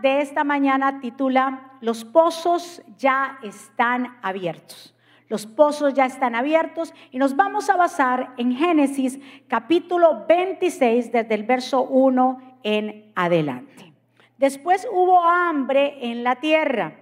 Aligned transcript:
de 0.00 0.20
esta 0.20 0.44
mañana 0.44 1.00
titula 1.00 1.72
Los 1.80 2.04
pozos 2.04 2.82
ya 2.96 3.38
están 3.42 4.16
abiertos. 4.22 4.94
Los 5.28 5.46
pozos 5.46 5.94
ya 5.94 6.06
están 6.06 6.34
abiertos 6.34 6.94
y 7.10 7.18
nos 7.18 7.34
vamos 7.34 7.68
a 7.68 7.76
basar 7.76 8.34
en 8.36 8.52
Génesis 8.52 9.18
capítulo 9.48 10.24
26 10.28 11.10
desde 11.10 11.34
el 11.34 11.42
verso 11.42 11.82
1 11.82 12.58
en 12.62 13.12
adelante. 13.16 13.92
Después 14.38 14.86
hubo 14.92 15.24
hambre 15.24 15.96
en 16.00 16.22
la 16.22 16.36
tierra, 16.36 16.94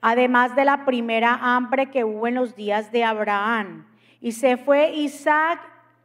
además 0.00 0.56
de 0.56 0.64
la 0.64 0.84
primera 0.84 1.34
hambre 1.34 1.90
que 1.90 2.02
hubo 2.02 2.26
en 2.26 2.34
los 2.34 2.56
días 2.56 2.90
de 2.90 3.04
Abraham. 3.04 3.86
Y 4.20 4.32
se 4.32 4.56
fue 4.56 4.94
Isaac 4.94 5.60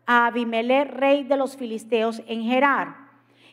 a 0.05 0.27
Abimelech, 0.27 0.91
rey 0.91 1.23
de 1.23 1.37
los 1.37 1.57
filisteos, 1.57 2.21
en 2.27 2.43
Gerar. 2.43 3.06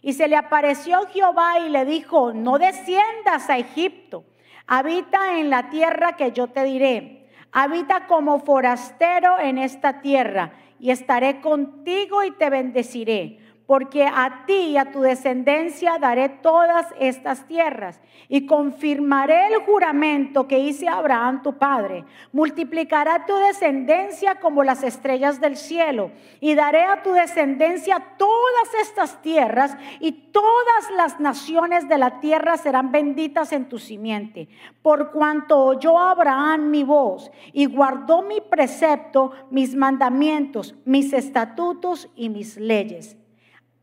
Y 0.05 0.13
se 0.13 0.29
le 0.29 0.37
apareció 0.37 1.07
Jehová 1.07 1.61
y 1.61 1.71
le 1.71 1.87
dijo, 1.87 2.35
no 2.35 2.59
desciendas 2.59 3.49
a 3.49 3.57
Egipto, 3.57 4.27
habita 4.67 5.39
en 5.39 5.49
la 5.49 5.71
tierra 5.71 6.15
que 6.15 6.31
yo 6.31 6.49
te 6.49 6.63
diré, 6.63 7.27
habita 7.53 8.07
como 8.07 8.39
forastero 8.41 9.39
en 9.41 9.57
esta 9.57 10.03
tierra, 10.03 10.53
y 10.79 10.91
estaré 10.91 11.41
contigo 11.41 12.23
y 12.23 12.33
te 12.33 12.51
bendeciré 12.51 13.39
porque 13.67 14.05
a 14.05 14.45
ti 14.47 14.53
y 14.53 14.77
a 14.77 14.93
tu 14.93 15.01
descendencia 15.01 15.99
daré 15.99 16.29
todas 16.29 16.87
estas 17.01 17.47
tierras 17.47 18.01
y 18.29 18.47
confirmaré 18.47 19.47
el 19.49 19.63
juramento 19.63 20.47
que 20.47 20.59
hice 20.59 20.87
a 20.87 20.99
Abraham 20.99 21.43
tu 21.43 21.57
padre. 21.57 22.05
Multiplicará 22.33 23.25
tu 23.25 23.35
descendencia 23.37 24.35
como 24.37 24.65
las 24.65 24.83
estrellas 24.83 25.41
del 25.41 25.57
cielo 25.57 26.11
y 26.41 26.55
daré 26.55 26.83
a 26.83 27.03
tu 27.03 27.13
descendencia 27.13 28.05
todas 28.19 28.75
estas 28.83 29.23
tierras 29.23 29.77
y 29.99 30.13
todas 30.13 30.91
las 30.97 31.19
naciones 31.19 31.89
de 31.89 31.97
la 31.97 32.21
tierra 32.21 32.59
serán 32.59 32.93
benditas 32.93 33.53
en 33.53 33.69
tu 33.69 33.79
simiente. 33.79 34.49
Por 34.83 35.11
cuanto 35.11 35.59
oyó 35.59 35.99
Abraham 35.99 36.71
mi 36.71 36.85
voz 36.85 37.31
y 37.53 37.65
guardó 37.65 38.21
mi 38.23 38.43
precepto, 38.43 39.33
mis 39.51 39.75
mandamientos, 39.75 40.75
mis 40.85 41.15
estatutos 41.15 42.11
y 42.15 42.29
mis 42.29 42.59
leyes. 42.59 43.17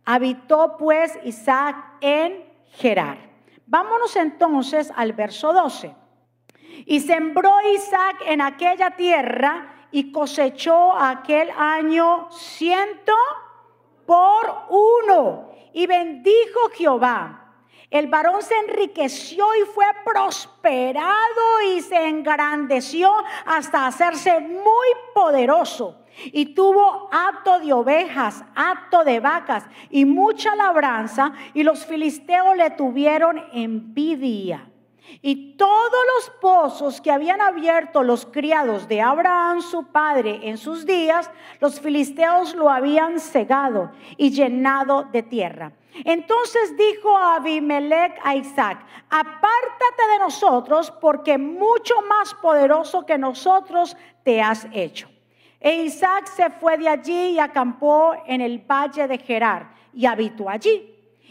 Habitó 0.06 0.76
pues 0.78 1.18
Isaac 1.24 1.98
en 2.02 2.46
Gerar. 2.74 3.18
Vámonos 3.66 4.16
entonces 4.16 4.92
al 4.96 5.14
verso 5.14 5.54
12. 5.54 5.96
Y 6.86 7.00
sembró 7.02 7.52
Isaac 7.74 8.18
en 8.26 8.42
aquella 8.42 8.92
tierra 8.92 9.88
y 9.92 10.12
cosechó 10.12 10.94
aquel 10.94 11.50
año 11.58 12.30
ciento 12.32 13.14
por 14.06 14.66
uno. 14.70 15.52
Y 15.74 15.86
bendijo 15.88 16.70
Jehová. 16.74 17.38
El 17.90 18.08
varón 18.08 18.42
se 18.42 18.58
enriqueció 18.58 19.46
y 19.56 19.66
fue 19.66 19.86
prosperado 20.06 21.62
y 21.76 21.82
se 21.82 22.08
engrandeció 22.08 23.12
hasta 23.46 23.86
hacerse 23.86 24.40
muy 24.40 24.88
poderoso 25.14 26.01
y 26.26 26.54
tuvo 26.54 27.10
acto 27.12 27.60
de 27.60 27.74
ovejas, 27.74 28.44
acto 28.56 29.04
de 29.04 29.20
vacas 29.20 29.66
y 29.90 30.06
mucha 30.06 30.56
labranza, 30.56 31.34
y 31.54 31.64
los 31.64 31.86
filisteos 31.86 32.56
le 32.56 32.70
tuvieron 32.72 33.44
envidia. 33.54 34.68
Y 35.22 35.58
todos 35.58 36.00
los 36.16 36.30
pozos 36.42 37.02
que 37.02 37.12
habían 37.12 37.42
abierto 37.42 38.04
los 38.04 38.26
criados 38.26 38.88
de 38.88 39.02
Abraham, 39.02 39.62
su 39.62 39.88
padre, 39.88 40.40
en 40.44 40.58
sus 40.58 40.86
días, 40.86 41.30
los 41.60 41.82
filisteos 41.82 42.56
lo 42.56 42.70
habían 42.70 43.20
cegado 43.20 43.92
y 44.16 44.32
llenado 44.32 45.04
de 45.12 45.24
tierra. 45.24 45.74
Entonces 46.06 46.78
dijo 46.78 47.18
Abimelech 47.18 48.18
a 48.24 48.36
Isaac, 48.36 48.86
apártate 49.10 50.08
de 50.14 50.20
nosotros 50.20 50.92
porque 51.02 51.38
mucho 51.38 51.96
más 52.08 52.34
poderoso 52.36 53.06
que 53.06 53.18
nosotros 53.18 53.98
te 54.24 54.42
has 54.42 54.66
hecho. 54.72 55.11
E 55.64 55.84
Isaac 55.84 56.26
se 56.26 56.50
fue 56.50 56.76
de 56.80 56.90
allí 56.90 57.34
y 57.34 57.40
acampó 57.40 58.16
en 58.26 58.42
el 58.42 58.58
valle 58.60 59.08
de 59.08 59.20
Gerar 59.20 59.70
y 59.94 60.08
habitó 60.08 60.50
allí. 60.50 60.88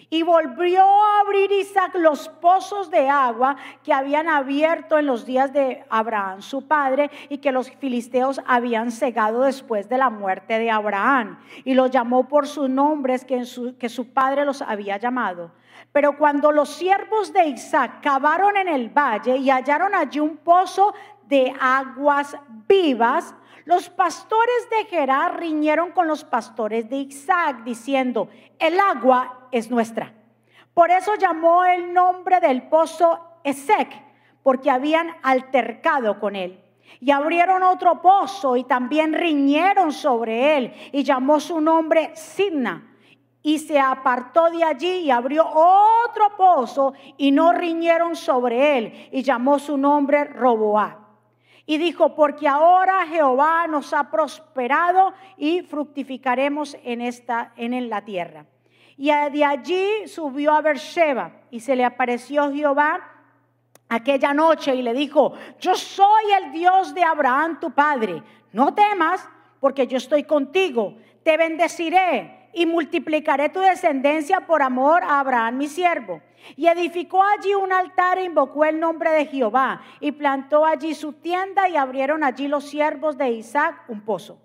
Y 0.09 0.23
volvió 0.23 0.83
a 0.83 1.21
abrir 1.21 1.51
Isaac 1.51 1.97
los 1.97 2.29
pozos 2.29 2.91
de 2.91 3.09
agua 3.09 3.57
que 3.83 3.93
habían 3.93 4.29
abierto 4.29 4.99
en 4.99 5.07
los 5.07 5.27
días 5.27 5.53
de 5.53 5.85
Abraham, 5.89 6.43
su 6.43 6.67
padre, 6.67 7.11
y 7.29 7.39
que 7.39 7.53
los 7.53 7.71
filisteos 7.71 8.41
habían 8.47 8.93
cegado 8.93 9.43
después 9.43 9.89
de 9.89 9.99
la 9.99 10.11
muerte 10.11 10.59
de 10.61 10.71
Abraham. 10.71 11.41
Y 11.65 11.75
los 11.75 11.91
llamó 11.91 12.29
por 12.29 12.47
sus 12.47 12.69
nombres 12.69 13.25
que, 13.25 13.45
su, 13.45 13.77
que 13.79 13.89
su 13.89 14.13
padre 14.13 14.45
los 14.45 14.63
había 14.63 14.97
llamado. 14.97 15.53
Pero 15.93 16.17
cuando 16.17 16.53
los 16.53 16.71
siervos 16.71 17.33
de 17.33 17.47
Isaac 17.47 18.01
cavaron 18.01 18.57
en 18.57 18.69
el 18.69 18.91
valle 18.91 19.37
y 19.37 19.51
hallaron 19.51 19.95
allí 19.95 20.21
un 20.21 20.37
pozo 20.37 20.95
de 21.27 21.55
aguas 21.61 22.37
vivas, 22.69 23.35
los 23.71 23.89
pastores 23.89 24.69
de 24.69 24.85
Gerar 24.87 25.39
riñeron 25.39 25.93
con 25.93 26.09
los 26.09 26.25
pastores 26.25 26.91
de 26.91 26.97
Isaac, 26.97 27.63
diciendo, 27.63 28.29
el 28.59 28.81
agua 28.81 29.47
es 29.53 29.71
nuestra. 29.71 30.13
Por 30.75 30.91
eso 30.91 31.15
llamó 31.15 31.65
el 31.65 31.95
nombre 31.95 32.41
del 32.41 32.65
pozo 32.65 33.21
Esec, 33.45 33.89
porque 34.43 34.73
habían 34.73 35.15
altercado 35.23 36.19
con 36.19 36.35
él. 36.35 36.61
Y 36.99 37.13
abrieron 37.13 37.63
otro 37.63 38.03
pozo 38.03 38.57
y 38.57 38.65
también 38.65 39.13
riñeron 39.13 39.93
sobre 39.93 40.57
él, 40.57 40.75
y 40.91 41.05
llamó 41.05 41.39
su 41.39 41.61
nombre 41.61 42.11
Sidna. 42.17 42.97
Y 43.41 43.61
se 43.61 43.79
apartó 43.79 44.51
de 44.51 44.65
allí 44.65 44.99
y 45.03 45.13
abrió 45.13 45.47
otro 45.47 46.37
pozo 46.37 46.93
y 47.17 47.31
no 47.31 47.53
riñeron 47.53 48.17
sobre 48.17 48.79
él, 48.79 49.09
y 49.13 49.23
llamó 49.23 49.61
su 49.61 49.79
nombre 49.79 50.25
Roboá. 50.25 51.09
Y 51.71 51.79
dijo, 51.79 52.17
porque 52.17 52.49
ahora 52.49 53.07
Jehová 53.07 53.69
nos 53.69 53.95
ha 53.95 54.11
prosperado 54.11 55.15
y 55.37 55.63
fructificaremos 55.63 56.77
en, 56.83 57.01
esta, 57.01 57.53
en 57.57 57.89
la 57.89 58.05
tierra. 58.05 58.45
Y 58.97 59.13
de 59.13 59.45
allí 59.45 60.09
subió 60.09 60.53
a 60.53 60.63
Beersheba 60.63 61.31
y 61.49 61.61
se 61.61 61.77
le 61.77 61.85
apareció 61.85 62.53
Jehová 62.53 62.99
aquella 63.89 64.35
noche 64.35 64.75
y 64.75 64.83
le 64.83 64.93
dijo, 64.93 65.35
yo 65.61 65.77
soy 65.77 66.33
el 66.43 66.51
Dios 66.51 66.93
de 66.93 67.05
Abraham 67.05 67.61
tu 67.61 67.71
padre, 67.71 68.21
no 68.53 68.75
temas 68.75 69.29
porque 69.61 69.87
yo 69.87 69.99
estoy 69.99 70.25
contigo, 70.25 70.97
te 71.23 71.37
bendeciré 71.37 72.49
y 72.53 72.67
multiplicaré 72.67 73.49
tu 73.49 73.61
descendencia 73.61 74.41
por 74.41 74.61
amor 74.61 75.05
a 75.05 75.21
Abraham 75.21 75.59
mi 75.59 75.69
siervo. 75.69 76.21
Y 76.56 76.67
edificó 76.67 77.23
allí 77.23 77.55
un 77.55 77.73
altar 77.73 78.19
e 78.19 78.25
invocó 78.25 78.65
el 78.65 78.81
nombre 78.81 79.11
de 79.11 79.27
Jehová 79.27 79.83
y 80.01 80.12
plantó 80.12 80.65
allí 80.65 80.95
su 80.95 81.12
tienda 81.15 81.69
y 81.69 81.77
abrieron 81.77 82.25
allí 82.25 82.49
los 82.49 82.65
siervos 82.65 83.17
de 83.19 83.31
Isaac 83.31 83.84
un 83.89 84.01
pozo. 84.03 84.39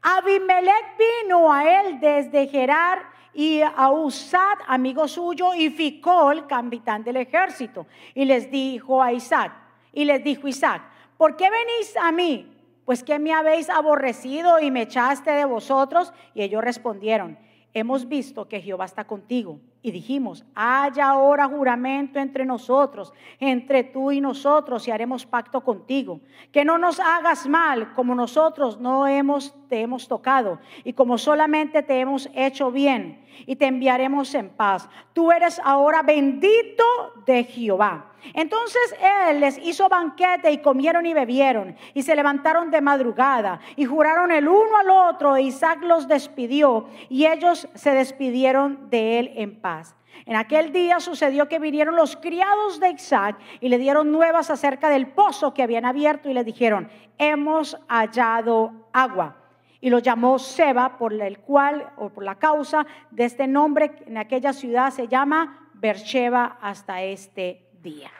Abimelech 0.00 0.96
vino 0.98 1.52
a 1.52 1.80
él 1.80 2.00
desde 2.00 2.46
Gerar 2.46 3.00
y 3.34 3.60
a 3.60 3.90
Usad, 3.90 4.58
amigo 4.66 5.06
suyo, 5.06 5.54
y 5.54 5.70
Ficol, 5.70 6.46
capitán 6.46 7.04
del 7.04 7.16
ejército. 7.16 7.86
Y 8.14 8.24
les 8.24 8.50
dijo 8.50 9.02
a 9.02 9.12
Isaac, 9.12 9.52
y 9.92 10.04
les 10.04 10.22
dijo 10.24 10.48
Isaac, 10.48 10.82
¿por 11.16 11.36
qué 11.36 11.48
venís 11.50 11.96
a 11.96 12.10
mí? 12.10 12.54
pues 12.88 13.04
que 13.04 13.18
me 13.18 13.34
habéis 13.34 13.68
aborrecido 13.68 14.60
y 14.60 14.70
me 14.70 14.80
echaste 14.80 15.30
de 15.30 15.44
vosotros? 15.44 16.10
Y 16.32 16.40
ellos 16.40 16.64
respondieron, 16.64 17.38
hemos 17.74 18.08
visto 18.08 18.48
que 18.48 18.62
Jehová 18.62 18.86
está 18.86 19.04
contigo. 19.04 19.60
Y 19.88 19.90
dijimos, 19.90 20.44
haya 20.54 21.08
ahora 21.08 21.48
juramento 21.48 22.18
entre 22.18 22.44
nosotros, 22.44 23.10
entre 23.40 23.84
tú 23.84 24.12
y 24.12 24.20
nosotros, 24.20 24.86
y 24.86 24.90
haremos 24.90 25.24
pacto 25.24 25.62
contigo. 25.62 26.20
Que 26.52 26.62
no 26.62 26.76
nos 26.76 27.00
hagas 27.00 27.48
mal, 27.48 27.94
como 27.94 28.14
nosotros 28.14 28.78
no 28.78 29.06
hemos, 29.06 29.54
te 29.70 29.80
hemos 29.80 30.06
tocado, 30.06 30.58
y 30.84 30.92
como 30.92 31.16
solamente 31.16 31.82
te 31.82 32.00
hemos 32.00 32.28
hecho 32.34 32.70
bien, 32.70 33.24
y 33.46 33.56
te 33.56 33.64
enviaremos 33.64 34.34
en 34.34 34.50
paz. 34.50 34.90
Tú 35.14 35.32
eres 35.32 35.58
ahora 35.64 36.02
bendito 36.02 36.84
de 37.24 37.44
Jehová. 37.44 38.12
Entonces 38.34 38.94
él 39.28 39.40
les 39.40 39.58
hizo 39.58 39.88
banquete 39.88 40.50
y 40.50 40.58
comieron 40.58 41.06
y 41.06 41.14
bebieron 41.14 41.76
y 41.94 42.02
se 42.02 42.16
levantaron 42.16 42.70
de 42.70 42.80
madrugada 42.80 43.60
y 43.76 43.84
juraron 43.84 44.32
el 44.32 44.48
uno 44.48 44.76
al 44.76 44.90
otro 44.90 45.36
e 45.36 45.42
Isaac 45.42 45.82
los 45.82 46.08
despidió 46.08 46.88
y 47.08 47.26
ellos 47.26 47.68
se 47.74 47.90
despidieron 47.92 48.90
de 48.90 49.20
él 49.20 49.32
en 49.36 49.60
paz. 49.60 49.77
En 50.26 50.36
aquel 50.36 50.72
día 50.72 51.00
sucedió 51.00 51.48
que 51.48 51.58
vinieron 51.58 51.96
los 51.96 52.16
criados 52.16 52.80
de 52.80 52.90
Isaac 52.90 53.38
y 53.60 53.68
le 53.68 53.78
dieron 53.78 54.10
nuevas 54.10 54.50
acerca 54.50 54.88
del 54.88 55.08
pozo 55.08 55.54
que 55.54 55.62
habían 55.62 55.84
abierto 55.84 56.28
y 56.28 56.34
le 56.34 56.44
dijeron, 56.44 56.90
hemos 57.18 57.78
hallado 57.88 58.88
agua. 58.92 59.36
Y 59.80 59.90
lo 59.90 60.00
llamó 60.00 60.38
Seba, 60.38 60.98
por 60.98 61.12
el 61.12 61.38
cual, 61.38 61.92
o 61.96 62.08
por 62.08 62.24
la 62.24 62.34
causa 62.34 62.84
de 63.10 63.24
este 63.24 63.46
nombre, 63.46 63.92
en 64.06 64.18
aquella 64.18 64.52
ciudad 64.52 64.90
se 64.90 65.06
llama 65.06 65.70
Bercheva 65.74 66.58
hasta 66.60 67.02
este 67.02 67.68
día. 67.80 68.10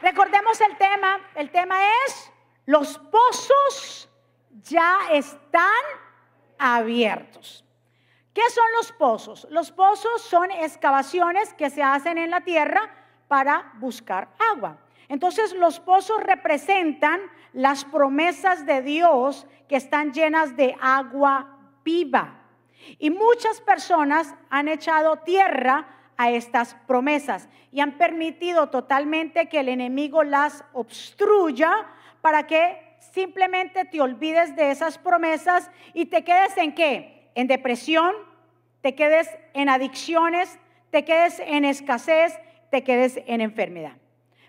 Recordemos 0.00 0.60
el 0.60 0.76
tema, 0.76 1.18
el 1.34 1.50
tema 1.50 1.76
es, 2.06 2.32
los 2.66 2.98
pozos 2.98 4.08
ya 4.62 4.98
están 5.12 5.64
abiertos. 6.56 7.64
¿Qué 8.38 8.54
son 8.54 8.66
los 8.76 8.92
pozos? 8.92 9.48
Los 9.50 9.72
pozos 9.72 10.22
son 10.22 10.52
excavaciones 10.52 11.52
que 11.54 11.70
se 11.70 11.82
hacen 11.82 12.18
en 12.18 12.30
la 12.30 12.42
tierra 12.42 12.88
para 13.26 13.72
buscar 13.80 14.28
agua. 14.54 14.78
Entonces 15.08 15.52
los 15.54 15.80
pozos 15.80 16.22
representan 16.22 17.20
las 17.52 17.84
promesas 17.84 18.64
de 18.64 18.80
Dios 18.80 19.44
que 19.68 19.74
están 19.74 20.12
llenas 20.12 20.56
de 20.56 20.76
agua 20.80 21.58
viva. 21.84 22.44
Y 23.00 23.10
muchas 23.10 23.60
personas 23.60 24.32
han 24.50 24.68
echado 24.68 25.16
tierra 25.16 25.88
a 26.16 26.30
estas 26.30 26.76
promesas 26.86 27.48
y 27.72 27.80
han 27.80 27.98
permitido 27.98 28.68
totalmente 28.68 29.48
que 29.48 29.58
el 29.58 29.68
enemigo 29.68 30.22
las 30.22 30.62
obstruya 30.74 31.88
para 32.20 32.46
que 32.46 32.98
simplemente 33.00 33.84
te 33.84 34.00
olvides 34.00 34.54
de 34.54 34.70
esas 34.70 34.96
promesas 34.96 35.72
y 35.92 36.06
te 36.06 36.22
quedes 36.22 36.56
en 36.56 36.72
qué? 36.72 37.30
En 37.34 37.48
depresión, 37.48 38.27
te 38.80 38.94
quedes 38.94 39.28
en 39.54 39.68
adicciones, 39.68 40.58
te 40.90 41.04
quedes 41.04 41.40
en 41.40 41.64
escasez, 41.64 42.38
te 42.70 42.84
quedes 42.84 43.20
en 43.26 43.40
enfermedad. 43.40 43.96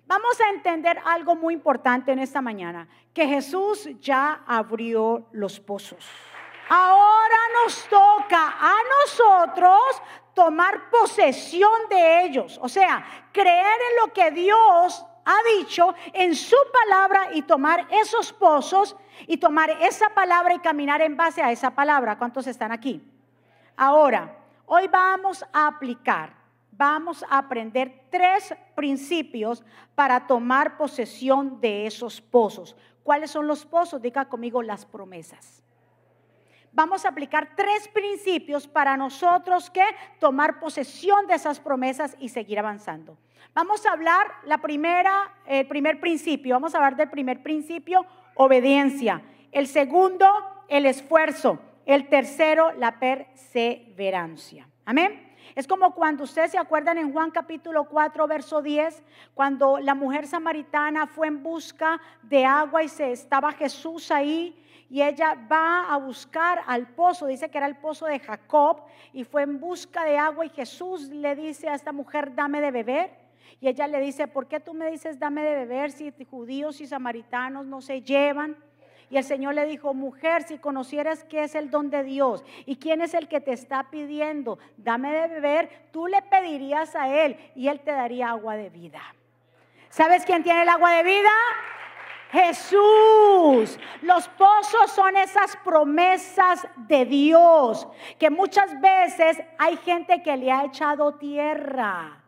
Vamos 0.05 0.41
a 0.41 0.49
entender 0.49 0.99
algo 1.05 1.35
muy 1.35 1.53
importante 1.53 2.11
en 2.11 2.19
esta 2.19 2.41
mañana, 2.41 2.87
que 3.13 3.27
Jesús 3.27 3.89
ya 3.99 4.43
abrió 4.47 5.27
los 5.31 5.59
pozos. 5.59 6.09
Ahora 6.67 7.37
nos 7.63 7.87
toca 7.87 8.55
a 8.59 8.75
nosotros 9.01 10.01
tomar 10.33 10.89
posesión 10.89 11.89
de 11.89 12.23
ellos, 12.23 12.59
o 12.61 12.69
sea, 12.69 13.05
creer 13.31 13.65
en 13.65 14.01
lo 14.01 14.13
que 14.13 14.31
Dios 14.31 15.05
ha 15.25 15.57
dicho 15.57 15.93
en 16.13 16.33
su 16.33 16.57
palabra 16.71 17.29
y 17.33 17.43
tomar 17.43 17.85
esos 17.91 18.33
pozos 18.33 18.95
y 19.27 19.37
tomar 19.37 19.69
esa 19.81 20.09
palabra 20.09 20.55
y 20.55 20.59
caminar 20.59 21.01
en 21.01 21.17
base 21.17 21.43
a 21.43 21.51
esa 21.51 21.71
palabra. 21.71 22.17
¿Cuántos 22.17 22.47
están 22.47 22.71
aquí? 22.71 23.03
Ahora, 23.81 24.35
hoy 24.65 24.89
vamos 24.89 25.41
a 25.53 25.67
aplicar, 25.67 26.33
vamos 26.69 27.23
a 27.29 27.37
aprender 27.37 28.07
tres 28.09 28.53
principios 28.75 29.63
para 29.95 30.27
tomar 30.27 30.75
posesión 30.75 31.61
de 31.61 31.87
esos 31.87 32.19
pozos. 32.19 32.75
¿Cuáles 33.03 33.31
son 33.31 33.47
los 33.47 33.65
pozos? 33.65 34.01
Diga 34.01 34.25
conmigo 34.27 34.61
las 34.61 34.85
promesas 34.85 35.63
vamos 36.71 37.03
a 37.03 37.09
aplicar 37.09 37.55
tres 37.55 37.87
principios 37.87 38.67
para 38.67 38.95
nosotros 38.95 39.69
que 39.69 39.83
tomar 40.19 40.59
posesión 40.59 41.25
de 41.27 41.33
esas 41.33 41.59
promesas 41.59 42.15
y 42.19 42.29
seguir 42.29 42.59
avanzando. 42.59 43.17
Vamos 43.53 43.85
a 43.85 43.91
hablar 43.91 44.27
la 44.45 44.59
primera, 44.59 45.33
el 45.45 45.67
primer 45.67 45.99
principio, 45.99 46.55
vamos 46.55 46.73
a 46.73 46.77
hablar 46.77 46.95
del 46.95 47.09
primer 47.09 47.41
principio, 47.41 48.05
obediencia. 48.35 49.23
El 49.51 49.67
segundo, 49.67 50.27
el 50.67 50.85
esfuerzo. 50.85 51.59
El 51.89 52.07
tercero, 52.07 52.71
la 52.73 52.99
perseverancia. 52.99 54.69
Amén. 54.85 55.33
Es 55.55 55.65
como 55.65 55.95
cuando 55.95 56.23
ustedes 56.23 56.51
se 56.51 56.59
acuerdan 56.59 56.99
en 56.99 57.11
Juan 57.11 57.31
capítulo 57.31 57.85
4, 57.85 58.27
verso 58.27 58.61
10, 58.61 59.01
cuando 59.33 59.79
la 59.79 59.95
mujer 59.95 60.27
samaritana 60.27 61.07
fue 61.07 61.25
en 61.25 61.41
busca 61.41 61.99
de 62.21 62.45
agua 62.45 62.83
y 62.83 62.89
se 62.89 63.11
estaba 63.11 63.53
Jesús 63.53 64.11
ahí 64.11 64.63
y 64.87 65.01
ella 65.01 65.35
va 65.51 65.91
a 65.91 65.97
buscar 65.97 66.61
al 66.67 66.89
pozo, 66.89 67.25
dice 67.25 67.49
que 67.49 67.57
era 67.57 67.65
el 67.65 67.77
pozo 67.77 68.05
de 68.05 68.19
Jacob, 68.19 68.83
y 69.11 69.23
fue 69.23 69.41
en 69.41 69.59
busca 69.59 70.05
de 70.05 70.15
agua 70.15 70.45
y 70.45 70.49
Jesús 70.49 71.09
le 71.09 71.35
dice 71.35 71.69
a 71.69 71.73
esta 71.73 71.91
mujer, 71.91 72.35
dame 72.35 72.61
de 72.61 72.69
beber. 72.69 73.09
Y 73.59 73.67
ella 73.67 73.87
le 73.87 73.99
dice, 73.99 74.27
¿por 74.27 74.47
qué 74.47 74.59
tú 74.59 74.75
me 74.75 74.91
dices, 74.91 75.17
dame 75.17 75.41
de 75.41 75.55
beber 75.55 75.91
si 75.91 76.13
judíos 76.29 76.81
y 76.81 76.85
samaritanos 76.85 77.65
no 77.65 77.81
se 77.81 78.03
llevan? 78.03 78.55
Y 79.09 79.17
el 79.17 79.23
Señor 79.23 79.55
le 79.55 79.65
dijo, 79.65 79.93
mujer, 79.93 80.43
si 80.43 80.57
conocieras 80.59 81.23
qué 81.23 81.43
es 81.43 81.55
el 81.55 81.71
don 81.71 81.89
de 81.89 82.03
Dios 82.03 82.43
y 82.65 82.75
quién 82.75 83.01
es 83.01 83.13
el 83.13 83.27
que 83.27 83.41
te 83.41 83.53
está 83.53 83.89
pidiendo, 83.89 84.59
dame 84.77 85.11
de 85.11 85.27
beber, 85.27 85.87
tú 85.91 86.07
le 86.07 86.21
pedirías 86.21 86.95
a 86.95 87.07
Él 87.07 87.37
y 87.55 87.67
Él 87.67 87.79
te 87.79 87.91
daría 87.91 88.29
agua 88.29 88.55
de 88.55 88.69
vida. 88.69 89.01
¿Sabes 89.89 90.25
quién 90.25 90.43
tiene 90.43 90.61
el 90.61 90.69
agua 90.69 90.91
de 90.91 91.03
vida? 91.03 91.31
Jesús. 92.31 93.79
Los 94.03 94.27
pozos 94.29 94.91
son 94.91 95.17
esas 95.17 95.57
promesas 95.57 96.67
de 96.75 97.05
Dios 97.05 97.87
que 98.19 98.29
muchas 98.29 98.79
veces 98.79 99.41
hay 99.57 99.77
gente 99.77 100.21
que 100.21 100.37
le 100.37 100.51
ha 100.51 100.65
echado 100.65 101.15
tierra 101.15 102.18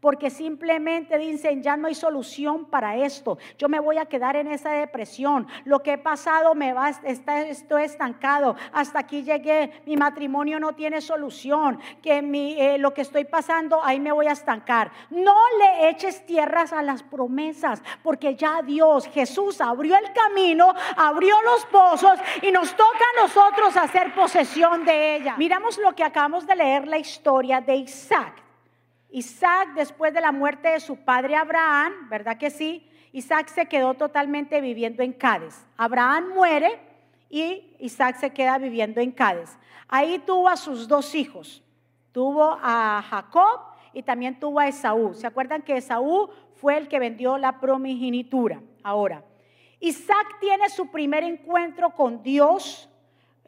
porque 0.00 0.30
simplemente 0.30 1.18
dicen, 1.18 1.62
ya 1.62 1.76
no 1.76 1.88
hay 1.88 1.94
solución 1.94 2.66
para 2.66 2.96
esto, 2.96 3.38
yo 3.58 3.68
me 3.68 3.80
voy 3.80 3.98
a 3.98 4.06
quedar 4.06 4.36
en 4.36 4.48
esa 4.48 4.70
depresión, 4.70 5.46
lo 5.64 5.82
que 5.82 5.94
he 5.94 5.98
pasado 5.98 6.54
me 6.54 6.72
va, 6.72 6.90
está, 6.90 7.40
estoy 7.40 7.82
estancado, 7.82 8.56
hasta 8.72 9.00
aquí 9.00 9.22
llegué, 9.22 9.82
mi 9.86 9.96
matrimonio 9.96 10.60
no 10.60 10.74
tiene 10.74 11.00
solución, 11.00 11.80
que 12.02 12.22
mi, 12.22 12.60
eh, 12.60 12.78
lo 12.78 12.94
que 12.94 13.02
estoy 13.02 13.24
pasando, 13.24 13.82
ahí 13.84 14.00
me 14.00 14.12
voy 14.12 14.26
a 14.26 14.32
estancar. 14.32 14.90
No 15.10 15.34
le 15.58 15.88
eches 15.90 16.24
tierras 16.26 16.72
a 16.72 16.82
las 16.82 17.02
promesas, 17.02 17.82
porque 18.02 18.36
ya 18.36 18.62
Dios, 18.62 19.06
Jesús 19.08 19.60
abrió 19.60 19.96
el 19.96 20.12
camino, 20.12 20.72
abrió 20.96 21.34
los 21.42 21.66
pozos 21.66 22.18
y 22.42 22.52
nos 22.52 22.70
toca 22.76 23.04
a 23.16 23.22
nosotros 23.22 23.76
hacer 23.76 24.14
posesión 24.14 24.84
de 24.84 25.16
ella. 25.16 25.34
Miramos 25.36 25.78
lo 25.78 25.94
que 25.94 26.04
acabamos 26.04 26.46
de 26.46 26.56
leer, 26.56 26.86
la 26.86 26.98
historia 26.98 27.60
de 27.60 27.76
Isaac. 27.76 28.47
Isaac, 29.10 29.70
después 29.74 30.12
de 30.12 30.20
la 30.20 30.32
muerte 30.32 30.68
de 30.68 30.80
su 30.80 30.96
padre 30.96 31.36
Abraham, 31.36 32.08
¿verdad 32.10 32.36
que 32.36 32.50
sí? 32.50 32.88
Isaac 33.12 33.48
se 33.48 33.66
quedó 33.66 33.94
totalmente 33.94 34.60
viviendo 34.60 35.02
en 35.02 35.12
Cádiz. 35.12 35.66
Abraham 35.76 36.30
muere 36.34 36.78
y 37.30 37.74
Isaac 37.78 38.16
se 38.16 38.30
queda 38.30 38.58
viviendo 38.58 39.00
en 39.00 39.12
Cádiz. 39.12 39.58
Ahí 39.88 40.18
tuvo 40.18 40.48
a 40.48 40.56
sus 40.56 40.86
dos 40.86 41.14
hijos. 41.14 41.62
Tuvo 42.12 42.58
a 42.62 43.02
Jacob 43.08 43.60
y 43.92 44.02
también 44.02 44.38
tuvo 44.38 44.60
a 44.60 44.68
Esaú. 44.68 45.14
¿Se 45.14 45.26
acuerdan 45.26 45.62
que 45.62 45.76
Esaú 45.76 46.30
fue 46.54 46.76
el 46.76 46.88
que 46.88 46.98
vendió 46.98 47.38
la 47.38 47.60
promigenitura? 47.60 48.60
Ahora, 48.82 49.24
Isaac 49.80 50.38
tiene 50.40 50.68
su 50.68 50.90
primer 50.90 51.24
encuentro 51.24 51.90
con 51.90 52.22
Dios 52.22 52.87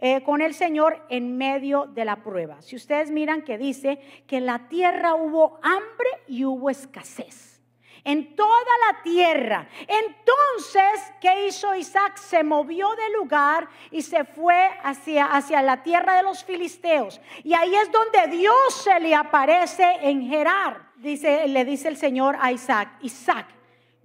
eh, 0.02 0.22
con 0.22 0.40
el 0.40 0.54
Señor 0.54 1.04
en 1.10 1.36
medio 1.36 1.84
de 1.84 2.06
la 2.06 2.16
prueba. 2.22 2.62
Si 2.62 2.74
ustedes 2.74 3.10
miran 3.10 3.42
que 3.42 3.58
dice 3.58 4.00
que 4.26 4.38
en 4.38 4.46
la 4.46 4.66
tierra 4.68 5.14
hubo 5.14 5.60
hambre 5.62 6.08
y 6.26 6.46
hubo 6.46 6.70
escasez. 6.70 7.60
En 8.02 8.34
toda 8.34 8.72
la 8.88 9.02
tierra. 9.02 9.68
Entonces, 9.80 11.12
¿qué 11.20 11.46
hizo 11.46 11.74
Isaac? 11.74 12.16
Se 12.16 12.42
movió 12.42 12.88
del 12.94 13.12
lugar 13.12 13.68
y 13.90 14.00
se 14.00 14.24
fue 14.24 14.70
hacia, 14.82 15.26
hacia 15.26 15.60
la 15.60 15.82
tierra 15.82 16.16
de 16.16 16.22
los 16.22 16.42
filisteos. 16.44 17.20
Y 17.44 17.52
ahí 17.52 17.74
es 17.74 17.92
donde 17.92 18.34
Dios 18.34 18.56
se 18.82 18.98
le 19.00 19.14
aparece 19.14 19.84
en 20.00 20.26
Gerar. 20.26 20.92
Dice, 20.96 21.46
le 21.46 21.62
dice 21.66 21.88
el 21.88 21.98
Señor 21.98 22.38
a 22.40 22.52
Isaac, 22.52 22.88
Isaac, 23.02 23.48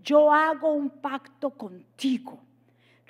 yo 0.04 0.30
hago 0.30 0.74
un 0.74 0.90
pacto 0.90 1.52
contigo 1.52 2.45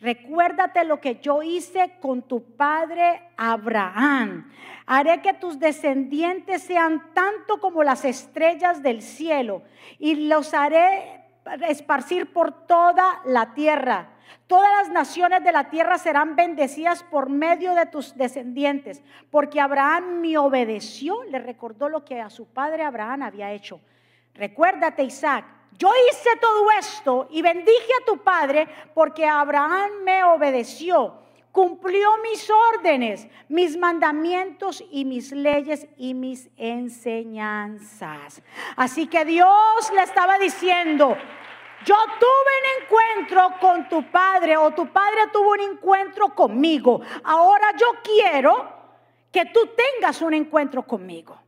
Recuérdate 0.06 0.84
lo 0.84 1.02
que 1.02 1.16
yo 1.16 1.42
hice 1.42 1.98
con 2.00 2.22
tu 2.22 2.44
padre 2.56 3.24
Abraham. 3.38 4.52
Haré 4.86 5.20
que 5.24 5.34
tus 5.34 5.58
descendientes 5.58 6.62
sean 6.62 7.12
tanto 7.16 7.60
como 7.60 7.84
las 7.84 8.06
estrellas 8.06 8.84
del 8.84 9.02
cielo 9.02 9.64
y 9.98 10.28
los 10.28 10.54
haré 10.54 11.24
esparcir 11.68 12.32
por 12.32 12.68
toda 12.68 13.20
la 13.26 13.56
tierra. 13.56 14.10
Todas 14.46 14.70
las 14.78 14.90
naciones 14.90 15.44
de 15.44 15.52
la 15.52 15.72
tierra 15.72 15.98
serán 15.98 16.36
bendecidas 16.36 17.02
por 17.02 17.28
medio 17.32 17.74
de 17.74 17.88
tus 17.88 18.16
descendientes, 18.16 19.04
porque 19.32 19.60
Abraham 19.60 20.22
me 20.22 20.38
obedeció, 20.38 21.24
le 21.24 21.40
recordó 21.40 21.90
lo 21.90 22.06
que 22.06 22.22
a 22.22 22.30
su 22.30 22.46
padre 22.46 22.84
Abraham 22.84 23.24
había 23.24 23.54
hecho. 23.54 23.82
Recuérdate, 24.36 25.04
Isaac, 25.04 25.46
yo 25.78 25.90
hice 26.10 26.30
todo 26.40 26.72
esto 26.80 27.28
y 27.30 27.42
bendije 27.42 27.92
a 28.02 28.06
tu 28.06 28.18
padre 28.20 28.68
porque 28.94 29.26
Abraham 29.26 30.04
me 30.04 30.24
obedeció, 30.24 31.16
cumplió 31.52 32.10
mis 32.20 32.50
órdenes, 32.50 33.28
mis 33.50 33.78
mandamientos 33.78 34.84
y 34.90 35.06
mis 35.06 35.32
leyes 35.32 35.88
y 35.98 36.14
mis 36.14 36.50
enseñanzas. 36.56 38.42
Así 38.76 39.08
que 39.08 39.26
Dios 39.26 39.92
le 39.94 40.04
estaba 40.04 40.40
diciendo, 40.40 41.18
yo 41.86 41.96
tuve 42.20 42.54
un 42.62 42.84
encuentro 42.84 43.60
con 43.60 43.90
tu 43.90 44.10
padre 44.10 44.58
o 44.58 44.72
tu 44.72 44.88
padre 44.88 45.28
tuvo 45.32 45.52
un 45.52 45.62
encuentro 45.62 46.34
conmigo. 46.34 47.02
Ahora 47.24 47.74
yo 47.78 47.88
quiero 48.04 48.74
que 49.32 49.46
tú 49.46 49.70
tengas 49.76 50.22
un 50.22 50.34
encuentro 50.34 50.84
conmigo. 50.84 51.45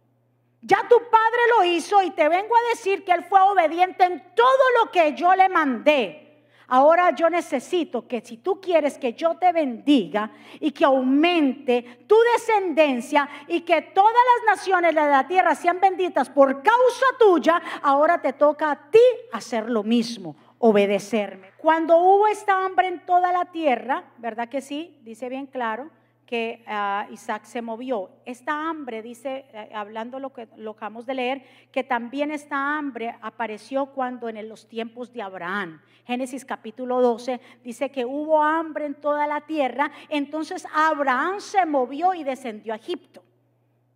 Ya 0.67 0.85
tu 0.89 0.97
padre 0.97 1.39
lo 1.57 1.63
hizo 1.63 2.03
y 2.03 2.11
te 2.11 2.27
vengo 2.27 2.53
a 2.53 2.69
decir 2.71 3.05
que 3.05 3.13
él 3.13 3.23
fue 3.23 3.39
obediente 3.39 4.03
en 4.03 4.21
todo 4.35 4.63
lo 4.81 4.91
que 4.91 5.13
yo 5.13 5.33
le 5.33 5.47
mandé. 5.47 6.43
Ahora 6.67 7.11
yo 7.11 7.29
necesito 7.29 8.05
que 8.05 8.19
si 8.19 8.35
tú 8.35 8.59
quieres 8.59 8.97
que 8.97 9.13
yo 9.13 9.35
te 9.35 9.53
bendiga 9.53 10.29
y 10.59 10.71
que 10.71 10.83
aumente 10.83 12.03
tu 12.05 12.17
descendencia 12.33 13.29
y 13.47 13.61
que 13.61 13.81
todas 13.81 14.11
las 14.13 14.57
naciones 14.57 14.93
de 14.93 15.01
la 15.01 15.25
tierra 15.25 15.55
sean 15.55 15.79
benditas 15.79 16.29
por 16.29 16.61
causa 16.61 17.05
tuya, 17.17 17.61
ahora 17.81 18.21
te 18.21 18.33
toca 18.33 18.71
a 18.71 18.91
ti 18.91 18.99
hacer 19.31 19.69
lo 19.69 19.83
mismo, 19.83 20.35
obedecerme. 20.59 21.51
Cuando 21.57 21.95
hubo 21.95 22.27
esta 22.27 22.65
hambre 22.65 22.89
en 22.89 23.05
toda 23.05 23.31
la 23.31 23.45
tierra, 23.45 24.03
¿verdad 24.17 24.49
que 24.49 24.59
sí? 24.59 24.99
Dice 25.03 25.29
bien 25.29 25.45
claro, 25.45 25.89
que 26.27 26.61
ah, 26.67 27.07
Isaac 27.09 27.45
se 27.45 27.61
movió. 27.61 28.11
Esta 28.25 28.69
hambre, 28.69 29.01
dice, 29.01 29.45
eh, 29.53 29.71
hablando 29.73 30.19
lo 30.19 30.33
que 30.33 30.47
lo 30.57 30.71
acabamos 30.71 31.05
de 31.05 31.15
leer, 31.15 31.43
que 31.71 31.83
también 31.83 32.31
esta 32.31 32.77
hambre 32.77 33.15
apareció 33.21 33.87
cuando 33.87 34.27
en 34.27 34.47
los 34.47 34.67
tiempos 34.67 35.11
de 35.13 35.21
Abraham. 35.21 35.81
Génesis 36.05 36.45
capítulo 36.45 37.01
12 37.01 37.39
dice 37.63 37.89
que 37.89 38.05
hubo 38.05 38.43
hambre 38.43 38.85
en 38.85 38.95
toda 38.95 39.25
la 39.25 39.41
tierra, 39.41 39.91
entonces 40.09 40.67
Abraham 40.73 41.39
se 41.39 41.65
movió 41.65 42.13
y 42.13 42.23
descendió 42.23 42.73
a 42.73 42.77
Egipto. 42.77 43.23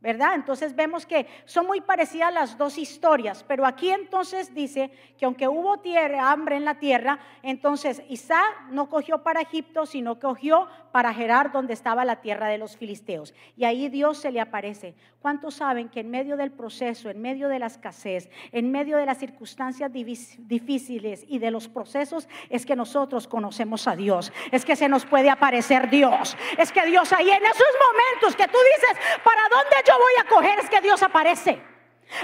¿Verdad? 0.01 0.33
Entonces 0.33 0.75
vemos 0.75 1.05
que 1.05 1.27
son 1.45 1.67
muy 1.67 1.79
parecidas 1.79 2.33
las 2.33 2.57
dos 2.57 2.77
historias, 2.79 3.45
pero 3.47 3.65
aquí 3.65 3.91
entonces 3.91 4.53
dice 4.53 4.91
que 5.17 5.25
aunque 5.25 5.47
hubo 5.47 5.77
tierra, 5.77 6.31
hambre 6.31 6.55
en 6.55 6.65
la 6.65 6.79
tierra, 6.79 7.19
entonces 7.43 8.01
Isaac 8.09 8.63
no 8.71 8.89
cogió 8.89 9.21
para 9.21 9.41
Egipto, 9.41 9.85
sino 9.85 10.19
cogió 10.19 10.67
para 10.91 11.13
Gerar, 11.13 11.51
donde 11.51 11.73
estaba 11.73 12.03
la 12.03 12.17
tierra 12.17 12.47
de 12.47 12.57
los 12.57 12.75
filisteos. 12.77 13.33
Y 13.55 13.63
ahí 13.63 13.89
Dios 13.89 14.17
se 14.17 14.31
le 14.31 14.41
aparece. 14.41 14.95
¿Cuántos 15.21 15.55
saben 15.55 15.87
que 15.89 15.99
en 15.99 16.09
medio 16.09 16.35
del 16.35 16.51
proceso, 16.51 17.09
en 17.09 17.21
medio 17.21 17.47
de 17.47 17.59
la 17.59 17.67
escasez, 17.67 18.29
en 18.51 18.71
medio 18.71 18.97
de 18.97 19.05
las 19.05 19.19
circunstancias 19.19 19.91
difíciles 19.93 21.23
y 21.27 21.37
de 21.37 21.51
los 21.51 21.69
procesos, 21.69 22.27
es 22.49 22.65
que 22.65 22.75
nosotros 22.75 23.27
conocemos 23.27 23.87
a 23.87 23.95
Dios? 23.95 24.33
Es 24.51 24.65
que 24.65 24.75
se 24.75 24.89
nos 24.89 25.05
puede 25.05 25.29
aparecer 25.29 25.89
Dios. 25.89 26.35
Es 26.57 26.71
que 26.71 26.85
Dios 26.87 27.13
ahí 27.13 27.29
en 27.29 27.45
esos 27.45 27.73
momentos 27.87 28.35
que 28.35 28.47
tú 28.47 28.57
dices, 28.75 29.21
¿para 29.23 29.43
dónde 29.49 29.75
yo 29.87 29.90
voy 29.97 30.13
a 30.19 30.23
coger? 30.25 30.59
Es 30.59 30.69
que 30.69 30.81
Dios 30.81 31.01
aparece. 31.03 31.61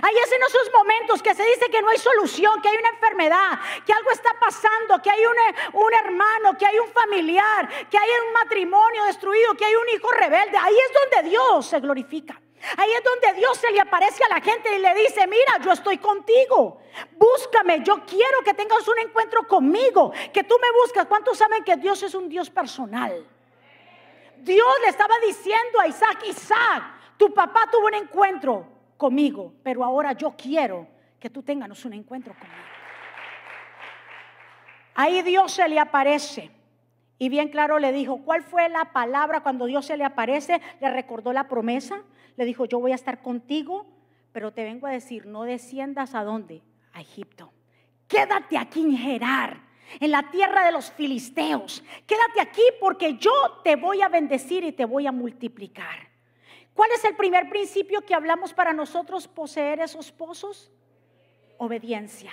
Ahí 0.02 0.16
es 0.22 0.32
en 0.32 0.44
esos 0.44 0.70
momentos 0.74 1.24
que 1.24 1.34
se 1.34 1.44
dice 1.44 1.70
que 1.70 1.82
no 1.82 1.90
hay 1.90 1.98
solución, 1.98 2.62
que 2.62 2.68
hay 2.68 2.78
una 2.78 2.90
enfermedad, 2.90 3.60
que 3.86 3.94
algo 3.94 4.12
está 4.12 4.32
pasando, 4.38 5.02
que 5.02 5.10
hay 5.10 5.26
un, 5.26 5.82
un, 5.82 5.94
hermano, 5.94 6.58
que 6.58 6.66
hay 6.66 6.78
un 6.78 6.90
familiar, 6.90 7.70
que 7.90 7.98
hay 7.98 8.10
un 8.28 8.34
matrimonio 8.34 9.06
destruido, 9.06 9.54
que 9.56 9.64
hay 9.64 9.76
un 9.76 9.90
hijo 9.90 10.12
rebelde. 10.12 10.58
Ahí 10.58 10.76
es 10.76 10.94
donde 10.94 11.30
Dios 11.30 11.66
se 11.66 11.80
glorifica. 11.80 12.40
Ahí 12.76 12.92
es 12.92 13.04
donde 13.04 13.40
Dios 13.40 13.58
se 13.58 13.72
le 13.72 13.80
aparece 13.80 14.24
a 14.26 14.30
la 14.30 14.42
gente 14.42 14.76
y 14.76 14.80
le 14.80 14.94
dice, 14.96 15.26
mira, 15.28 15.58
yo 15.64 15.72
estoy 15.72 16.00
contigo, 16.00 16.82
búscame, 17.12 17.82
yo 17.84 18.04
quiero 18.06 18.42
que 18.44 18.54
tengas 18.54 18.86
un 18.88 19.00
encuentro 19.00 19.48
conmigo, 19.48 20.12
que 20.34 20.44
tú 20.44 20.56
me 20.60 20.72
buscas. 20.82 21.06
¿Cuántos 21.06 21.38
saben 21.38 21.64
que 21.64 21.78
Dios 21.78 22.02
es 22.04 22.14
un 22.14 22.28
Dios 22.28 22.50
personal? 22.50 23.26
Dios 24.38 24.74
le 24.82 24.88
estaba 24.90 25.16
diciendo 25.26 25.80
a 25.80 25.88
Isaac, 25.88 26.24
Isaac, 26.26 26.84
tu 27.18 27.34
papá 27.34 27.68
tuvo 27.72 27.88
un 27.88 27.96
encuentro 27.96 28.68
conmigo, 28.98 29.54
pero 29.64 29.84
ahora 29.84 30.14
yo 30.14 30.36
quiero 30.38 30.88
que 31.20 31.30
tú 31.30 31.44
tengas 31.44 31.84
un 31.86 31.94
encuentro 31.94 32.34
conmigo. 32.34 32.62
Ahí 34.96 35.22
Dios 35.22 35.52
se 35.52 35.68
le 35.68 35.80
aparece 35.80 36.50
y 37.20 37.30
bien 37.30 37.50
claro 37.50 37.80
le 37.80 37.92
dijo, 37.92 38.24
¿cuál 38.24 38.44
fue 38.44 38.70
la 38.70 38.94
palabra 38.94 39.42
cuando 39.42 39.66
Dios 39.66 39.86
se 39.86 39.98
le 39.98 40.04
aparece? 40.04 40.62
Le 40.80 40.92
recordó 40.92 41.34
la 41.34 41.48
promesa, 41.48 42.04
le 42.36 42.46
dijo, 42.46 42.66
yo 42.66 42.80
voy 42.80 42.92
a 42.92 42.96
estar 42.96 43.22
contigo, 43.22 43.88
pero 44.32 44.54
te 44.54 44.64
vengo 44.64 44.88
a 44.88 44.92
decir, 44.92 45.26
no 45.26 45.44
desciendas 45.44 46.14
a 46.16 46.24
dónde? 46.24 46.62
A 46.94 47.02
Egipto. 47.02 47.52
Quédate 48.08 48.58
aquí 48.58 48.82
en 48.82 48.98
Gerar, 48.98 49.62
en 50.00 50.12
la 50.12 50.30
tierra 50.30 50.66
de 50.66 50.72
los 50.72 50.92
filisteos. 50.92 51.84
Quédate 52.06 52.42
aquí 52.42 52.62
porque 52.80 53.18
yo 53.18 53.32
te 53.64 53.76
voy 53.76 54.02
a 54.02 54.10
bendecir 54.10 54.64
y 54.64 54.72
te 54.72 54.86
voy 54.86 55.08
a 55.08 55.12
multiplicar. 55.12 56.07
¿Cuál 56.78 56.92
es 56.92 57.04
el 57.06 57.16
primer 57.16 57.50
principio 57.50 58.06
que 58.06 58.14
hablamos 58.14 58.54
para 58.54 58.72
nosotros 58.72 59.28
poseer 59.28 59.80
esos 59.80 60.12
pozos? 60.12 60.72
Obediencia. 61.58 62.32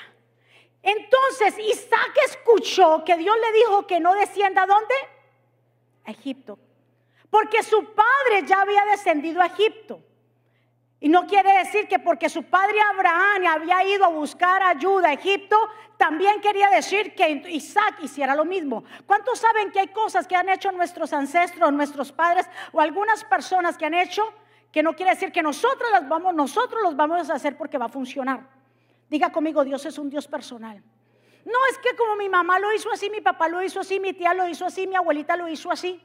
Entonces 0.82 1.58
Isaac 1.58 2.12
escuchó 2.26 3.02
que 3.06 3.16
Dios 3.16 3.34
le 3.40 3.58
dijo 3.58 3.86
que 3.86 4.00
no 4.00 4.12
descienda 4.12 4.64
a 4.64 4.66
dónde? 4.66 4.94
A 6.04 6.10
Egipto. 6.10 6.58
Porque 7.30 7.62
su 7.62 7.94
padre 7.94 8.46
ya 8.46 8.60
había 8.60 8.84
descendido 8.84 9.40
a 9.40 9.46
Egipto. 9.46 10.02
Y 11.00 11.08
no 11.08 11.26
quiere 11.26 11.58
decir 11.58 11.86
que 11.86 11.98
porque 11.98 12.28
su 12.28 12.44
padre 12.44 12.80
Abraham 12.80 13.46
había 13.46 13.84
ido 13.84 14.04
a 14.04 14.08
buscar 14.08 14.62
ayuda 14.62 15.08
a 15.08 15.12
Egipto, 15.12 15.56
también 15.98 16.40
quería 16.40 16.70
decir 16.70 17.14
que 17.14 17.42
Isaac 17.50 17.98
hiciera 18.02 18.34
lo 18.34 18.44
mismo. 18.44 18.84
¿Cuántos 19.06 19.38
saben 19.38 19.70
que 19.70 19.80
hay 19.80 19.88
cosas 19.88 20.26
que 20.26 20.36
han 20.36 20.48
hecho 20.48 20.72
nuestros 20.72 21.12
ancestros, 21.12 21.72
nuestros 21.72 22.12
padres 22.12 22.46
o 22.72 22.80
algunas 22.80 23.24
personas 23.24 23.76
que 23.76 23.86
han 23.86 23.94
hecho 23.94 24.22
que 24.72 24.82
no 24.82 24.94
quiere 24.94 25.12
decir 25.12 25.30
que 25.30 25.42
nosotros 25.42 25.90
las 25.92 26.08
vamos, 26.08 26.34
nosotros 26.34 26.82
los 26.82 26.96
vamos 26.96 27.28
a 27.28 27.34
hacer 27.34 27.56
porque 27.56 27.76
va 27.76 27.86
a 27.86 27.90
funcionar? 27.90 28.48
Diga 29.08 29.30
conmigo, 29.30 29.64
Dios 29.64 29.84
es 29.86 29.98
un 29.98 30.08
Dios 30.08 30.26
personal. 30.26 30.82
No 31.44 31.58
es 31.70 31.78
que 31.78 31.94
como 31.96 32.16
mi 32.16 32.28
mamá 32.28 32.58
lo 32.58 32.72
hizo 32.72 32.90
así, 32.90 33.10
mi 33.10 33.20
papá 33.20 33.48
lo 33.48 33.62
hizo 33.62 33.80
así, 33.80 34.00
mi 34.00 34.14
tía 34.14 34.32
lo 34.32 34.48
hizo 34.48 34.64
así, 34.64 34.86
mi 34.86 34.96
abuelita 34.96 35.36
lo 35.36 35.48
hizo 35.48 35.70
así. 35.70 36.02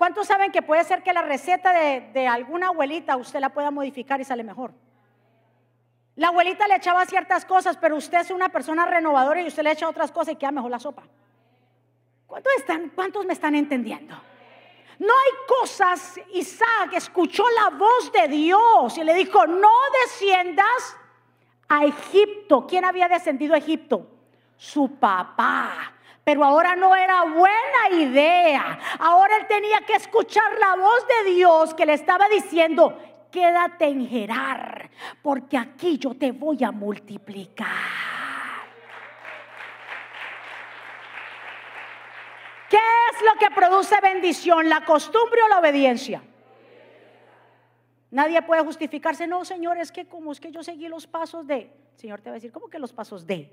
¿Cuántos 0.00 0.28
saben 0.28 0.50
que 0.50 0.62
puede 0.62 0.82
ser 0.84 1.02
que 1.02 1.12
la 1.12 1.20
receta 1.20 1.74
de, 1.74 2.00
de 2.14 2.26
alguna 2.26 2.68
abuelita 2.68 3.18
usted 3.18 3.38
la 3.38 3.50
pueda 3.50 3.70
modificar 3.70 4.18
y 4.18 4.24
sale 4.24 4.42
mejor? 4.42 4.72
La 6.16 6.28
abuelita 6.28 6.66
le 6.66 6.76
echaba 6.76 7.04
ciertas 7.04 7.44
cosas, 7.44 7.76
pero 7.76 7.96
usted 7.96 8.20
es 8.20 8.30
una 8.30 8.48
persona 8.48 8.86
renovadora 8.86 9.42
y 9.42 9.46
usted 9.48 9.62
le 9.62 9.72
echa 9.72 9.86
otras 9.86 10.10
cosas 10.10 10.32
y 10.32 10.36
queda 10.36 10.52
mejor 10.52 10.70
la 10.70 10.78
sopa. 10.78 11.02
¿Cuántos, 12.26 12.50
están, 12.56 12.88
cuántos 12.94 13.26
me 13.26 13.34
están 13.34 13.54
entendiendo? 13.54 14.14
No 15.00 15.12
hay 15.12 15.60
cosas, 15.60 16.18
Isaac 16.32 16.94
escuchó 16.94 17.44
la 17.50 17.76
voz 17.76 18.10
de 18.10 18.26
Dios 18.28 18.96
y 18.96 19.04
le 19.04 19.12
dijo, 19.12 19.46
no 19.46 19.72
desciendas 20.02 20.96
a 21.68 21.84
Egipto. 21.84 22.66
¿Quién 22.66 22.86
había 22.86 23.06
descendido 23.06 23.52
a 23.54 23.58
Egipto? 23.58 24.06
Su 24.56 24.96
papá. 24.96 25.92
Pero 26.24 26.44
ahora 26.44 26.76
no 26.76 26.94
era 26.94 27.24
buena 27.24 27.90
idea. 27.92 28.78
Ahora 28.98 29.36
él 29.38 29.46
tenía 29.46 29.80
que 29.82 29.94
escuchar 29.94 30.58
la 30.58 30.76
voz 30.76 31.06
de 31.08 31.30
Dios 31.30 31.74
que 31.74 31.86
le 31.86 31.94
estaba 31.94 32.28
diciendo, 32.28 32.98
quédate 33.30 33.86
en 33.86 34.08
Gerar, 34.08 34.90
porque 35.22 35.56
aquí 35.56 35.98
yo 35.98 36.14
te 36.14 36.32
voy 36.32 36.62
a 36.62 36.70
multiplicar. 36.70 37.66
¿Qué 42.68 42.76
es 42.76 43.22
lo 43.22 43.38
que 43.40 43.52
produce 43.52 44.00
bendición? 44.00 44.68
¿La 44.68 44.84
costumbre 44.84 45.42
o 45.42 45.48
la 45.48 45.58
obediencia? 45.58 46.22
Nadie 48.12 48.42
puede 48.42 48.62
justificarse, 48.62 49.26
no, 49.26 49.44
Señor, 49.44 49.78
es 49.78 49.90
que 49.90 50.06
como 50.06 50.32
es 50.32 50.40
que 50.40 50.50
yo 50.50 50.62
seguí 50.62 50.88
los 50.88 51.06
pasos 51.06 51.46
de, 51.46 51.72
Señor 51.96 52.20
te 52.20 52.30
va 52.30 52.34
a 52.34 52.38
decir, 52.38 52.52
¿cómo 52.52 52.68
que 52.68 52.78
los 52.78 52.92
pasos 52.92 53.26
de? 53.26 53.50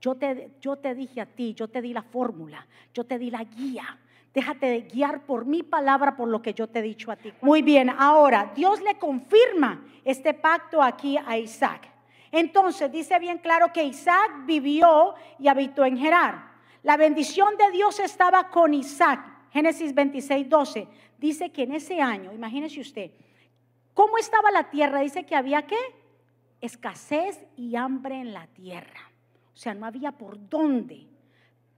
Yo 0.00 0.14
te, 0.14 0.50
yo 0.60 0.76
te 0.76 0.94
dije 0.94 1.20
a 1.20 1.26
ti, 1.26 1.54
yo 1.54 1.68
te 1.68 1.80
di 1.80 1.92
la 1.92 2.02
fórmula, 2.02 2.66
yo 2.92 3.04
te 3.04 3.18
di 3.18 3.30
la 3.30 3.44
guía. 3.44 3.98
Déjate 4.34 4.66
de 4.66 4.80
guiar 4.82 5.24
por 5.24 5.46
mi 5.46 5.62
palabra, 5.62 6.16
por 6.16 6.28
lo 6.28 6.42
que 6.42 6.54
yo 6.54 6.66
te 6.66 6.80
he 6.80 6.82
dicho 6.82 7.10
a 7.10 7.16
ti. 7.16 7.32
Muy 7.40 7.62
bien, 7.62 7.88
ahora 7.88 8.52
Dios 8.54 8.82
le 8.82 8.98
confirma 8.98 9.84
este 10.04 10.34
pacto 10.34 10.82
aquí 10.82 11.16
a 11.16 11.38
Isaac. 11.38 11.88
Entonces 12.32 12.90
dice 12.90 13.16
bien 13.20 13.38
claro 13.38 13.72
que 13.72 13.84
Isaac 13.84 14.44
vivió 14.44 15.14
y 15.38 15.46
habitó 15.46 15.84
en 15.84 15.96
Gerar. 15.96 16.52
La 16.82 16.96
bendición 16.96 17.56
de 17.56 17.70
Dios 17.70 18.00
estaba 18.00 18.50
con 18.50 18.74
Isaac. 18.74 19.24
Génesis 19.52 19.94
26, 19.94 20.48
12. 20.48 20.88
Dice 21.16 21.52
que 21.52 21.62
en 21.62 21.72
ese 21.72 22.00
año, 22.00 22.32
imagínese 22.32 22.80
usted, 22.80 23.12
¿cómo 23.94 24.18
estaba 24.18 24.50
la 24.50 24.68
tierra? 24.68 24.98
Dice 24.98 25.24
que 25.24 25.36
había 25.36 25.62
qué? 25.62 25.78
Escasez 26.60 27.46
y 27.56 27.76
hambre 27.76 28.20
en 28.20 28.34
la 28.34 28.48
tierra. 28.48 29.13
O 29.54 29.56
sea, 29.56 29.74
no 29.74 29.86
había 29.86 30.12
por 30.12 30.48
dónde. 30.48 31.06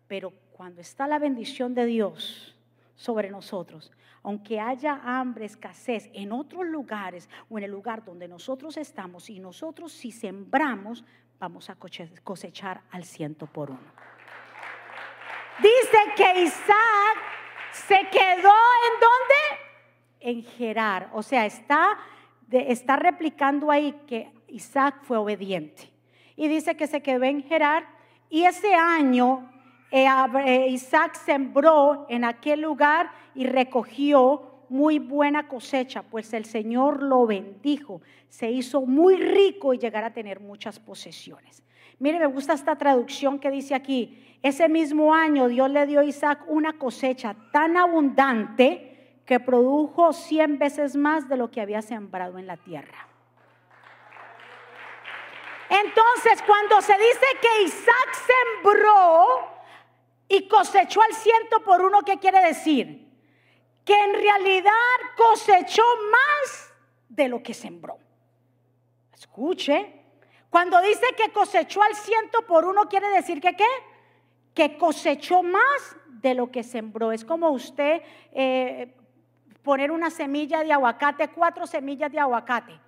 Pero 0.08 0.32
cuando 0.52 0.80
está 0.80 1.06
la 1.06 1.18
bendición 1.18 1.74
de 1.74 1.86
Dios 1.86 2.56
sobre 2.94 3.30
nosotros, 3.30 3.92
aunque 4.22 4.58
haya 4.58 5.00
hambre, 5.04 5.44
escasez 5.44 6.10
en 6.12 6.32
otros 6.32 6.66
lugares 6.66 7.28
o 7.48 7.58
en 7.58 7.64
el 7.64 7.70
lugar 7.70 8.04
donde 8.04 8.26
nosotros 8.26 8.76
estamos, 8.76 9.30
y 9.30 9.38
nosotros 9.38 9.92
si 9.92 10.10
sembramos, 10.10 11.04
vamos 11.38 11.70
a 11.70 11.76
cosechar 11.76 12.82
al 12.90 13.04
ciento 13.04 13.46
por 13.46 13.70
uno. 13.70 14.06
Dice 15.58 15.98
que 16.16 16.42
Isaac 16.42 17.16
se 17.72 18.08
quedó 18.10 18.52
en 18.52 19.00
dónde? 19.00 19.40
En 20.20 20.42
Gerar. 20.42 21.10
O 21.12 21.22
sea, 21.22 21.46
está, 21.46 21.96
está 22.50 22.96
replicando 22.96 23.70
ahí 23.70 23.92
que 24.06 24.32
Isaac 24.48 25.02
fue 25.02 25.18
obediente. 25.18 25.95
Y 26.36 26.48
dice 26.48 26.76
que 26.76 26.86
se 26.86 27.02
quedó 27.02 27.24
en 27.24 27.42
Gerar. 27.42 27.86
Y 28.28 28.44
ese 28.44 28.74
año 28.74 29.50
eh, 29.90 30.06
eh, 30.44 30.68
Isaac 30.68 31.14
sembró 31.14 32.06
en 32.08 32.24
aquel 32.24 32.60
lugar 32.60 33.10
y 33.34 33.46
recogió 33.46 34.56
muy 34.68 34.98
buena 34.98 35.46
cosecha, 35.48 36.02
pues 36.02 36.32
el 36.32 36.44
Señor 36.44 37.02
lo 37.02 37.24
bendijo, 37.26 38.02
se 38.28 38.50
hizo 38.50 38.82
muy 38.82 39.16
rico 39.16 39.72
y 39.72 39.78
llegará 39.78 40.08
a 40.08 40.12
tener 40.12 40.40
muchas 40.40 40.80
posesiones. 40.80 41.62
Mire, 41.98 42.18
me 42.18 42.26
gusta 42.26 42.52
esta 42.52 42.76
traducción 42.76 43.38
que 43.38 43.50
dice 43.50 43.74
aquí, 43.74 44.22
ese 44.42 44.68
mismo 44.68 45.14
año 45.14 45.48
Dios 45.48 45.70
le 45.70 45.86
dio 45.86 46.00
a 46.00 46.04
Isaac 46.04 46.44
una 46.48 46.74
cosecha 46.74 47.36
tan 47.52 47.76
abundante 47.76 49.20
que 49.24 49.40
produjo 49.40 50.12
cien 50.12 50.58
veces 50.58 50.96
más 50.96 51.28
de 51.28 51.36
lo 51.36 51.50
que 51.50 51.60
había 51.60 51.80
sembrado 51.80 52.38
en 52.38 52.46
la 52.46 52.56
tierra. 52.56 53.05
Entonces, 55.68 56.42
cuando 56.46 56.80
se 56.80 56.94
dice 56.94 57.26
que 57.40 57.62
Isaac 57.62 58.26
sembró 58.62 59.48
y 60.28 60.48
cosechó 60.48 61.02
al 61.02 61.12
ciento 61.14 61.62
por 61.64 61.82
uno, 61.82 62.02
¿qué 62.02 62.18
quiere 62.18 62.40
decir? 62.40 63.06
que 63.86 63.94
en 63.94 64.14
realidad 64.14 64.72
cosechó 65.16 65.84
más 66.10 66.74
de 67.08 67.28
lo 67.28 67.42
que 67.42 67.54
sembró. 67.54 67.98
Escuche, 69.14 70.02
cuando 70.50 70.82
dice 70.82 71.06
que 71.16 71.32
cosechó 71.32 71.82
al 71.82 71.94
ciento 71.94 72.44
por 72.46 72.64
uno, 72.64 72.88
quiere 72.88 73.08
decir 73.10 73.40
que 73.40 73.54
qué? 73.54 73.68
Que 74.54 74.76
cosechó 74.76 75.44
más 75.44 75.96
de 76.08 76.34
lo 76.34 76.50
que 76.50 76.64
sembró. 76.64 77.12
Es 77.12 77.24
como 77.24 77.50
usted 77.50 78.02
eh, 78.32 78.92
poner 79.62 79.92
una 79.92 80.10
semilla 80.10 80.64
de 80.64 80.72
aguacate, 80.72 81.28
cuatro 81.28 81.64
semillas 81.64 82.10
de 82.10 82.18
aguacate, 82.18 82.80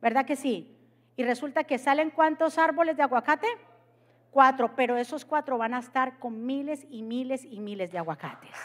¿verdad 0.00 0.24
que 0.24 0.36
sí? 0.36 0.73
Y 1.16 1.22
resulta 1.22 1.64
que 1.64 1.78
salen 1.78 2.10
cuántos 2.10 2.58
árboles 2.58 2.96
de 2.96 3.02
aguacate? 3.02 3.46
Cuatro, 4.30 4.74
pero 4.74 4.96
esos 4.96 5.24
cuatro 5.24 5.58
van 5.58 5.74
a 5.74 5.78
estar 5.78 6.18
con 6.18 6.44
miles 6.44 6.84
y 6.90 7.02
miles 7.02 7.44
y 7.44 7.60
miles 7.60 7.92
de 7.92 7.98
aguacates. 7.98 8.56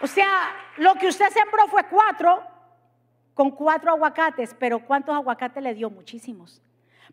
O 0.00 0.06
sea, 0.08 0.52
lo 0.78 0.94
que 0.96 1.06
usted 1.06 1.28
sembró 1.30 1.68
fue 1.68 1.84
cuatro, 1.84 2.42
con 3.34 3.52
cuatro 3.52 3.92
aguacates, 3.92 4.54
pero 4.58 4.84
¿cuántos 4.84 5.14
aguacates 5.14 5.62
le 5.62 5.74
dio? 5.74 5.90
Muchísimos. 5.90 6.60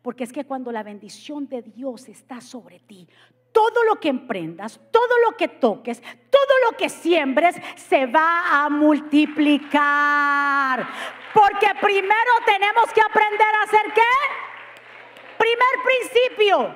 Porque 0.02 0.24
es 0.24 0.34
que 0.34 0.46
cuando 0.46 0.72
la 0.72 0.82
bendición 0.82 1.48
de 1.48 1.62
Dios 1.62 2.10
está 2.10 2.42
sobre 2.42 2.80
ti, 2.80 3.08
todo 3.60 3.84
lo 3.84 4.00
que 4.00 4.08
emprendas, 4.08 4.80
todo 4.90 5.20
lo 5.26 5.36
que 5.36 5.50
toques, 5.50 6.02
todo 6.02 6.54
lo 6.70 6.78
que 6.78 6.88
siembres, 6.88 7.58
se 7.76 8.06
va 8.06 8.64
a 8.64 8.70
multiplicar. 8.70 10.88
Porque 11.34 11.68
primero 11.82 12.32
tenemos 12.46 12.86
que 12.94 13.02
aprender 13.02 13.48
a 13.60 13.64
hacer 13.64 13.82
qué? 13.94 14.02
Primer 15.38 15.84
principio, 15.84 16.74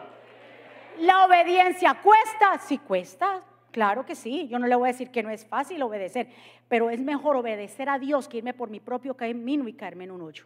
la 0.99 1.23
obediencia 1.25 1.93
cuesta, 1.93 2.59
si 2.59 2.79
cuesta, 2.79 3.41
Claro 3.71 4.05
que 4.05 4.13
sí, 4.13 4.49
yo 4.49 4.59
no 4.59 4.67
le 4.67 4.75
voy 4.75 4.89
a 4.89 4.91
decir 4.91 5.09
que 5.09 5.23
no 5.23 5.31
es 5.31 5.47
fácil 5.47 5.81
obedecer, 5.81 6.27
pero 6.67 6.91
es 6.91 6.99
mejor 6.99 7.35
obedecer 7.35 7.89
a 7.89 7.97
Dios 7.97 8.27
que 8.27 8.37
irme 8.37 8.53
por 8.53 8.69
mi 8.69 8.79
propio 8.79 9.17
camino 9.17 9.67
y 9.67 9.73
caerme 9.73 10.03
en 10.03 10.11
un 10.11 10.21
hoyo. 10.21 10.45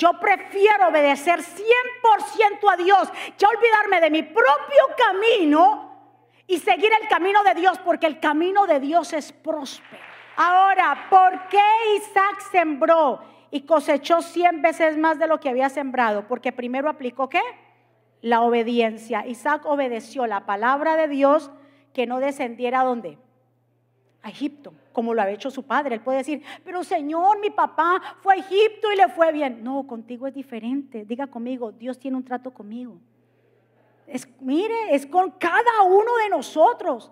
Yo 0.00 0.14
prefiero 0.18 0.88
obedecer 0.88 1.40
100% 1.40 2.72
a 2.72 2.76
Dios, 2.78 3.12
ya 3.36 3.48
olvidarme 3.48 4.00
de 4.00 4.08
mi 4.08 4.22
propio 4.22 4.82
camino 4.96 5.90
y 6.46 6.56
seguir 6.56 6.90
el 7.02 7.06
camino 7.06 7.44
de 7.44 7.52
Dios, 7.52 7.78
porque 7.80 8.06
el 8.06 8.18
camino 8.18 8.66
de 8.66 8.80
Dios 8.80 9.12
es 9.12 9.30
próspero. 9.30 10.02
Ahora, 10.36 11.06
¿por 11.10 11.48
qué 11.48 11.60
Isaac 11.98 12.40
sembró 12.50 13.20
y 13.50 13.66
cosechó 13.66 14.22
100 14.22 14.62
veces 14.62 14.96
más 14.96 15.18
de 15.18 15.26
lo 15.26 15.38
que 15.38 15.50
había 15.50 15.68
sembrado? 15.68 16.26
Porque 16.26 16.50
primero 16.50 16.88
aplicó 16.88 17.28
qué? 17.28 17.42
La 18.22 18.40
obediencia. 18.40 19.26
Isaac 19.26 19.66
obedeció 19.66 20.26
la 20.26 20.46
palabra 20.46 20.96
de 20.96 21.08
Dios 21.08 21.50
que 21.92 22.06
no 22.06 22.20
descendiera 22.20 22.80
a 22.80 22.84
dónde? 22.84 23.18
A 24.22 24.28
Egipto, 24.28 24.74
como 24.92 25.14
lo 25.14 25.22
ha 25.22 25.30
hecho 25.30 25.50
su 25.50 25.62
padre. 25.62 25.94
Él 25.94 26.02
puede 26.02 26.18
decir, 26.18 26.42
pero 26.62 26.84
Señor, 26.84 27.40
mi 27.40 27.50
papá 27.50 28.00
fue 28.20 28.34
a 28.34 28.36
Egipto 28.38 28.92
y 28.92 28.96
le 28.96 29.08
fue 29.08 29.32
bien. 29.32 29.64
No, 29.64 29.86
contigo 29.86 30.26
es 30.26 30.34
diferente. 30.34 31.04
Diga 31.04 31.26
conmigo, 31.26 31.72
Dios 31.72 31.98
tiene 31.98 32.16
un 32.16 32.24
trato 32.24 32.50
conmigo. 32.50 32.98
Mire, 34.40 34.94
es 34.94 35.06
con 35.06 35.30
cada 35.30 35.82
uno 35.86 36.16
de 36.22 36.28
nosotros. 36.28 37.10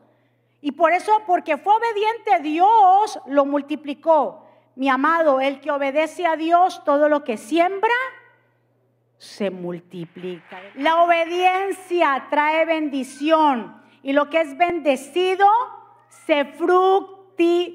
Y 0.60 0.72
por 0.72 0.92
eso, 0.92 1.22
porque 1.26 1.56
fue 1.56 1.72
obediente 1.74 2.40
Dios, 2.42 3.20
lo 3.26 3.46
multiplicó. 3.46 4.44
Mi 4.74 4.88
amado, 4.88 5.40
el 5.40 5.60
que 5.60 5.70
obedece 5.70 6.26
a 6.26 6.36
Dios, 6.36 6.82
todo 6.84 7.08
lo 7.08 7.24
que 7.24 7.36
siembra, 7.36 7.94
se 9.18 9.50
multiplica. 9.50 10.60
La 10.74 11.02
obediencia 11.02 12.26
trae 12.30 12.64
bendición 12.64 13.80
y 14.02 14.12
lo 14.12 14.30
que 14.30 14.40
es 14.40 14.56
bendecido 14.56 15.48
se 16.08 16.44
fructifica. 16.44 17.68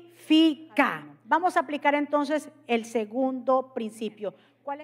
Vamos 1.26 1.58
a 1.58 1.62
aplicar 1.62 1.96
entonces 1.96 2.50
el 2.68 2.86
segundo 2.86 3.74
principio. 3.74 4.34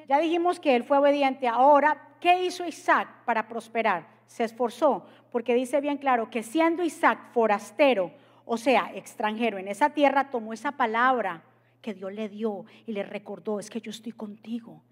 Ya 0.07 0.19
dijimos 0.19 0.59
que 0.59 0.75
él 0.75 0.83
fue 0.83 0.97
obediente. 0.97 1.47
Ahora, 1.47 2.15
¿qué 2.19 2.43
hizo 2.43 2.65
Isaac 2.65 3.07
para 3.25 3.47
prosperar? 3.47 4.07
Se 4.27 4.43
esforzó, 4.43 5.05
porque 5.31 5.55
dice 5.55 5.79
bien 5.81 5.97
claro 5.97 6.29
que 6.29 6.43
siendo 6.43 6.83
Isaac 6.83 7.31
forastero, 7.33 8.11
o 8.45 8.57
sea, 8.57 8.91
extranjero 8.93 9.57
en 9.57 9.67
esa 9.67 9.89
tierra, 9.91 10.29
tomó 10.29 10.53
esa 10.53 10.71
palabra 10.71 11.43
que 11.81 11.93
Dios 11.93 12.11
le 12.13 12.29
dio 12.29 12.65
y 12.85 12.91
le 12.91 13.03
recordó, 13.03 13.59
es 13.59 13.69
que 13.69 13.81
yo 13.81 13.91
estoy 13.91 14.11
contigo. 14.11 14.83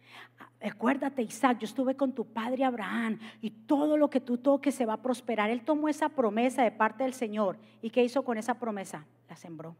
Acuérdate, 0.62 1.21
Isaac, 1.21 1.60
yo 1.60 1.65
estuve 1.65 1.95
con 1.95 2.13
tu 2.13 2.26
padre 2.26 2.63
Abraham 2.63 3.19
y 3.41 3.52
todo 3.52 3.97
lo 3.97 4.10
que 4.10 4.19
tú 4.19 4.38
toques 4.38 4.73
se 4.73 4.86
va 4.86 4.93
a 4.93 5.02
prosperar. 5.02 5.50
Él 5.50 5.62
tomó 5.62 5.89
esa 5.89 6.10
promesa 6.10 6.63
de 6.63 6.71
parte 6.71 7.04
del 7.04 7.13
Señor. 7.13 7.58
¿Y 7.82 7.89
qué 7.89 8.04
hizo 8.04 8.23
con 8.23 8.38
esa 8.38 8.56
promesa? 8.56 9.06
La 9.30 9.36
sembró. 9.36 9.76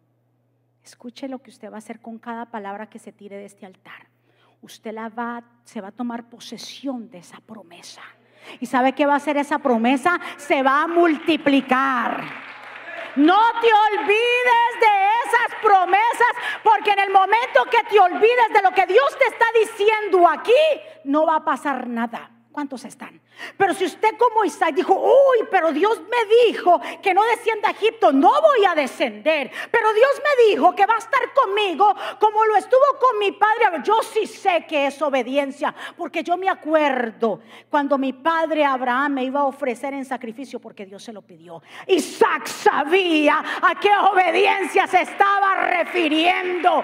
Escuche 0.84 1.28
lo 1.28 1.40
que 1.40 1.50
usted 1.50 1.72
va 1.72 1.76
a 1.76 1.80
hacer 1.80 2.00
con 2.00 2.20
cada 2.20 2.46
palabra 2.46 2.90
que 2.90 3.00
se 3.00 3.12
tire 3.12 3.38
de 3.38 3.46
este 3.46 3.66
altar. 3.66 4.08
Usted 4.62 4.94
la 4.94 5.10
va, 5.10 5.44
se 5.64 5.82
va 5.82 5.90
a 5.90 5.92
tomar 5.92 6.30
posesión 6.30 7.10
de 7.10 7.20
esa 7.20 7.40
promesa. 7.40 8.02
¿Y 8.60 8.66
sabe 8.66 8.94
qué 8.94 9.06
va 9.06 9.14
a 9.14 9.18
hacer 9.18 9.38
esa 9.38 9.60
promesa? 9.60 10.20
Se 10.38 10.64
va 10.64 10.84
a 10.84 10.88
multiplicar. 10.88 12.24
No 13.16 13.40
te 13.60 13.68
olvides 13.68 14.80
de 14.80 15.17
esas 15.28 15.60
promesas, 15.62 16.34
porque 16.64 16.92
en 16.92 17.00
el 17.00 17.10
momento 17.12 17.66
que 17.70 17.84
te 17.90 18.00
olvides 18.00 18.50
de 18.54 18.62
lo 18.62 18.72
que 18.72 18.86
Dios 18.86 19.18
te 19.18 19.26
está 19.26 19.46
diciendo 19.54 20.28
aquí, 20.28 20.54
no 21.04 21.26
va 21.26 21.38
a 21.38 21.46
pasar 21.46 21.88
nada. 21.88 22.37
¿Cuántos 22.58 22.86
están? 22.86 23.22
Pero 23.56 23.72
si 23.76 23.86
usted 23.86 24.18
como 24.18 24.44
Isaac 24.44 24.74
dijo, 24.74 24.92
uy, 24.96 25.48
pero 25.52 25.72
Dios 25.72 26.02
me 26.02 26.48
dijo 26.48 26.82
que 27.04 27.14
no 27.14 27.24
descienda 27.24 27.70
a 27.70 27.72
Egipto, 27.74 28.12
no 28.12 28.32
voy 28.42 28.66
a 28.66 28.74
descender. 28.74 29.52
Pero 29.70 29.94
Dios 29.94 30.10
me 30.16 30.50
dijo 30.50 30.74
que 30.74 30.88
va 30.88 30.96
a 30.96 30.98
estar 30.98 31.22
conmigo 31.36 31.94
como 32.20 32.44
lo 32.46 32.56
estuvo 32.56 32.82
con 33.00 33.20
mi 33.20 33.32
padre. 33.32 33.84
Yo 33.84 34.02
sí 34.02 34.26
sé 34.26 34.66
que 34.68 34.88
es 34.88 35.00
obediencia, 35.04 35.76
porque 35.96 36.24
yo 36.24 36.36
me 36.36 36.50
acuerdo 36.50 37.42
cuando 37.70 37.96
mi 38.00 38.12
padre 38.12 38.66
Abraham 38.66 39.14
me 39.14 39.26
iba 39.26 39.42
a 39.42 39.46
ofrecer 39.46 39.94
en 39.94 40.04
sacrificio 40.04 40.60
porque 40.60 40.88
Dios 40.88 41.04
se 41.04 41.14
lo 41.14 41.22
pidió. 41.22 41.62
Isaac 41.86 42.48
sabía 42.48 43.40
a 43.62 43.76
qué 43.80 43.92
obediencia 44.12 44.88
se 44.88 45.02
estaba 45.04 45.54
refiriendo. 45.58 46.84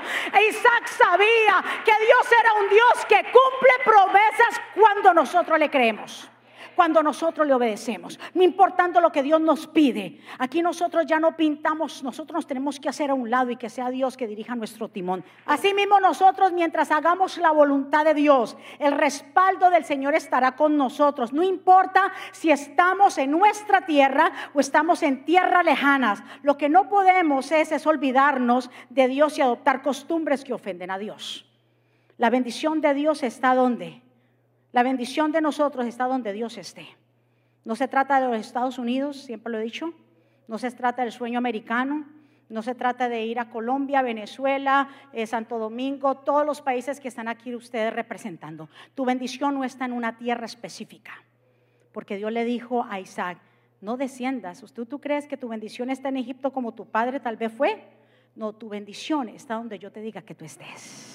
Isaac 0.49 0.87
sabía 0.87 1.63
que 1.83 2.05
Dios 2.05 2.27
era 2.39 2.53
un 2.53 2.69
Dios 2.69 3.05
que 3.09 3.23
cumple 3.31 3.71
promesas 3.83 4.61
cuando 4.75 5.15
nosotros 5.15 5.57
le 5.57 5.62
creemos 5.69 6.29
cuando 6.75 7.03
nosotros 7.03 7.47
le 7.47 7.53
obedecemos, 7.53 8.19
no 8.33 8.43
importando 8.43 8.99
lo 8.99 9.11
que 9.11 9.23
Dios 9.23 9.39
nos 9.39 9.67
pide. 9.67 10.19
Aquí 10.39 10.61
nosotros 10.61 11.05
ya 11.05 11.19
no 11.19 11.35
pintamos, 11.35 12.03
nosotros 12.03 12.35
nos 12.35 12.47
tenemos 12.47 12.79
que 12.79 12.89
hacer 12.89 13.09
a 13.09 13.13
un 13.13 13.29
lado 13.29 13.51
y 13.51 13.57
que 13.57 13.69
sea 13.69 13.89
Dios 13.89 14.17
que 14.17 14.27
dirija 14.27 14.55
nuestro 14.55 14.89
timón. 14.89 15.23
Así 15.45 15.73
mismo 15.73 15.99
nosotros 15.99 16.51
mientras 16.51 16.91
hagamos 16.91 17.37
la 17.37 17.51
voluntad 17.51 18.05
de 18.05 18.13
Dios, 18.13 18.57
el 18.79 18.93
respaldo 18.93 19.69
del 19.69 19.85
Señor 19.85 20.15
estará 20.15 20.55
con 20.55 20.77
nosotros. 20.77 21.33
No 21.33 21.43
importa 21.43 22.11
si 22.31 22.51
estamos 22.51 23.17
en 23.17 23.31
nuestra 23.31 23.85
tierra 23.85 24.31
o 24.53 24.59
estamos 24.59 25.03
en 25.03 25.25
tierras 25.25 25.63
lejanas. 25.63 26.23
Lo 26.41 26.57
que 26.57 26.69
no 26.69 26.89
podemos 26.89 27.51
es, 27.51 27.71
es 27.71 27.85
olvidarnos 27.85 28.69
de 28.89 29.07
Dios 29.07 29.37
y 29.37 29.41
adoptar 29.41 29.81
costumbres 29.81 30.43
que 30.43 30.53
ofenden 30.53 30.91
a 30.91 30.97
Dios. 30.97 31.45
La 32.17 32.29
bendición 32.29 32.81
de 32.81 32.93
Dios 32.93 33.23
está 33.23 33.55
donde? 33.55 34.02
La 34.73 34.81
bendición 34.81 35.31
de 35.31 35.39
nosotros 35.39 35.85
está 35.85 36.05
donde 36.05 36.33
Dios 36.33 36.57
esté. 36.57 36.87
No 37.63 37.75
se 37.75 37.87
trata 37.87 38.19
de 38.19 38.27
los 38.27 38.45
Estados 38.45 38.79
Unidos, 38.79 39.17
siempre 39.17 39.51
lo 39.51 39.59
he 39.59 39.63
dicho. 39.63 39.93
No 40.47 40.57
se 40.57 40.71
trata 40.71 41.03
del 41.03 41.11
sueño 41.11 41.37
americano. 41.37 42.05
No 42.49 42.61
se 42.63 42.75
trata 42.75 43.07
de 43.07 43.23
ir 43.23 43.39
a 43.39 43.49
Colombia, 43.49 44.01
Venezuela, 44.01 44.89
eh, 45.13 45.25
Santo 45.25 45.57
Domingo, 45.57 46.17
todos 46.17 46.45
los 46.45 46.61
países 46.61 46.99
que 46.99 47.07
están 47.07 47.27
aquí 47.27 47.55
ustedes 47.55 47.93
representando. 47.93 48.67
Tu 48.95 49.05
bendición 49.05 49.53
no 49.53 49.63
está 49.63 49.85
en 49.85 49.93
una 49.93 50.17
tierra 50.17 50.45
específica. 50.45 51.23
Porque 51.91 52.17
Dios 52.17 52.31
le 52.31 52.43
dijo 52.43 52.85
a 52.89 52.99
Isaac, 52.99 53.37
no 53.79 53.95
desciendas. 53.95 54.63
¿Tú, 54.73 54.85
¿Tú 54.85 54.99
crees 54.99 55.27
que 55.27 55.37
tu 55.37 55.47
bendición 55.47 55.91
está 55.91 56.09
en 56.09 56.17
Egipto 56.17 56.51
como 56.51 56.73
tu 56.73 56.85
padre 56.85 57.19
tal 57.19 57.37
vez 57.37 57.53
fue? 57.53 57.83
No, 58.35 58.53
tu 58.53 58.69
bendición 58.69 59.29
está 59.29 59.55
donde 59.55 59.77
yo 59.77 59.91
te 59.91 60.01
diga 60.01 60.23
que 60.23 60.33
tú 60.33 60.45
estés. 60.45 61.12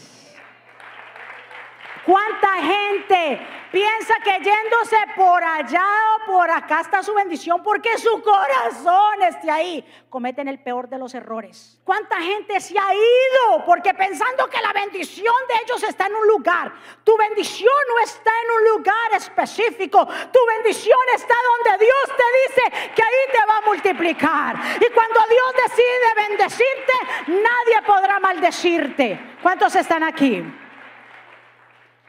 ¿Cuánta 2.09 2.55
gente 2.55 3.47
piensa 3.71 4.15
que 4.25 4.43
yéndose 4.43 4.97
por 5.15 5.45
allá 5.45 5.85
o 6.15 6.33
por 6.33 6.51
acá 6.51 6.81
está 6.81 7.03
su 7.03 7.13
bendición 7.13 7.63
porque 7.63 7.99
su 7.99 8.23
corazón 8.23 9.23
esté 9.29 9.51
ahí? 9.51 9.85
Cometen 10.09 10.49
el 10.49 10.59
peor 10.59 10.89
de 10.89 10.97
los 10.97 11.15
errores. 11.15 11.79
¿Cuánta 11.85 12.19
gente 12.23 12.61
se 12.61 12.79
ha 12.79 12.95
ido 12.95 13.63
porque 13.67 13.93
pensando 13.93 14.49
que 14.49 14.59
la 14.63 14.73
bendición 14.73 15.35
de 15.49 15.55
ellos 15.67 15.83
está 15.83 16.07
en 16.07 16.15
un 16.15 16.27
lugar? 16.29 16.73
Tu 17.05 17.15
bendición 17.15 17.77
no 17.89 18.03
está 18.03 18.31
en 18.43 18.51
un 18.53 18.79
lugar 18.79 19.13
específico. 19.15 20.07
Tu 20.07 20.41
bendición 20.57 20.99
está 21.15 21.35
donde 21.45 21.85
Dios 21.85 22.17
te 22.17 22.25
dice 22.39 22.95
que 22.95 23.03
ahí 23.03 23.33
te 23.33 23.47
va 23.47 23.59
a 23.59 23.67
multiplicar. 23.67 24.57
Y 24.81 24.91
cuando 24.95 25.21
Dios 25.29 25.55
decide 25.69 26.27
bendecirte, 26.27 26.93
nadie 27.27 27.83
podrá 27.87 28.19
maldecirte. 28.19 29.37
¿Cuántos 29.43 29.77
están 29.77 30.05
aquí? 30.05 30.43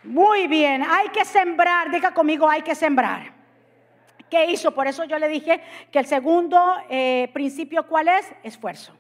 Muy 0.04 0.48
bien, 0.48 0.84
hay 0.84 1.10
que 1.10 1.26
sembrar, 1.26 1.92
diga 1.92 2.14
conmigo, 2.14 2.50
hay 2.50 2.62
que 2.62 2.76
sembrar. 2.76 3.34
¿Qué 4.30 4.46
hizo? 4.52 4.74
Por 4.74 4.88
eso 4.88 5.04
yo 5.04 5.18
le 5.20 5.28
dije 5.28 5.62
que 5.92 6.00
el 6.00 6.06
segundo 6.06 6.78
eh, 6.90 7.30
principio, 7.34 7.88
¿cuál 7.88 8.08
es? 8.08 8.32
Esfuerzo. 8.44 8.94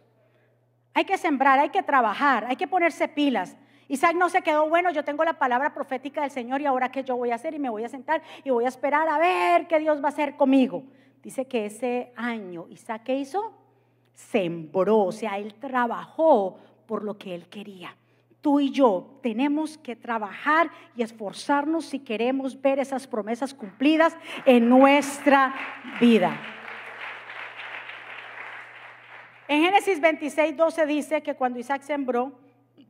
Hay 0.93 1.05
que 1.05 1.17
sembrar, 1.17 1.59
hay 1.59 1.69
que 1.69 1.83
trabajar, 1.83 2.45
hay 2.45 2.55
que 2.55 2.67
ponerse 2.67 3.07
pilas. 3.07 3.55
Isaac 3.87 4.15
no 4.15 4.29
se 4.29 4.41
quedó, 4.41 4.67
bueno, 4.67 4.91
yo 4.91 5.03
tengo 5.03 5.23
la 5.23 5.33
palabra 5.39 5.73
profética 5.73 6.21
del 6.21 6.31
Señor 6.31 6.61
y 6.61 6.65
ahora 6.65 6.91
qué 6.91 7.03
yo 7.03 7.15
voy 7.15 7.31
a 7.31 7.35
hacer 7.35 7.53
y 7.53 7.59
me 7.59 7.69
voy 7.69 7.83
a 7.83 7.89
sentar 7.89 8.21
y 8.43 8.49
voy 8.49 8.65
a 8.65 8.67
esperar 8.67 9.07
a 9.07 9.17
ver 9.17 9.67
qué 9.67 9.79
Dios 9.79 10.01
va 10.01 10.07
a 10.07 10.09
hacer 10.09 10.35
conmigo. 10.35 10.83
Dice 11.23 11.47
que 11.47 11.65
ese 11.65 12.11
año 12.15 12.67
Isaac 12.69 13.03
qué 13.05 13.15
hizo? 13.15 13.53
Sembró, 14.13 14.99
o 14.99 15.11
sea, 15.11 15.37
él 15.37 15.55
trabajó 15.55 16.57
por 16.85 17.03
lo 17.03 17.17
que 17.17 17.33
él 17.33 17.47
quería 17.47 17.95
tú 18.41 18.59
y 18.59 18.71
yo 18.71 19.19
tenemos 19.21 19.77
que 19.77 19.95
trabajar 19.95 20.71
y 20.95 21.03
esforzarnos 21.03 21.85
si 21.85 21.99
queremos 21.99 22.59
ver 22.61 22.79
esas 22.79 23.07
promesas 23.07 23.53
cumplidas 23.53 24.15
en 24.45 24.69
nuestra 24.69 25.53
vida. 25.99 26.37
En 29.47 29.63
Génesis 29.63 29.99
26, 29.99 30.55
12 30.55 30.85
dice 30.85 31.23
que 31.23 31.35
cuando 31.35 31.59
Isaac 31.59 31.81
sembró 31.81 32.39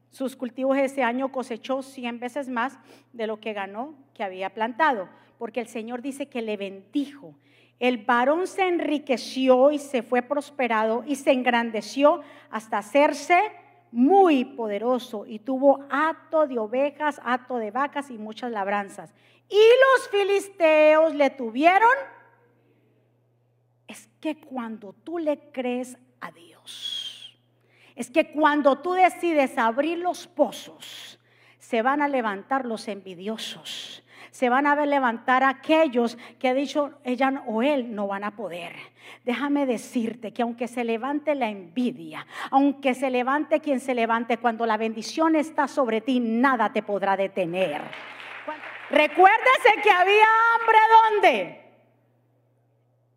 sus 0.09 0.35
cultivos 0.35 0.77
ese 0.77 1.03
año 1.03 1.31
cosechó 1.31 1.81
100 1.81 2.19
veces 2.19 2.49
más 2.49 2.77
de 3.13 3.27
lo 3.27 3.39
que 3.39 3.53
ganó 3.53 3.95
que 4.13 4.23
había 4.23 4.49
plantado, 4.49 5.07
porque 5.38 5.62
el 5.62 5.67
Señor 5.67 6.01
dice 6.01 6.27
que 6.27 6.41
le 6.41 6.57
bendijo. 6.57 7.35
El 7.79 7.99
varón 7.99 8.45
se 8.45 8.67
enriqueció 8.67 9.71
y 9.71 9.79
se 9.79 10.03
fue 10.03 10.21
prosperado 10.21 11.03
y 11.07 11.15
se 11.15 11.31
engrandeció 11.31 12.21
hasta 12.49 12.79
hacerse 12.79 13.39
muy 13.91 14.45
poderoso 14.45 15.25
y 15.25 15.39
tuvo 15.39 15.86
hato 15.89 16.47
de 16.47 16.60
ovejas, 16.60 17.19
hato 17.23 17.58
de 17.58 17.71
vacas 17.71 18.10
y 18.12 18.17
muchas 18.17 18.52
labranzas. 18.52 19.13
Y 19.49 19.56
los 19.56 20.10
filisteos 20.10 21.15
le 21.15 21.30
tuvieron. 21.32 21.89
Es 23.88 24.08
que 24.19 24.39
cuando 24.39 24.93
tú 24.93 25.17
le 25.17 25.52
crees 25.52 25.97
a 26.21 26.32
Dios, 26.32 27.39
es 27.95 28.12
que 28.12 28.32
cuando 28.32 28.78
tú 28.78 28.93
decides 28.93 29.58
abrir 29.58 29.97
los 29.97 30.28
pozos, 30.28 31.19
se 31.58 31.82
van 31.82 32.02
a 32.02 32.08
levantar 32.08 32.65
los 32.65 32.88
envidiosos 32.88 34.04
se 34.31 34.49
van 34.49 34.67
a 34.67 34.75
ver 34.75 34.87
levantar 34.87 35.43
aquellos 35.43 36.17
que 36.37 36.49
ha 36.49 36.53
dicho 36.53 36.93
ella 37.03 37.43
o 37.47 37.61
él 37.61 37.93
no 37.95 38.07
van 38.07 38.23
a 38.23 38.35
poder. 38.35 38.75
Déjame 39.25 39.65
decirte 39.65 40.33
que 40.33 40.41
aunque 40.41 40.67
se 40.67 40.83
levante 40.83 41.35
la 41.35 41.49
envidia, 41.49 42.25
aunque 42.51 42.93
se 42.93 43.09
levante 43.09 43.59
quien 43.59 43.79
se 43.79 43.93
levante, 43.93 44.37
cuando 44.37 44.65
la 44.65 44.77
bendición 44.77 45.35
está 45.35 45.67
sobre 45.67 46.01
ti, 46.01 46.19
nada 46.19 46.71
te 46.71 46.83
podrá 46.83 47.17
detener. 47.17 47.81
Recuérdese 48.89 49.81
que 49.83 49.91
había 49.91 50.25
hambre 50.55 50.77
¿dónde? 51.03 51.61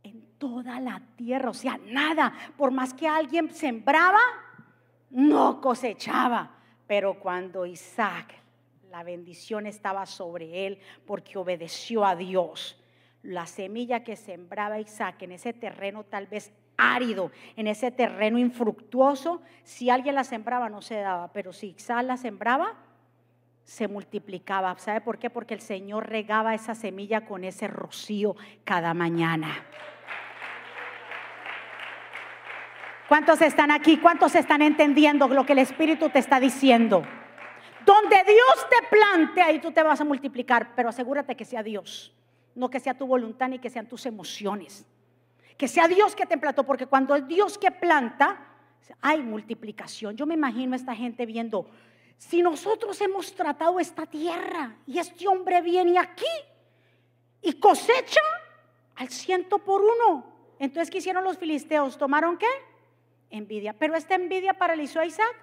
En 0.02 0.38
toda 0.38 0.80
la 0.80 1.00
tierra, 1.16 1.50
o 1.50 1.54
sea, 1.54 1.78
nada. 1.86 2.32
Por 2.56 2.70
más 2.72 2.92
que 2.92 3.08
alguien 3.08 3.50
sembraba, 3.54 4.20
no 5.10 5.60
cosechaba. 5.60 6.50
Pero 6.86 7.14
cuando 7.14 7.64
Isaac 7.64 8.41
la 8.92 9.02
bendición 9.02 9.66
estaba 9.66 10.04
sobre 10.04 10.66
él 10.66 10.78
porque 11.06 11.38
obedeció 11.38 12.04
a 12.04 12.14
Dios. 12.14 12.78
La 13.22 13.46
semilla 13.46 14.04
que 14.04 14.16
sembraba 14.16 14.80
Isaac 14.80 15.22
en 15.22 15.32
ese 15.32 15.54
terreno 15.54 16.04
tal 16.04 16.26
vez 16.26 16.52
árido, 16.76 17.30
en 17.56 17.68
ese 17.68 17.90
terreno 17.90 18.36
infructuoso, 18.38 19.40
si 19.64 19.88
alguien 19.88 20.14
la 20.14 20.24
sembraba 20.24 20.68
no 20.68 20.82
se 20.82 20.96
daba, 20.96 21.32
pero 21.32 21.54
si 21.54 21.68
Isaac 21.68 22.04
la 22.04 22.18
sembraba, 22.18 22.74
se 23.64 23.88
multiplicaba. 23.88 24.76
¿Sabe 24.78 25.00
por 25.00 25.18
qué? 25.18 25.30
Porque 25.30 25.54
el 25.54 25.60
Señor 25.60 26.10
regaba 26.10 26.54
esa 26.54 26.74
semilla 26.74 27.24
con 27.24 27.44
ese 27.44 27.68
rocío 27.68 28.36
cada 28.64 28.92
mañana. 28.92 29.64
¿Cuántos 33.08 33.40
están 33.40 33.70
aquí? 33.70 33.96
¿Cuántos 33.96 34.34
están 34.34 34.60
entendiendo 34.60 35.28
lo 35.28 35.46
que 35.46 35.54
el 35.54 35.60
Espíritu 35.60 36.10
te 36.10 36.18
está 36.18 36.40
diciendo? 36.40 37.06
Donde 37.84 38.16
Dios 38.24 38.68
te 38.68 38.86
plante, 38.88 39.40
ahí 39.40 39.60
tú 39.60 39.72
te 39.72 39.82
vas 39.82 40.00
a 40.00 40.04
multiplicar, 40.04 40.74
pero 40.74 40.88
asegúrate 40.88 41.36
que 41.36 41.44
sea 41.44 41.62
Dios, 41.62 42.14
no 42.54 42.70
que 42.70 42.80
sea 42.80 42.94
tu 42.94 43.06
voluntad 43.06 43.48
ni 43.48 43.58
que 43.58 43.70
sean 43.70 43.88
tus 43.88 44.06
emociones. 44.06 44.86
Que 45.56 45.68
sea 45.68 45.88
Dios 45.88 46.16
que 46.16 46.26
te 46.26 46.38
plantó, 46.38 46.64
porque 46.64 46.86
cuando 46.86 47.14
es 47.14 47.26
Dios 47.26 47.58
que 47.58 47.70
planta, 47.70 48.52
hay 49.00 49.22
multiplicación. 49.22 50.16
Yo 50.16 50.26
me 50.26 50.34
imagino 50.34 50.72
a 50.72 50.76
esta 50.76 50.94
gente 50.94 51.26
viendo, 51.26 51.66
si 52.18 52.42
nosotros 52.42 53.00
hemos 53.00 53.34
tratado 53.34 53.80
esta 53.80 54.06
tierra 54.06 54.76
y 54.86 54.98
este 54.98 55.26
hombre 55.28 55.60
viene 55.60 55.98
aquí 55.98 56.24
y 57.42 57.54
cosecha 57.54 58.20
al 58.96 59.08
ciento 59.08 59.58
por 59.58 59.82
uno. 59.82 60.24
Entonces, 60.58 60.90
¿qué 60.90 60.98
hicieron 60.98 61.24
los 61.24 61.38
filisteos? 61.38 61.98
¿Tomaron 61.98 62.38
qué? 62.38 62.46
Envidia. 63.30 63.72
Pero 63.72 63.96
esta 63.96 64.14
envidia 64.14 64.54
paralizó 64.54 65.00
a 65.00 65.06
Isaac. 65.06 65.34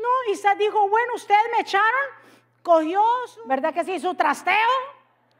No, 0.00 0.32
Isaac 0.32 0.58
dijo, 0.58 0.88
bueno, 0.88 1.14
ustedes 1.14 1.44
me 1.52 1.60
echaron, 1.60 2.06
cogió, 2.62 3.02
¿verdad 3.46 3.74
que 3.74 3.84
sí? 3.84 3.98
Su 3.98 4.14
trasteo 4.14 4.54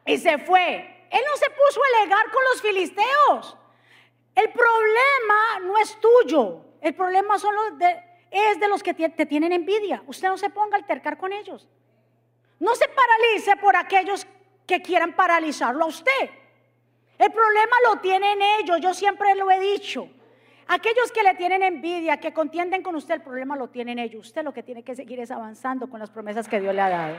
y 0.06 0.18
se 0.18 0.38
fue. 0.38 1.06
Él 1.10 1.20
no 1.26 1.36
se 1.36 1.50
puso 1.50 1.80
a 1.82 1.98
alegar 1.98 2.30
con 2.30 2.44
los 2.44 2.62
filisteos. 2.62 3.56
El 4.34 4.50
problema 4.50 5.60
no 5.62 5.78
es 5.78 5.98
tuyo, 6.00 6.60
el 6.80 6.94
problema 6.94 7.36
de, 7.72 8.02
es 8.30 8.60
de 8.60 8.68
los 8.68 8.82
que 8.82 8.94
te 8.94 9.26
tienen 9.26 9.52
envidia. 9.52 10.02
Usted 10.06 10.28
no 10.28 10.38
se 10.38 10.50
ponga 10.50 10.76
a 10.76 10.80
altercar 10.80 11.18
con 11.18 11.32
ellos. 11.32 11.68
No 12.58 12.74
se 12.74 12.86
paralice 12.88 13.56
por 13.56 13.74
aquellos 13.76 14.26
que 14.66 14.82
quieran 14.82 15.16
paralizarlo 15.16 15.84
a 15.84 15.88
usted. 15.88 16.30
El 17.18 17.32
problema 17.32 17.76
lo 17.86 18.00
tienen 18.00 18.40
ellos, 18.60 18.80
yo 18.80 18.94
siempre 18.94 19.34
lo 19.34 19.50
he 19.50 19.58
dicho. 19.60 20.08
Aquellos 20.72 21.10
que 21.10 21.24
le 21.24 21.34
tienen 21.34 21.64
envidia, 21.64 22.18
que 22.18 22.32
contienden 22.32 22.84
con 22.84 22.94
usted, 22.94 23.16
el 23.16 23.22
problema 23.22 23.56
lo 23.56 23.70
tienen 23.70 23.98
ellos. 23.98 24.28
Usted 24.28 24.44
lo 24.44 24.54
que 24.54 24.62
tiene 24.62 24.84
que 24.84 24.94
seguir 24.94 25.18
es 25.18 25.32
avanzando 25.32 25.90
con 25.90 25.98
las 25.98 26.10
promesas 26.10 26.46
que 26.46 26.60
Dios 26.60 26.72
le 26.72 26.80
ha 26.80 26.88
dado. 26.88 27.16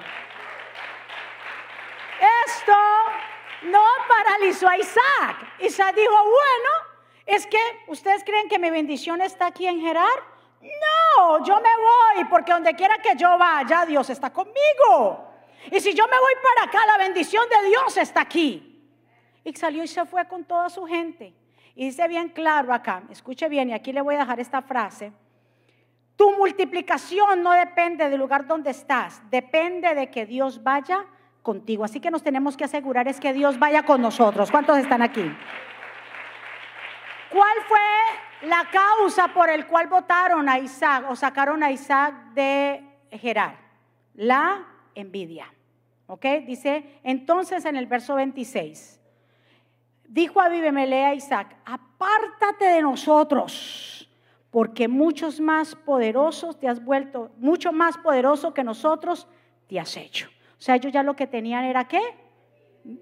Esto 2.48 2.72
no 3.64 3.84
paralizó 4.08 4.70
a 4.70 4.78
Isaac. 4.78 5.56
Isaac 5.60 5.94
dijo, 5.98 6.14
bueno, 6.14 6.70
es 7.26 7.46
que 7.46 7.60
ustedes 7.88 8.24
creen 8.24 8.48
que 8.48 8.58
mi 8.58 8.70
bendición 8.70 9.20
está 9.20 9.48
aquí 9.48 9.68
en 9.68 9.82
Gerar. 9.82 10.24
No, 10.62 11.44
yo 11.44 11.58
me 11.58 11.76
voy 11.76 12.24
porque 12.30 12.54
donde 12.54 12.74
quiera 12.74 13.00
que 13.00 13.18
yo 13.18 13.38
vaya, 13.38 13.86
Dios 13.86 14.10
está 14.10 14.32
conmigo. 14.32 15.28
Y 15.70 15.82
si 15.82 15.94
yo 15.94 16.08
me 16.08 16.18
voy 16.18 16.34
para 16.42 16.70
acá, 16.70 16.86
la 16.86 16.98
bendición 17.00 17.44
de 17.50 17.68
Dios 17.68 17.98
está 17.98 18.22
aquí. 18.22 18.82
Y 19.44 19.52
salió 19.56 19.84
y 19.84 19.90
se 19.90 20.06
fue 20.06 20.26
con 20.30 20.46
toda 20.46 20.70
su 20.70 20.86
gente. 20.86 21.41
Y 21.76 21.86
dice 21.86 22.08
bien 22.08 22.30
claro 22.30 22.74
acá, 22.74 23.04
escuche 23.10 23.48
bien, 23.48 23.70
y 23.70 23.74
aquí 23.74 23.94
le 23.94 24.02
voy 24.02 24.16
a 24.16 24.20
dejar 24.20 24.40
esta 24.40 24.62
frase. 24.62 25.14
Tu 26.16 26.32
multiplicación 26.38 27.42
no 27.42 27.52
depende 27.52 28.10
del 28.10 28.20
lugar 28.20 28.46
donde 28.46 28.72
estás, 28.72 29.22
depende 29.30 29.96
de 29.96 30.10
que 30.12 30.26
Dios 30.26 30.62
vaya 30.62 31.06
contigo. 31.42 31.84
Así 31.84 32.00
que 32.00 32.12
nos 32.12 32.24
tenemos 32.24 32.56
que 32.56 32.66
asegurar 32.66 33.08
es 33.08 33.20
que 33.20 33.34
Dios 33.34 33.58
vaya 33.58 33.84
con 33.84 34.02
nosotros. 34.02 34.52
¿Cuántos 34.52 34.78
están 34.78 35.02
aquí? 35.02 35.24
¿Cuál 37.32 37.58
fue 37.68 38.48
la 38.50 38.68
causa 38.70 39.30
por 39.30 39.50
el 39.50 39.66
cual 39.66 39.88
votaron 39.88 40.48
a 40.50 40.60
Isaac 40.60 41.06
o 41.10 41.16
sacaron 41.16 41.64
a 41.64 41.72
Isaac 41.72 42.34
de 42.34 42.84
Gerar? 43.12 43.58
La 44.14 44.68
envidia. 44.94 45.52
¿Ok? 46.08 46.26
Dice 46.46 47.00
entonces 47.04 47.66
en 47.66 47.78
el 47.78 47.88
verso 47.88 48.16
26 48.16 49.01
dijo 50.12 50.42
Abimele 50.42 51.06
a 51.06 51.16
Isaac, 51.16 51.56
apártate 51.66 52.66
de 52.66 52.82
nosotros, 52.82 54.10
porque 54.50 54.88
muchos 54.88 55.40
más 55.40 55.74
poderosos 55.74 56.60
te 56.60 56.68
has 56.68 56.84
vuelto, 56.84 57.32
mucho 57.38 57.72
más 57.72 57.98
poderoso 57.98 58.54
que 58.54 58.64
nosotros 58.64 59.28
te 59.68 59.80
has 59.80 59.96
hecho. 59.96 60.28
O 60.60 60.62
sea, 60.62 60.76
ellos 60.76 60.92
ya 60.92 61.02
lo 61.02 61.16
que 61.16 61.28
tenían 61.28 61.64
era 61.64 61.88
qué? 61.88 62.02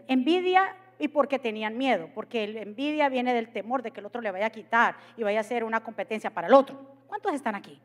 Envidia 0.08 0.76
y 1.00 1.08
porque 1.08 1.40
tenían 1.40 1.78
miedo, 1.78 2.10
porque 2.14 2.48
la 2.48 2.62
envidia 2.62 3.10
viene 3.10 3.34
del 3.34 3.52
temor 3.52 3.82
de 3.82 3.92
que 3.92 4.02
el 4.02 4.06
otro 4.06 4.22
le 4.22 4.32
vaya 4.32 4.46
a 4.46 4.52
quitar 4.52 4.96
y 5.18 5.24
vaya 5.24 5.40
a 5.40 5.44
ser 5.44 5.64
una 5.64 5.82
competencia 5.82 6.30
para 6.30 6.48
el 6.48 6.54
otro. 6.54 6.80
¿Cuántos 7.08 7.34
están 7.34 7.56
aquí? 7.56 7.82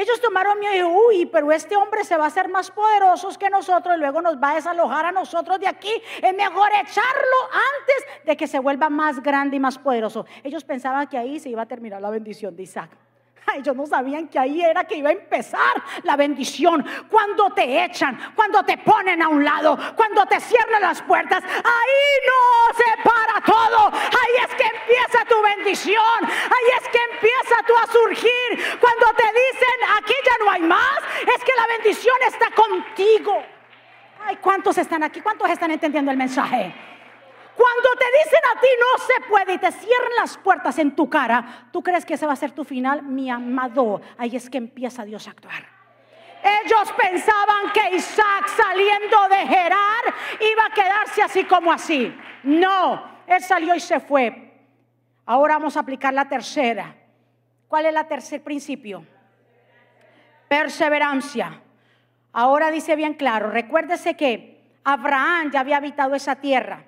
Ellos 0.00 0.18
tomaron 0.18 0.58
miedo 0.58 0.74
y 0.74 0.82
uy, 0.82 1.26
pero 1.26 1.52
este 1.52 1.76
hombre 1.76 2.04
se 2.04 2.16
va 2.16 2.24
a 2.24 2.28
hacer 2.28 2.48
más 2.48 2.70
poderoso 2.70 3.28
que 3.38 3.50
nosotros 3.50 3.96
y 3.98 4.00
luego 4.00 4.22
nos 4.22 4.36
va 4.42 4.52
a 4.52 4.54
desalojar 4.54 5.04
a 5.04 5.12
nosotros 5.12 5.60
de 5.60 5.68
aquí. 5.68 5.92
Es 6.22 6.34
mejor 6.34 6.70
echarlo 6.72 7.38
antes 7.52 8.24
de 8.24 8.34
que 8.34 8.46
se 8.46 8.60
vuelva 8.60 8.88
más 8.88 9.22
grande 9.22 9.56
y 9.56 9.60
más 9.60 9.76
poderoso. 9.76 10.24
Ellos 10.42 10.64
pensaban 10.64 11.06
que 11.06 11.18
ahí 11.18 11.38
se 11.38 11.50
iba 11.50 11.60
a 11.60 11.66
terminar 11.66 12.00
la 12.00 12.08
bendición 12.08 12.56
de 12.56 12.62
Isaac. 12.62 13.09
Ellos 13.56 13.76
no 13.76 13.86
sabían 13.86 14.28
que 14.28 14.38
ahí 14.38 14.62
era 14.62 14.84
que 14.84 14.96
iba 14.96 15.10
a 15.10 15.12
empezar 15.12 15.82
la 16.02 16.16
bendición. 16.16 16.84
Cuando 17.08 17.50
te 17.50 17.84
echan, 17.84 18.18
cuando 18.34 18.62
te 18.64 18.78
ponen 18.78 19.22
a 19.22 19.28
un 19.28 19.44
lado, 19.44 19.78
cuando 19.96 20.24
te 20.26 20.40
cierran 20.40 20.82
las 20.82 21.02
puertas, 21.02 21.42
ahí 21.44 22.10
no 22.26 22.74
se 22.76 23.08
para 23.08 23.44
todo. 23.44 23.90
Ahí 23.92 24.44
es 24.44 24.54
que 24.54 24.64
empieza 24.64 25.24
tu 25.26 25.42
bendición. 25.42 26.24
Ahí 26.24 26.80
es 26.80 26.88
que 26.88 26.98
empieza 27.14 27.62
tú 27.66 27.72
a 27.82 27.86
surgir. 27.92 28.78
Cuando 28.80 29.06
te 29.16 29.26
dicen, 29.26 29.96
aquí 29.98 30.14
ya 30.24 30.44
no 30.44 30.50
hay 30.50 30.62
más, 30.62 30.98
es 31.20 31.44
que 31.44 31.52
la 31.56 31.66
bendición 31.66 32.16
está 32.26 32.50
contigo. 32.50 33.42
Ay, 34.26 34.36
¿cuántos 34.36 34.76
están 34.78 35.02
aquí? 35.02 35.20
¿Cuántos 35.20 35.48
están 35.50 35.70
entendiendo 35.70 36.10
el 36.10 36.16
mensaje? 36.16 36.74
Cuando 37.56 37.88
te 37.98 38.06
dicen 38.24 38.40
a 38.56 38.60
ti 38.60 38.68
no 38.78 39.04
se 39.04 39.28
puede 39.28 39.52
y 39.54 39.58
te 39.58 39.72
cierran 39.72 40.14
las 40.16 40.38
puertas 40.38 40.78
en 40.78 40.94
tu 40.94 41.08
cara, 41.10 41.68
¿tú 41.72 41.82
crees 41.82 42.04
que 42.04 42.14
ese 42.14 42.26
va 42.26 42.32
a 42.32 42.36
ser 42.36 42.52
tu 42.52 42.64
final? 42.64 43.02
Mi 43.02 43.30
amado, 43.30 44.00
ahí 44.18 44.36
es 44.36 44.48
que 44.48 44.58
empieza 44.58 45.04
Dios 45.04 45.26
a 45.26 45.32
actuar. 45.32 45.80
Ellos 46.42 46.92
pensaban 46.92 47.70
que 47.74 47.96
Isaac 47.96 48.48
saliendo 48.48 49.28
de 49.28 49.46
Gerar 49.46 50.14
iba 50.40 50.64
a 50.66 50.74
quedarse 50.74 51.22
así 51.22 51.44
como 51.44 51.72
así. 51.72 52.16
No, 52.44 53.02
él 53.26 53.42
salió 53.42 53.74
y 53.74 53.80
se 53.80 54.00
fue. 54.00 54.52
Ahora 55.26 55.54
vamos 55.54 55.76
a 55.76 55.80
aplicar 55.80 56.14
la 56.14 56.28
tercera. 56.28 56.94
¿Cuál 57.68 57.86
es 57.86 57.92
la 57.92 58.08
tercer 58.08 58.42
principio? 58.42 59.04
Perseverancia. 60.48 61.60
Ahora 62.32 62.70
dice 62.70 62.96
bien 62.96 63.14
claro, 63.14 63.50
recuérdese 63.50 64.16
que 64.16 64.78
Abraham 64.82 65.50
ya 65.52 65.60
había 65.60 65.76
habitado 65.76 66.14
esa 66.14 66.36
tierra 66.36 66.84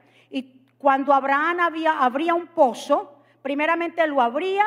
cuando 0.83 1.15
Abraham 1.15 1.61
había, 1.61 2.01
abría 2.01 2.35
un 2.35 2.49
pozo, 2.49 3.15
primeramente 3.41 4.05
lo 4.09 4.21
abría 4.21 4.67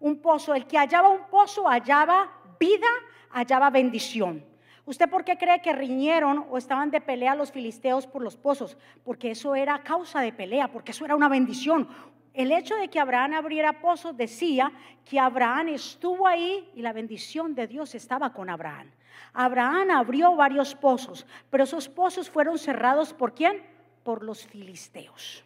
un 0.00 0.16
pozo, 0.16 0.54
el 0.54 0.66
que 0.66 0.78
hallaba 0.78 1.10
un 1.10 1.26
pozo 1.26 1.68
hallaba 1.68 2.32
vida, 2.58 2.86
hallaba 3.30 3.68
bendición. 3.68 4.42
¿Usted 4.86 5.10
por 5.10 5.22
qué 5.22 5.36
cree 5.36 5.60
que 5.60 5.74
riñeron 5.74 6.46
o 6.48 6.56
estaban 6.56 6.90
de 6.90 7.02
pelea 7.02 7.34
los 7.34 7.52
filisteos 7.52 8.06
por 8.06 8.22
los 8.22 8.38
pozos? 8.38 8.78
Porque 9.04 9.32
eso 9.32 9.54
era 9.54 9.82
causa 9.82 10.22
de 10.22 10.32
pelea, 10.32 10.68
porque 10.68 10.92
eso 10.92 11.04
era 11.04 11.14
una 11.14 11.28
bendición. 11.28 11.86
El 12.32 12.52
hecho 12.52 12.74
de 12.76 12.88
que 12.88 12.98
Abraham 12.98 13.34
abriera 13.34 13.82
pozos 13.82 14.16
decía 14.16 14.72
que 15.04 15.20
Abraham 15.20 15.68
estuvo 15.68 16.26
ahí 16.26 16.70
y 16.74 16.80
la 16.80 16.94
bendición 16.94 17.54
de 17.54 17.66
Dios 17.66 17.94
estaba 17.94 18.32
con 18.32 18.48
Abraham. 18.48 18.90
Abraham 19.34 19.90
abrió 19.90 20.34
varios 20.36 20.74
pozos, 20.74 21.26
pero 21.50 21.64
esos 21.64 21.86
pozos 21.86 22.30
fueron 22.30 22.58
cerrados 22.58 23.12
por 23.12 23.34
quién? 23.34 23.62
Por 24.02 24.24
los 24.24 24.46
filisteos. 24.46 25.44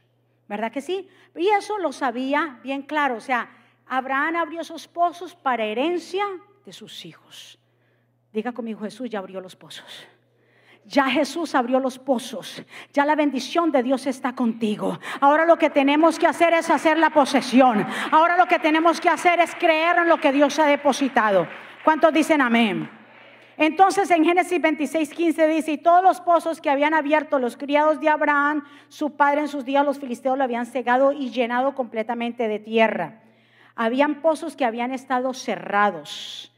¿Verdad 0.48 0.70
que 0.70 0.80
sí? 0.80 1.08
Y 1.36 1.48
eso 1.48 1.78
lo 1.78 1.92
sabía 1.92 2.60
bien 2.62 2.82
claro. 2.82 3.16
O 3.16 3.20
sea, 3.20 3.48
Abraham 3.86 4.36
abrió 4.36 4.60
esos 4.60 4.86
pozos 4.88 5.34
para 5.34 5.64
herencia 5.64 6.24
de 6.64 6.72
sus 6.72 7.04
hijos. 7.04 7.58
Diga 8.32 8.52
conmigo, 8.52 8.80
Jesús 8.80 9.08
ya 9.08 9.20
abrió 9.20 9.40
los 9.40 9.56
pozos. 9.56 10.06
Ya 10.86 11.06
Jesús 11.06 11.54
abrió 11.54 11.80
los 11.80 11.98
pozos. 11.98 12.62
Ya 12.92 13.06
la 13.06 13.14
bendición 13.14 13.70
de 13.70 13.82
Dios 13.82 14.06
está 14.06 14.34
contigo. 14.34 14.98
Ahora 15.20 15.46
lo 15.46 15.56
que 15.56 15.70
tenemos 15.70 16.18
que 16.18 16.26
hacer 16.26 16.52
es 16.52 16.68
hacer 16.68 16.98
la 16.98 17.10
posesión. 17.10 17.86
Ahora 18.10 18.36
lo 18.36 18.46
que 18.46 18.58
tenemos 18.58 19.00
que 19.00 19.08
hacer 19.08 19.40
es 19.40 19.54
creer 19.54 19.98
en 19.98 20.08
lo 20.08 20.18
que 20.18 20.32
Dios 20.32 20.58
ha 20.58 20.66
depositado. 20.66 21.48
¿Cuántos 21.84 22.12
dicen 22.12 22.42
amén? 22.42 22.90
Entonces 23.56 24.10
en 24.10 24.24
Génesis 24.24 24.60
26, 24.60 25.10
15 25.10 25.48
dice, 25.48 25.72
y 25.72 25.78
todos 25.78 26.02
los 26.02 26.20
pozos 26.20 26.60
que 26.60 26.70
habían 26.70 26.94
abierto 26.94 27.38
los 27.38 27.56
criados 27.56 28.00
de 28.00 28.08
Abraham, 28.08 28.64
su 28.88 29.16
padre 29.16 29.42
en 29.42 29.48
sus 29.48 29.64
días, 29.64 29.84
los 29.84 29.98
filisteos 29.98 30.36
lo 30.36 30.44
habían 30.44 30.66
cegado 30.66 31.12
y 31.12 31.30
llenado 31.30 31.74
completamente 31.74 32.48
de 32.48 32.58
tierra. 32.58 33.22
Habían 33.76 34.22
pozos 34.22 34.56
que 34.56 34.64
habían 34.64 34.92
estado 34.92 35.32
cerrados. 35.34 36.52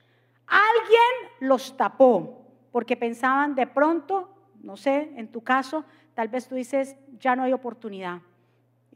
Alguien 0.46 1.32
los 1.40 1.76
tapó 1.76 2.46
porque 2.72 2.96
pensaban 2.96 3.54
de 3.54 3.66
pronto, 3.66 4.30
no 4.62 4.76
sé, 4.76 5.12
en 5.16 5.28
tu 5.28 5.42
caso, 5.42 5.85
tal 6.14 6.28
vez 6.28 6.48
tú 6.48 6.54
dices, 6.54 6.96
ya 7.18 7.37
no 7.37 7.42
hay 7.42 7.52
oportunidad. 7.52 8.20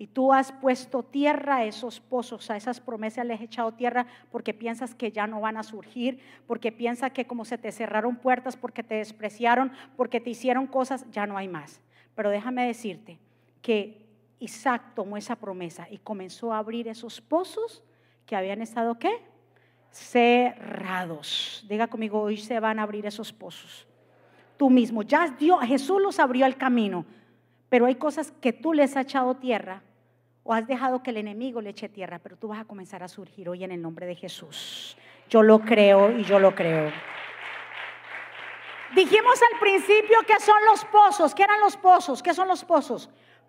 Y 0.00 0.06
tú 0.06 0.32
has 0.32 0.50
puesto 0.50 1.02
tierra 1.02 1.56
a 1.56 1.64
esos 1.66 2.00
pozos, 2.00 2.50
a 2.50 2.56
esas 2.56 2.80
promesas 2.80 3.26
les 3.26 3.36
has 3.36 3.44
echado 3.44 3.72
tierra 3.72 4.06
porque 4.32 4.54
piensas 4.54 4.94
que 4.94 5.12
ya 5.12 5.26
no 5.26 5.42
van 5.42 5.58
a 5.58 5.62
surgir, 5.62 6.20
porque 6.46 6.72
piensas 6.72 7.12
que 7.12 7.26
como 7.26 7.44
se 7.44 7.58
te 7.58 7.70
cerraron 7.70 8.16
puertas, 8.16 8.56
porque 8.56 8.82
te 8.82 8.94
despreciaron, 8.94 9.72
porque 9.98 10.18
te 10.18 10.30
hicieron 10.30 10.66
cosas, 10.66 11.04
ya 11.10 11.26
no 11.26 11.36
hay 11.36 11.48
más. 11.48 11.82
Pero 12.14 12.30
déjame 12.30 12.66
decirte 12.66 13.18
que 13.60 14.06
Isaac 14.38 14.94
tomó 14.94 15.18
esa 15.18 15.36
promesa 15.36 15.86
y 15.90 15.98
comenzó 15.98 16.54
a 16.54 16.58
abrir 16.60 16.88
esos 16.88 17.20
pozos 17.20 17.82
que 18.24 18.34
habían 18.34 18.62
estado, 18.62 18.98
¿qué? 18.98 19.12
Cerrados. 19.90 21.62
Diga 21.68 21.88
conmigo, 21.88 22.22
hoy 22.22 22.38
se 22.38 22.58
van 22.58 22.78
a 22.78 22.84
abrir 22.84 23.04
esos 23.04 23.34
pozos. 23.34 23.86
Tú 24.56 24.70
mismo, 24.70 25.02
ya 25.02 25.28
Dios, 25.28 25.62
Jesús 25.66 26.00
los 26.00 26.18
abrió 26.18 26.46
el 26.46 26.56
camino, 26.56 27.04
pero 27.68 27.84
hay 27.84 27.96
cosas 27.96 28.32
que 28.40 28.54
tú 28.54 28.72
les 28.72 28.96
has 28.96 29.04
echado 29.04 29.36
tierra 29.36 29.82
o 30.42 30.52
has 30.52 30.66
dejado 30.66 31.02
que 31.02 31.10
el 31.10 31.18
enemigo 31.18 31.60
le 31.60 31.70
eche 31.70 31.88
tierra, 31.88 32.18
pero 32.18 32.36
tú 32.36 32.48
vas 32.48 32.60
a 32.60 32.64
comenzar 32.64 33.02
a 33.02 33.08
surgir 33.08 33.48
hoy 33.48 33.64
en 33.64 33.72
el 33.72 33.82
nombre 33.82 34.06
de 34.06 34.14
Jesús. 34.14 34.96
Yo 35.28 35.42
lo 35.42 35.60
creo 35.60 36.16
y 36.18 36.24
yo 36.24 36.38
lo 36.38 36.54
creo. 36.54 36.90
Dijimos 38.94 39.40
al 39.52 39.60
principio 39.60 40.18
que 40.26 40.40
son 40.40 40.56
los 40.68 40.84
pozos. 40.86 41.34
¿Qué 41.34 41.44
eran 41.44 41.60
los 41.60 41.76
pozos? 41.76 42.22
¿Qué 42.22 42.34
son 42.34 42.48
los 42.48 42.64
pozos? 42.64 43.08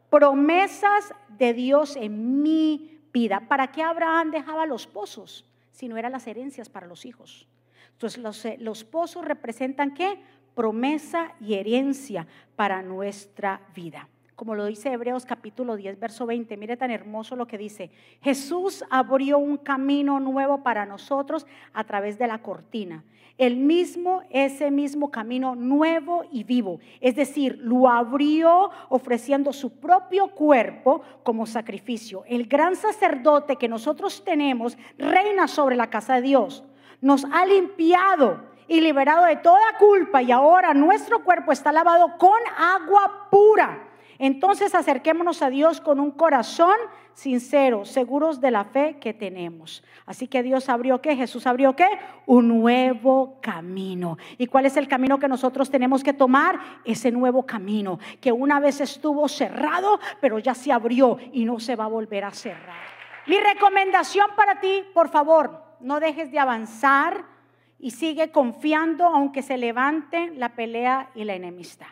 Promesas 0.10 1.14
de 1.30 1.54
Dios 1.54 1.96
en 1.96 2.44
mi 2.44 3.00
vida. 3.12 3.42
¿Para 3.48 3.72
qué 3.72 3.82
Abraham 3.82 4.30
dejaba 4.30 4.66
los 4.66 4.86
pozos? 4.86 5.46
Si 5.72 5.88
no 5.88 5.98
eran 5.98 6.12
las 6.12 6.28
herencias 6.28 6.70
para 6.70 6.86
los 6.86 7.06
hijos. 7.06 7.48
Entonces 7.94 8.22
los, 8.22 8.46
eh, 8.46 8.58
los 8.60 8.84
pozos 8.84 9.26
representan 9.26 9.94
qué? 9.94 10.22
Promesa 10.54 11.34
y 11.40 11.56
herencia 11.56 12.28
para 12.56 12.84
nuestra 12.84 13.62
vida 13.74 14.08
como 14.42 14.56
lo 14.56 14.66
dice 14.66 14.92
Hebreos 14.92 15.24
capítulo 15.24 15.76
10, 15.76 16.00
verso 16.00 16.26
20. 16.26 16.58
Mire 16.58 16.76
tan 16.76 16.90
hermoso 16.90 17.36
lo 17.36 17.46
que 17.46 17.60
dice. 17.60 17.92
Jesús 18.24 18.84
abrió 18.90 19.38
un 19.38 19.56
camino 19.56 20.20
nuevo 20.20 20.64
para 20.64 20.84
nosotros 20.84 21.46
a 21.74 21.84
través 21.84 22.18
de 22.18 22.26
la 22.26 22.40
cortina. 22.40 23.04
El 23.38 23.58
mismo, 23.58 24.24
ese 24.32 24.72
mismo 24.72 25.12
camino 25.12 25.54
nuevo 25.54 26.24
y 26.32 26.44
vivo. 26.44 26.80
Es 27.02 27.16
decir, 27.16 27.60
lo 27.62 27.88
abrió 27.88 28.72
ofreciendo 28.90 29.54
su 29.54 29.80
propio 29.80 30.30
cuerpo 30.30 31.04
como 31.22 31.46
sacrificio. 31.46 32.24
El 32.26 32.48
gran 32.48 32.76
sacerdote 32.76 33.58
que 33.58 33.70
nosotros 33.70 34.24
tenemos 34.26 34.76
reina 34.98 35.48
sobre 35.48 35.76
la 35.76 35.92
casa 35.92 36.16
de 36.16 36.24
Dios. 36.24 36.64
Nos 37.00 37.26
ha 37.26 37.46
limpiado 37.46 38.42
y 38.68 38.82
liberado 38.82 39.26
de 39.26 39.36
toda 39.36 39.78
culpa 39.78 40.24
y 40.24 40.32
ahora 40.32 40.74
nuestro 40.74 41.24
cuerpo 41.24 41.52
está 41.52 41.72
lavado 41.72 42.18
con 42.18 42.40
agua 42.58 43.28
pura 43.30 43.90
entonces 44.24 44.76
acerquémonos 44.76 45.42
a 45.42 45.50
Dios 45.50 45.82
con 45.82 46.00
un 46.00 46.12
corazón 46.12 46.76
sincero, 47.16 47.86
seguros 47.86 48.40
de 48.40 48.52
la 48.52 48.66
fe 48.66 48.98
que 49.02 49.16
tenemos. 49.16 49.84
Así 50.06 50.28
que 50.28 50.44
Dios 50.44 50.70
abrió 50.70 51.02
qué? 51.02 51.16
Jesús 51.16 51.48
abrió 51.48 51.76
qué? 51.76 51.88
Un 52.28 52.48
nuevo 52.48 53.40
camino. 53.42 54.20
¿Y 54.38 54.46
cuál 54.46 54.68
es 54.68 54.78
el 54.78 54.88
camino 54.88 55.18
que 55.18 55.28
nosotros 55.28 55.72
tenemos 55.72 56.04
que 56.04 56.14
tomar? 56.14 56.60
Ese 56.86 57.12
nuevo 57.12 57.48
camino 57.48 57.98
que 58.22 58.32
una 58.32 58.60
vez 58.60 58.80
estuvo 58.80 59.28
cerrado, 59.28 60.00
pero 60.20 60.38
ya 60.38 60.54
se 60.54 60.72
abrió 60.72 61.18
y 61.34 61.44
no 61.44 61.60
se 61.60 61.76
va 61.76 61.86
a 61.86 61.88
volver 61.88 62.24
a 62.24 62.30
cerrar. 62.30 62.86
Mi 63.26 63.40
recomendación 63.40 64.28
para 64.36 64.60
ti, 64.60 64.84
por 64.94 65.10
favor, 65.10 65.64
no 65.80 66.00
dejes 66.00 66.32
de 66.32 66.38
avanzar 66.38 67.26
y 67.80 67.90
sigue 67.90 68.32
confiando 68.32 69.08
aunque 69.08 69.42
se 69.42 69.58
levante 69.58 70.30
la 70.36 70.50
pelea 70.50 71.10
y 71.16 71.24
la 71.24 71.34
enemistad. 71.34 71.88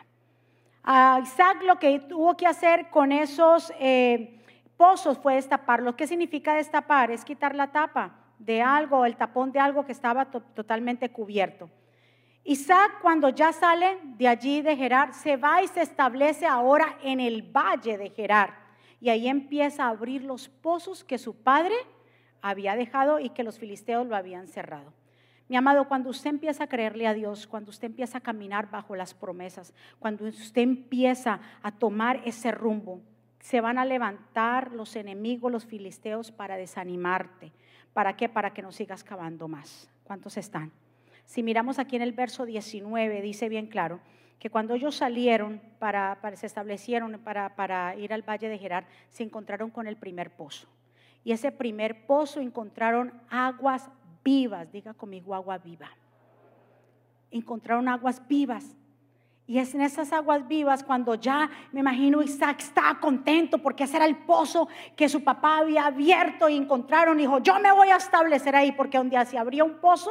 A 0.82 1.20
Isaac 1.22 1.62
lo 1.62 1.78
que 1.78 1.98
tuvo 2.00 2.36
que 2.36 2.46
hacer 2.46 2.88
con 2.90 3.12
esos 3.12 3.72
eh, 3.78 4.40
pozos 4.76 5.18
fue 5.18 5.34
destaparlos. 5.34 5.94
¿Qué 5.94 6.06
significa 6.06 6.54
destapar? 6.54 7.10
Es 7.10 7.24
quitar 7.24 7.54
la 7.54 7.70
tapa 7.70 8.16
de 8.38 8.62
algo, 8.62 9.04
el 9.04 9.16
tapón 9.16 9.52
de 9.52 9.60
algo 9.60 9.84
que 9.84 9.92
estaba 9.92 10.24
totalmente 10.30 11.10
cubierto. 11.10 11.68
Isaac 12.44 12.98
cuando 13.02 13.28
ya 13.28 13.52
sale 13.52 13.98
de 14.02 14.26
allí 14.26 14.62
de 14.62 14.76
Gerar, 14.76 15.12
se 15.12 15.36
va 15.36 15.62
y 15.62 15.68
se 15.68 15.82
establece 15.82 16.46
ahora 16.46 16.98
en 17.02 17.20
el 17.20 17.42
valle 17.42 17.98
de 17.98 18.10
Gerar. 18.10 18.54
Y 19.00 19.10
ahí 19.10 19.28
empieza 19.28 19.84
a 19.84 19.90
abrir 19.90 20.24
los 20.24 20.48
pozos 20.48 21.04
que 21.04 21.18
su 21.18 21.42
padre 21.42 21.74
había 22.40 22.74
dejado 22.76 23.20
y 23.20 23.30
que 23.30 23.44
los 23.44 23.58
filisteos 23.58 24.06
lo 24.06 24.16
habían 24.16 24.48
cerrado. 24.48 24.94
Mi 25.50 25.56
amado, 25.56 25.88
cuando 25.88 26.10
usted 26.10 26.30
empieza 26.30 26.62
a 26.62 26.68
creerle 26.68 27.08
a 27.08 27.12
Dios, 27.12 27.48
cuando 27.48 27.70
usted 27.70 27.86
empieza 27.86 28.18
a 28.18 28.20
caminar 28.20 28.70
bajo 28.70 28.94
las 28.94 29.14
promesas, 29.14 29.74
cuando 29.98 30.26
usted 30.26 30.62
empieza 30.62 31.40
a 31.60 31.72
tomar 31.72 32.20
ese 32.24 32.52
rumbo, 32.52 33.00
se 33.40 33.60
van 33.60 33.76
a 33.76 33.84
levantar 33.84 34.70
los 34.70 34.94
enemigos, 34.94 35.50
los 35.50 35.66
filisteos, 35.66 36.30
para 36.30 36.56
desanimarte. 36.56 37.50
¿Para 37.92 38.14
qué? 38.16 38.28
Para 38.28 38.52
que 38.54 38.62
no 38.62 38.70
sigas 38.70 39.02
cavando 39.02 39.48
más. 39.48 39.90
¿Cuántos 40.04 40.36
están? 40.36 40.70
Si 41.24 41.42
miramos 41.42 41.80
aquí 41.80 41.96
en 41.96 42.02
el 42.02 42.12
verso 42.12 42.44
19, 42.46 43.20
dice 43.20 43.48
bien 43.48 43.66
claro 43.66 43.98
que 44.38 44.50
cuando 44.50 44.74
ellos 44.74 44.94
salieron, 44.94 45.60
para, 45.80 46.16
se 46.36 46.46
establecieron 46.46 47.18
para, 47.24 47.56
para 47.56 47.96
ir 47.96 48.12
al 48.12 48.22
valle 48.22 48.48
de 48.48 48.56
Gerar, 48.56 48.86
se 49.08 49.24
encontraron 49.24 49.70
con 49.70 49.88
el 49.88 49.96
primer 49.96 50.30
pozo. 50.30 50.68
Y 51.24 51.32
ese 51.32 51.50
primer 51.50 52.06
pozo 52.06 52.40
encontraron 52.40 53.12
aguas 53.28 53.90
vivas, 54.24 54.70
diga 54.70 54.94
conmigo 54.94 55.34
agua 55.34 55.58
viva. 55.58 55.90
Encontraron 57.30 57.88
aguas 57.88 58.26
vivas. 58.26 58.76
Y 59.46 59.58
es 59.58 59.74
en 59.74 59.80
esas 59.80 60.12
aguas 60.12 60.46
vivas 60.46 60.84
cuando 60.84 61.16
ya, 61.16 61.50
me 61.72 61.80
imagino, 61.80 62.22
Isaac 62.22 62.60
estaba 62.60 63.00
contento 63.00 63.58
porque 63.58 63.82
ese 63.82 63.96
era 63.96 64.06
el 64.06 64.18
pozo 64.18 64.68
que 64.94 65.08
su 65.08 65.24
papá 65.24 65.58
había 65.58 65.86
abierto 65.86 66.48
y 66.48 66.56
encontraron. 66.56 67.18
Dijo, 67.18 67.40
yo 67.40 67.58
me 67.58 67.72
voy 67.72 67.88
a 67.88 67.96
establecer 67.96 68.54
ahí 68.54 68.70
porque 68.70 69.00
un 69.00 69.10
día 69.10 69.24
se 69.24 69.38
abrió 69.38 69.64
un 69.64 69.78
pozo, 69.80 70.10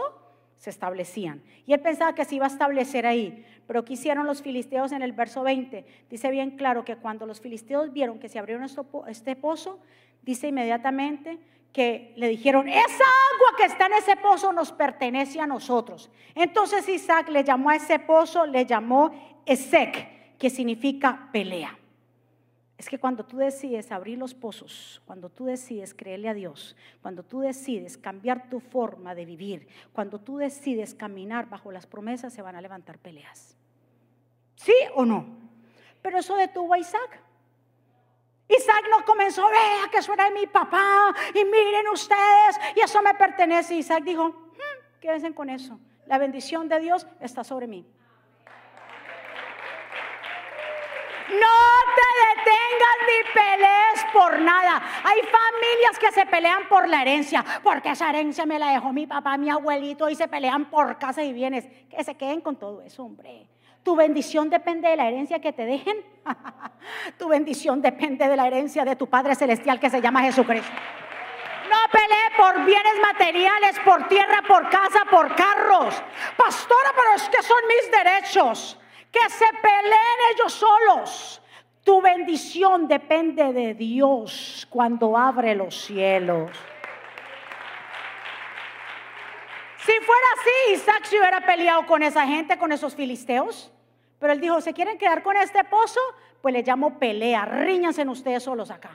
se 0.57 0.69
establecían. 0.69 1.41
Y 1.65 1.71
él 1.71 1.79
pensaba 1.79 2.13
que 2.13 2.25
se 2.25 2.35
iba 2.35 2.47
a 2.47 2.49
establecer 2.49 3.07
ahí. 3.07 3.45
Pero 3.65 3.85
¿qué 3.85 3.93
hicieron 3.93 4.27
los 4.27 4.41
filisteos 4.41 4.91
en 4.91 5.01
el 5.01 5.13
verso 5.13 5.41
20? 5.43 5.85
Dice 6.09 6.31
bien 6.31 6.57
claro 6.57 6.83
que 6.83 6.97
cuando 6.97 7.25
los 7.25 7.39
filisteos 7.39 7.93
vieron 7.93 8.19
que 8.19 8.27
se 8.27 8.39
abrió 8.39 8.59
este 9.07 9.35
pozo, 9.37 9.79
dice 10.21 10.49
inmediatamente 10.49 11.39
que 11.73 12.13
le 12.15 12.27
dijeron, 12.27 12.67
esa 12.67 12.81
agua 12.83 13.57
que 13.57 13.65
está 13.65 13.85
en 13.85 13.93
ese 13.93 14.15
pozo 14.17 14.51
nos 14.51 14.71
pertenece 14.71 15.39
a 15.39 15.47
nosotros. 15.47 16.09
Entonces 16.35 16.87
Isaac 16.89 17.29
le 17.29 17.43
llamó 17.43 17.69
a 17.69 17.75
ese 17.75 17.99
pozo, 17.99 18.45
le 18.45 18.65
llamó 18.65 19.11
Esec, 19.45 20.37
que 20.37 20.49
significa 20.49 21.29
pelea. 21.31 21.77
Es 22.79 22.87
que 22.87 22.97
cuando 22.97 23.25
tú 23.25 23.37
decides 23.37 23.91
abrir 23.91 24.17
los 24.17 24.33
pozos, 24.33 25.01
cuando 25.05 25.29
tú 25.29 25.45
decides 25.45 25.93
creerle 25.93 26.29
a 26.29 26.33
Dios, 26.33 26.77
cuando 27.01 27.23
tú 27.23 27.41
decides 27.41 27.97
cambiar 27.97 28.49
tu 28.49 28.61
forma 28.61 29.13
de 29.13 29.25
vivir, 29.25 29.67
cuando 29.91 30.17
tú 30.17 30.37
decides 30.37 30.95
caminar 30.95 31.49
bajo 31.49 31.73
las 31.73 31.85
promesas, 31.85 32.31
se 32.31 32.41
van 32.41 32.55
a 32.55 32.61
levantar 32.61 32.97
peleas. 32.97 33.57
¿Sí 34.55 34.73
o 34.95 35.03
no? 35.03 35.25
Pero 36.01 36.19
eso 36.19 36.37
detuvo 36.37 36.73
a 36.73 36.79
Isaac. 36.79 37.21
Isaac 38.49 38.85
no 38.89 39.05
comenzó, 39.05 39.47
vea 39.47 39.89
que 39.91 39.99
eso 39.99 40.11
era 40.13 40.25
de 40.25 40.31
mi 40.31 40.47
papá 40.47 41.13
y 41.35 41.45
miren 41.45 41.87
ustedes 41.89 42.59
y 42.75 42.79
eso 42.81 43.01
me 43.03 43.13
pertenece. 43.13 43.75
Isaac 43.75 44.03
dijo, 44.03 44.29
hmm, 44.29 44.99
quédense 44.99 45.33
con 45.35 45.49
eso. 45.49 45.79
La 46.07 46.17
bendición 46.17 46.67
de 46.67 46.79
Dios 46.79 47.05
está 47.21 47.43
sobre 47.43 47.67
mí. 47.67 47.85
No 51.29 51.57
te 51.95 52.09
detengas 52.25 52.97
ni 53.05 53.33
pelees 53.33 54.05
por 54.11 54.39
nada. 54.41 54.81
Hay 55.03 55.19
familias 55.21 55.99
que 55.99 56.11
se 56.11 56.25
pelean 56.25 56.67
por 56.67 56.87
la 56.87 57.03
herencia, 57.03 57.45
porque 57.61 57.91
esa 57.91 58.09
herencia 58.09 58.47
me 58.47 58.57
la 58.57 58.71
dejó 58.71 58.91
mi 58.91 59.05
papá, 59.05 59.37
mi 59.37 59.51
abuelito, 59.51 60.09
y 60.09 60.15
se 60.15 60.27
pelean 60.27 60.71
por 60.71 60.97
casa 60.97 61.21
y 61.21 61.31
bienes. 61.31 61.67
Que 61.87 62.03
se 62.03 62.15
queden 62.15 62.41
con 62.41 62.55
todo 62.55 62.81
eso, 62.81 63.03
hombre. 63.03 63.47
Tu 63.83 63.95
bendición 63.95 64.49
depende 64.49 64.89
de 64.89 64.95
la 64.95 65.07
herencia 65.07 65.39
que 65.39 65.53
te 65.53 65.65
dejen. 65.65 65.97
tu 67.17 67.27
bendición 67.27 67.81
depende 67.81 68.27
de 68.27 68.35
la 68.35 68.47
herencia 68.47 68.85
de 68.85 68.95
tu 68.95 69.07
Padre 69.07 69.35
Celestial 69.35 69.79
que 69.79 69.89
se 69.89 70.01
llama 70.01 70.21
Jesucristo. 70.23 70.71
No 71.69 71.77
pelee 71.91 72.35
por 72.35 72.65
bienes 72.65 72.93
materiales, 73.01 73.79
por 73.85 74.07
tierra, 74.07 74.41
por 74.47 74.69
casa, 74.69 75.05
por 75.09 75.35
carros. 75.35 76.01
Pastora, 76.35 76.91
pero 76.95 77.15
es 77.15 77.29
que 77.29 77.43
son 77.43 77.59
mis 77.67 77.91
derechos. 77.91 78.79
Que 79.11 79.29
se 79.29 79.45
peleen 79.61 80.17
ellos 80.33 80.53
solos. 80.53 81.41
Tu 81.83 82.01
bendición 82.01 82.87
depende 82.87 83.53
de 83.53 83.73
Dios 83.73 84.67
cuando 84.69 85.17
abre 85.17 85.55
los 85.55 85.75
cielos. 85.85 86.51
Si 89.85 89.91
fuera 89.91 90.27
así, 90.39 90.73
Isaac 90.73 91.05
se 91.05 91.17
hubiera 91.17 91.39
peleado 91.45 91.85
con 91.85 92.03
esa 92.03 92.25
gente, 92.27 92.57
con 92.57 92.71
esos 92.71 92.95
filisteos. 92.95 93.71
Pero 94.19 94.33
él 94.33 94.41
dijo, 94.41 94.59
¿se 94.59 94.73
quieren 94.73 94.97
quedar 94.97 95.23
con 95.23 95.37
este 95.37 95.63
pozo? 95.63 96.01
Pues 96.41 96.53
le 96.53 96.63
llamo 96.63 96.99
pelea, 96.99 97.45
ríñanse 97.45 98.05
ustedes 98.07 98.43
solos 98.43 98.71
acá. 98.71 98.91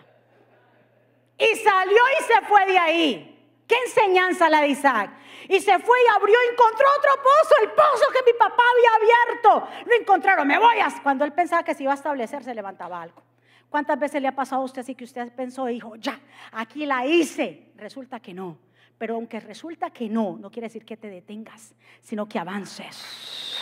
Y 1.39 1.57
salió 1.57 1.99
y 2.21 2.25
se 2.25 2.47
fue 2.47 2.67
de 2.67 2.79
ahí. 2.79 3.31
¿Qué 3.67 3.77
enseñanza 3.87 4.51
la 4.51 4.61
de 4.61 4.69
Isaac? 4.69 5.11
Y 5.49 5.59
se 5.61 5.79
fue 5.79 5.99
y 6.03 6.15
abrió 6.15 6.37
y 6.47 6.53
encontró 6.53 6.87
otro 6.99 7.23
pozo, 7.23 7.55
el 7.63 7.71
pozo 7.71 8.05
que 8.13 8.31
mi 8.31 8.39
papá 8.39 8.63
había 8.73 8.95
abierto. 8.97 9.69
Lo 9.87 9.95
encontraron, 9.95 10.47
me 10.47 10.59
voy. 10.59 10.81
A... 10.81 11.03
Cuando 11.03 11.25
él 11.25 11.33
pensaba 11.33 11.63
que 11.63 11.75
se 11.75 11.83
iba 11.83 11.93
a 11.93 11.97
establecer, 11.97 12.45
se 12.45 12.55
levantaba 12.55 13.01
algo. 13.01 13.23
¿Cuántas 13.71 13.99
veces 13.99 14.21
le 14.21 14.29
ha 14.29 14.35
pasado 14.35 14.63
a 14.63 14.65
usted 14.67 14.83
así 14.83 14.95
que 14.95 15.05
usted 15.05 15.33
pensó 15.33 15.65
dijo, 15.67 15.97
ya, 15.97 16.21
aquí 16.53 16.85
la 16.85 17.07
hice? 17.07 17.73
Resulta 17.77 18.21
que 18.21 18.35
no. 18.35 18.59
Pero 18.99 19.17
aunque 19.17 19.41
resulta 19.41 19.91
que 19.91 20.09
no, 20.09 20.37
no 20.39 20.51
quiere 20.51 20.69
decir 20.69 20.85
que 20.85 20.97
te 20.97 21.09
detengas, 21.09 21.75
sino 22.01 22.29
que 22.29 22.39
avances. 22.39 23.57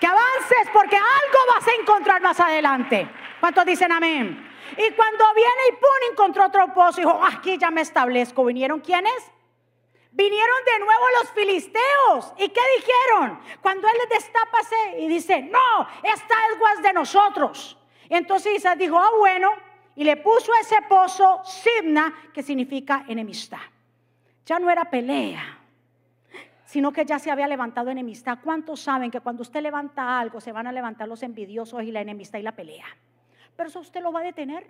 Que 0.00 0.06
avances 0.06 0.68
porque 0.72 0.96
algo 0.96 1.38
vas 1.54 1.66
a 1.66 1.80
encontrar 1.80 2.20
más 2.20 2.38
adelante. 2.40 3.08
¿Cuántos 3.40 3.64
dicen 3.64 3.90
amén? 3.92 4.50
Y 4.72 4.92
cuando 4.92 5.24
viene 5.34 5.62
y 5.70 5.72
pone, 5.72 6.06
encontró 6.12 6.46
otro 6.46 6.72
pozo 6.74 7.00
y 7.00 7.04
dijo, 7.04 7.20
aquí 7.24 7.58
ya 7.58 7.70
me 7.70 7.80
establezco. 7.80 8.44
¿Vinieron 8.44 8.80
quiénes? 8.80 9.32
Vinieron 10.10 10.64
de 10.64 10.78
nuevo 10.84 11.04
los 11.20 11.30
filisteos. 11.32 12.34
¿Y 12.38 12.48
qué 12.48 12.60
dijeron? 12.78 13.40
Cuando 13.60 13.88
él 13.88 13.94
les 13.98 14.22
destapa 14.22 14.58
y 14.98 15.08
dice, 15.08 15.42
no, 15.42 15.88
esta 16.02 16.34
agua 16.52 16.72
es 16.76 16.82
de 16.82 16.92
nosotros. 16.92 17.76
Entonces 18.08 18.54
Isaac 18.56 18.78
dijo, 18.78 18.98
ah, 18.98 19.10
bueno, 19.18 19.50
y 19.96 20.04
le 20.04 20.16
puso 20.16 20.52
ese 20.60 20.82
pozo 20.82 21.42
Sibna, 21.44 22.30
que 22.32 22.42
significa 22.42 23.04
enemistad. 23.08 23.58
Ya 24.46 24.58
no 24.58 24.70
era 24.70 24.90
pelea, 24.90 25.58
sino 26.64 26.92
que 26.92 27.04
ya 27.04 27.18
se 27.18 27.30
había 27.30 27.46
levantado 27.46 27.90
enemistad. 27.90 28.38
¿Cuántos 28.42 28.80
saben 28.80 29.10
que 29.10 29.20
cuando 29.20 29.42
usted 29.42 29.62
levanta 29.62 30.18
algo 30.18 30.40
se 30.40 30.52
van 30.52 30.66
a 30.66 30.72
levantar 30.72 31.08
los 31.08 31.22
envidiosos 31.22 31.82
y 31.82 31.92
la 31.92 32.00
enemistad 32.00 32.38
y 32.38 32.42
la 32.42 32.52
pelea? 32.52 32.86
Pero 33.56 33.68
eso 33.68 33.80
usted 33.80 34.02
lo 34.02 34.12
va 34.12 34.20
a 34.20 34.24
detener. 34.24 34.66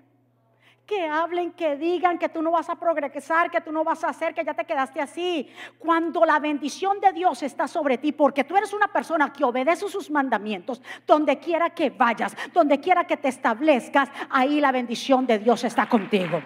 Que 0.87 1.07
hablen, 1.07 1.53
que 1.53 1.77
digan 1.77 2.19
que 2.19 2.29
tú 2.29 2.43
no 2.43 2.51
vas 2.51 2.69
a 2.69 2.77
progresar, 2.77 3.51
que 3.51 3.63
tú 3.63 3.73
no 3.73 3.85
vas 3.85 4.05
a 4.05 4.11
hacer, 4.11 4.35
que 4.35 4.45
ya 4.45 4.53
te 4.53 4.67
quedaste 4.67 5.01
así. 5.01 5.49
Cuando 5.79 6.27
la 6.27 6.39
bendición 6.39 7.01
de 7.01 7.11
Dios 7.15 7.43
está 7.43 7.67
sobre 7.67 7.97
ti, 7.97 8.13
porque 8.13 8.45
tú 8.45 8.55
eres 8.55 8.75
una 8.75 8.89
persona 8.89 9.33
que 9.33 9.45
obedece 9.45 9.89
sus 9.89 10.11
mandamientos, 10.11 10.83
donde 11.07 11.39
quiera 11.39 11.71
que 11.71 11.89
vayas, 11.89 12.37
donde 12.53 12.81
quiera 12.81 13.07
que 13.07 13.17
te 13.17 13.29
establezcas, 13.29 14.11
ahí 14.29 14.61
la 14.61 14.73
bendición 14.73 15.27
de 15.27 15.39
Dios 15.39 15.65
está 15.65 15.89
contigo. 15.89 16.43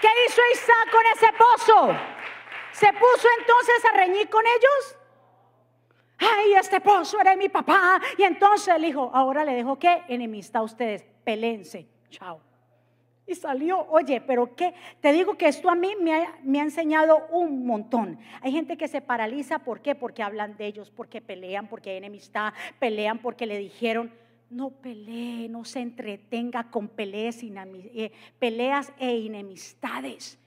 ¿Qué 0.00 0.08
hizo 0.26 0.40
Isaac 0.52 0.90
con 0.90 1.06
ese 1.14 1.32
pozo? 1.32 1.98
¿Se 2.72 2.92
puso 2.92 3.28
entonces 3.38 3.84
a 3.84 3.96
reñir 3.96 4.28
con 4.28 4.44
ellos? 4.46 4.96
ay, 6.20 6.54
este 6.54 6.80
pozo 6.80 7.20
era 7.20 7.32
de 7.32 7.36
mi 7.36 7.48
papá. 7.48 8.00
Y 8.18 8.22
entonces 8.22 8.74
el 8.74 8.84
hijo, 8.84 9.10
ahora 9.12 9.44
le 9.44 9.54
dejo 9.54 9.78
que 9.78 10.02
enemistad 10.08 10.62
a 10.62 10.64
ustedes, 10.64 11.04
pelense, 11.24 11.88
chao. 12.10 12.40
Y 13.26 13.34
salió, 13.36 13.86
oye, 13.90 14.20
pero 14.20 14.56
qué, 14.56 14.74
te 15.00 15.12
digo 15.12 15.34
que 15.34 15.46
esto 15.46 15.70
a 15.70 15.76
mí 15.76 15.94
me 16.00 16.14
ha, 16.14 16.38
me 16.42 16.58
ha, 16.58 16.64
enseñado 16.64 17.28
un 17.30 17.64
montón. 17.64 18.18
Hay 18.40 18.50
gente 18.50 18.76
que 18.76 18.88
se 18.88 19.00
paraliza, 19.00 19.60
¿por 19.60 19.80
qué? 19.80 19.94
Porque 19.94 20.22
hablan 20.22 20.56
de 20.56 20.66
ellos, 20.66 20.90
porque 20.90 21.20
pelean, 21.20 21.68
porque 21.68 21.90
hay 21.90 21.98
enemistad, 21.98 22.52
pelean 22.80 23.18
porque 23.18 23.46
le 23.46 23.56
dijeron, 23.58 24.12
no 24.50 24.70
pelee, 24.70 25.48
no 25.48 25.64
se 25.64 25.80
entretenga 25.80 26.64
con 26.70 26.88
peleas, 26.88 27.38
eh, 27.42 28.10
peleas 28.38 28.92
e 28.98 29.26
enemistades. 29.26 30.38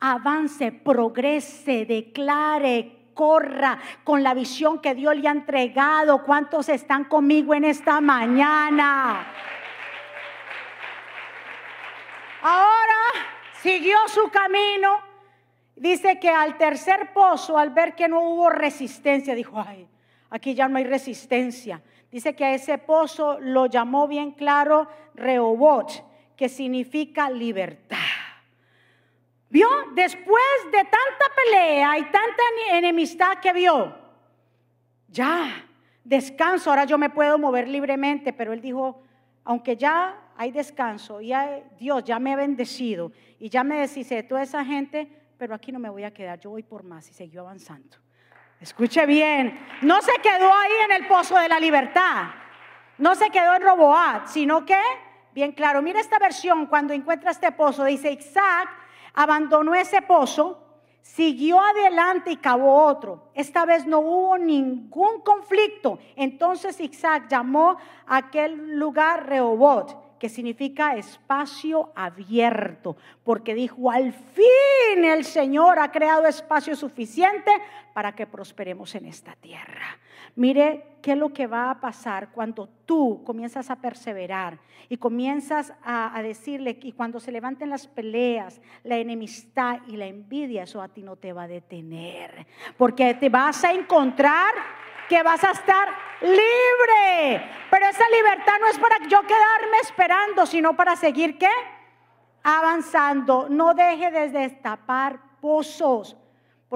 Avance, 0.00 0.72
progrese, 0.72 1.86
declare, 1.86 3.12
corra 3.14 3.78
con 4.02 4.22
la 4.24 4.34
visión 4.34 4.80
que 4.80 4.94
Dios 4.94 5.16
le 5.16 5.28
ha 5.28 5.30
entregado. 5.30 6.24
¿Cuántos 6.24 6.68
están 6.68 7.04
conmigo 7.04 7.54
en 7.54 7.64
esta 7.64 8.00
mañana? 8.00 9.24
Ahora 12.42 13.02
siguió 13.62 13.96
su 14.08 14.28
camino. 14.30 15.00
Dice 15.76 16.18
que 16.18 16.28
al 16.28 16.58
tercer 16.58 17.12
pozo, 17.12 17.56
al 17.56 17.70
ver 17.70 17.94
que 17.94 18.08
no 18.08 18.20
hubo 18.20 18.50
resistencia, 18.50 19.34
dijo, 19.34 19.62
ay, 19.64 19.86
aquí 20.28 20.54
ya 20.54 20.68
no 20.68 20.78
hay 20.78 20.84
resistencia. 20.84 21.80
Dice 22.10 22.34
que 22.34 22.44
a 22.44 22.54
ese 22.54 22.78
pozo 22.78 23.38
lo 23.40 23.66
llamó 23.66 24.08
bien 24.08 24.32
claro 24.32 24.88
Rehobot, 25.14 26.04
que 26.36 26.48
significa 26.48 27.30
libertad. 27.30 27.96
¿Vio? 29.48 29.68
Después 29.94 30.44
de 30.66 30.78
tanta 30.78 31.26
pelea 31.44 31.98
y 31.98 32.02
tanta 32.04 32.42
enemistad 32.72 33.38
que 33.40 33.52
vio, 33.52 33.94
ya, 35.08 35.64
descanso, 36.04 36.70
ahora 36.70 36.84
yo 36.84 36.98
me 36.98 37.10
puedo 37.10 37.38
mover 37.38 37.68
libremente, 37.68 38.32
pero 38.32 38.52
él 38.52 38.60
dijo, 38.60 39.02
aunque 39.44 39.76
ya 39.76 40.30
hay 40.36 40.50
descanso, 40.50 41.20
y 41.20 41.32
Dios 41.78 42.04
ya 42.04 42.18
me 42.18 42.32
ha 42.32 42.36
bendecido 42.36 43.12
y 43.38 43.48
ya 43.48 43.64
me 43.64 43.78
deshice 43.80 44.16
de 44.16 44.22
toda 44.24 44.42
esa 44.42 44.64
gente, 44.64 45.08
pero 45.38 45.54
aquí 45.54 45.72
no 45.72 45.78
me 45.78 45.88
voy 45.88 46.04
a 46.04 46.12
quedar, 46.12 46.38
yo 46.40 46.50
voy 46.50 46.62
por 46.62 46.82
más 46.82 47.08
y 47.08 47.14
siguió 47.14 47.42
avanzando. 47.42 47.96
Escuche 48.60 49.04
bien, 49.04 49.58
no 49.82 50.00
se 50.00 50.12
quedó 50.22 50.52
ahí 50.52 50.72
en 50.86 50.92
el 50.92 51.06
pozo 51.06 51.36
de 51.38 51.48
la 51.48 51.60
libertad, 51.60 52.28
no 52.98 53.14
se 53.14 53.28
quedó 53.30 53.54
en 53.54 53.62
Roboat, 53.62 54.28
sino 54.28 54.64
que, 54.64 54.80
bien 55.34 55.52
claro, 55.52 55.82
mira 55.82 56.00
esta 56.00 56.18
versión, 56.18 56.66
cuando 56.66 56.94
encuentra 56.94 57.30
este 57.30 57.52
pozo, 57.52 57.84
dice 57.84 58.12
Isaac, 58.12 58.68
abandonó 59.12 59.74
ese 59.74 60.00
pozo, 60.00 60.62
siguió 61.02 61.60
adelante 61.60 62.30
y 62.30 62.36
cavó 62.36 62.84
otro. 62.84 63.30
Esta 63.34 63.66
vez 63.66 63.86
no 63.86 64.00
hubo 64.00 64.38
ningún 64.38 65.20
conflicto. 65.20 65.98
Entonces 66.16 66.80
Isaac 66.80 67.26
llamó 67.28 67.76
a 68.06 68.16
aquel 68.16 68.78
lugar 68.78 69.26
Rehobot, 69.26 70.18
que 70.18 70.28
significa 70.28 70.96
espacio 70.96 71.92
abierto, 71.94 72.96
porque 73.22 73.54
dijo, 73.54 73.90
al 73.90 74.12
fin 74.12 75.04
el 75.04 75.24
Señor 75.24 75.78
ha 75.78 75.92
creado 75.92 76.26
espacio 76.26 76.74
suficiente 76.74 77.50
para 77.96 78.12
que 78.12 78.26
prosperemos 78.26 78.94
en 78.94 79.06
esta 79.06 79.34
tierra. 79.36 79.98
Mire 80.34 80.98
qué 81.00 81.12
es 81.12 81.16
lo 81.16 81.32
que 81.32 81.46
va 81.46 81.70
a 81.70 81.80
pasar 81.80 82.28
cuando 82.30 82.68
tú 82.84 83.24
comienzas 83.24 83.70
a 83.70 83.76
perseverar 83.76 84.58
y 84.90 84.98
comienzas 84.98 85.72
a, 85.82 86.20
decirle, 86.22 86.78
y 86.82 86.92
cuando 86.92 87.20
se 87.20 87.32
levanten 87.32 87.70
las 87.70 87.86
peleas, 87.86 88.60
la 88.84 88.98
enemistad 88.98 89.80
y 89.86 89.96
la 89.96 90.04
envidia, 90.04 90.64
eso 90.64 90.82
a 90.82 90.88
ti 90.88 91.02
no 91.02 91.16
te 91.16 91.32
va 91.32 91.44
a 91.44 91.48
detener, 91.48 92.46
porque 92.76 93.14
te 93.14 93.30
vas 93.30 93.64
a 93.64 93.72
encontrar 93.72 94.52
que 95.08 95.22
vas 95.22 95.42
a 95.42 95.52
estar 95.52 95.88
libre. 96.20 97.50
Pero 97.70 97.86
esa 97.86 98.04
libertad 98.10 98.60
no 98.60 98.66
es 98.66 98.78
para 98.78 98.98
yo 99.08 99.22
quedarme 99.22 99.78
esperando, 99.80 100.44
sino 100.44 100.76
para 100.76 100.96
seguir 100.96 101.38
qué? 101.38 101.48
Avanzando. 102.42 103.48
No 103.48 103.72
deje 103.72 104.10
de 104.10 104.28
destapar 104.28 105.18
pozos, 105.40 106.14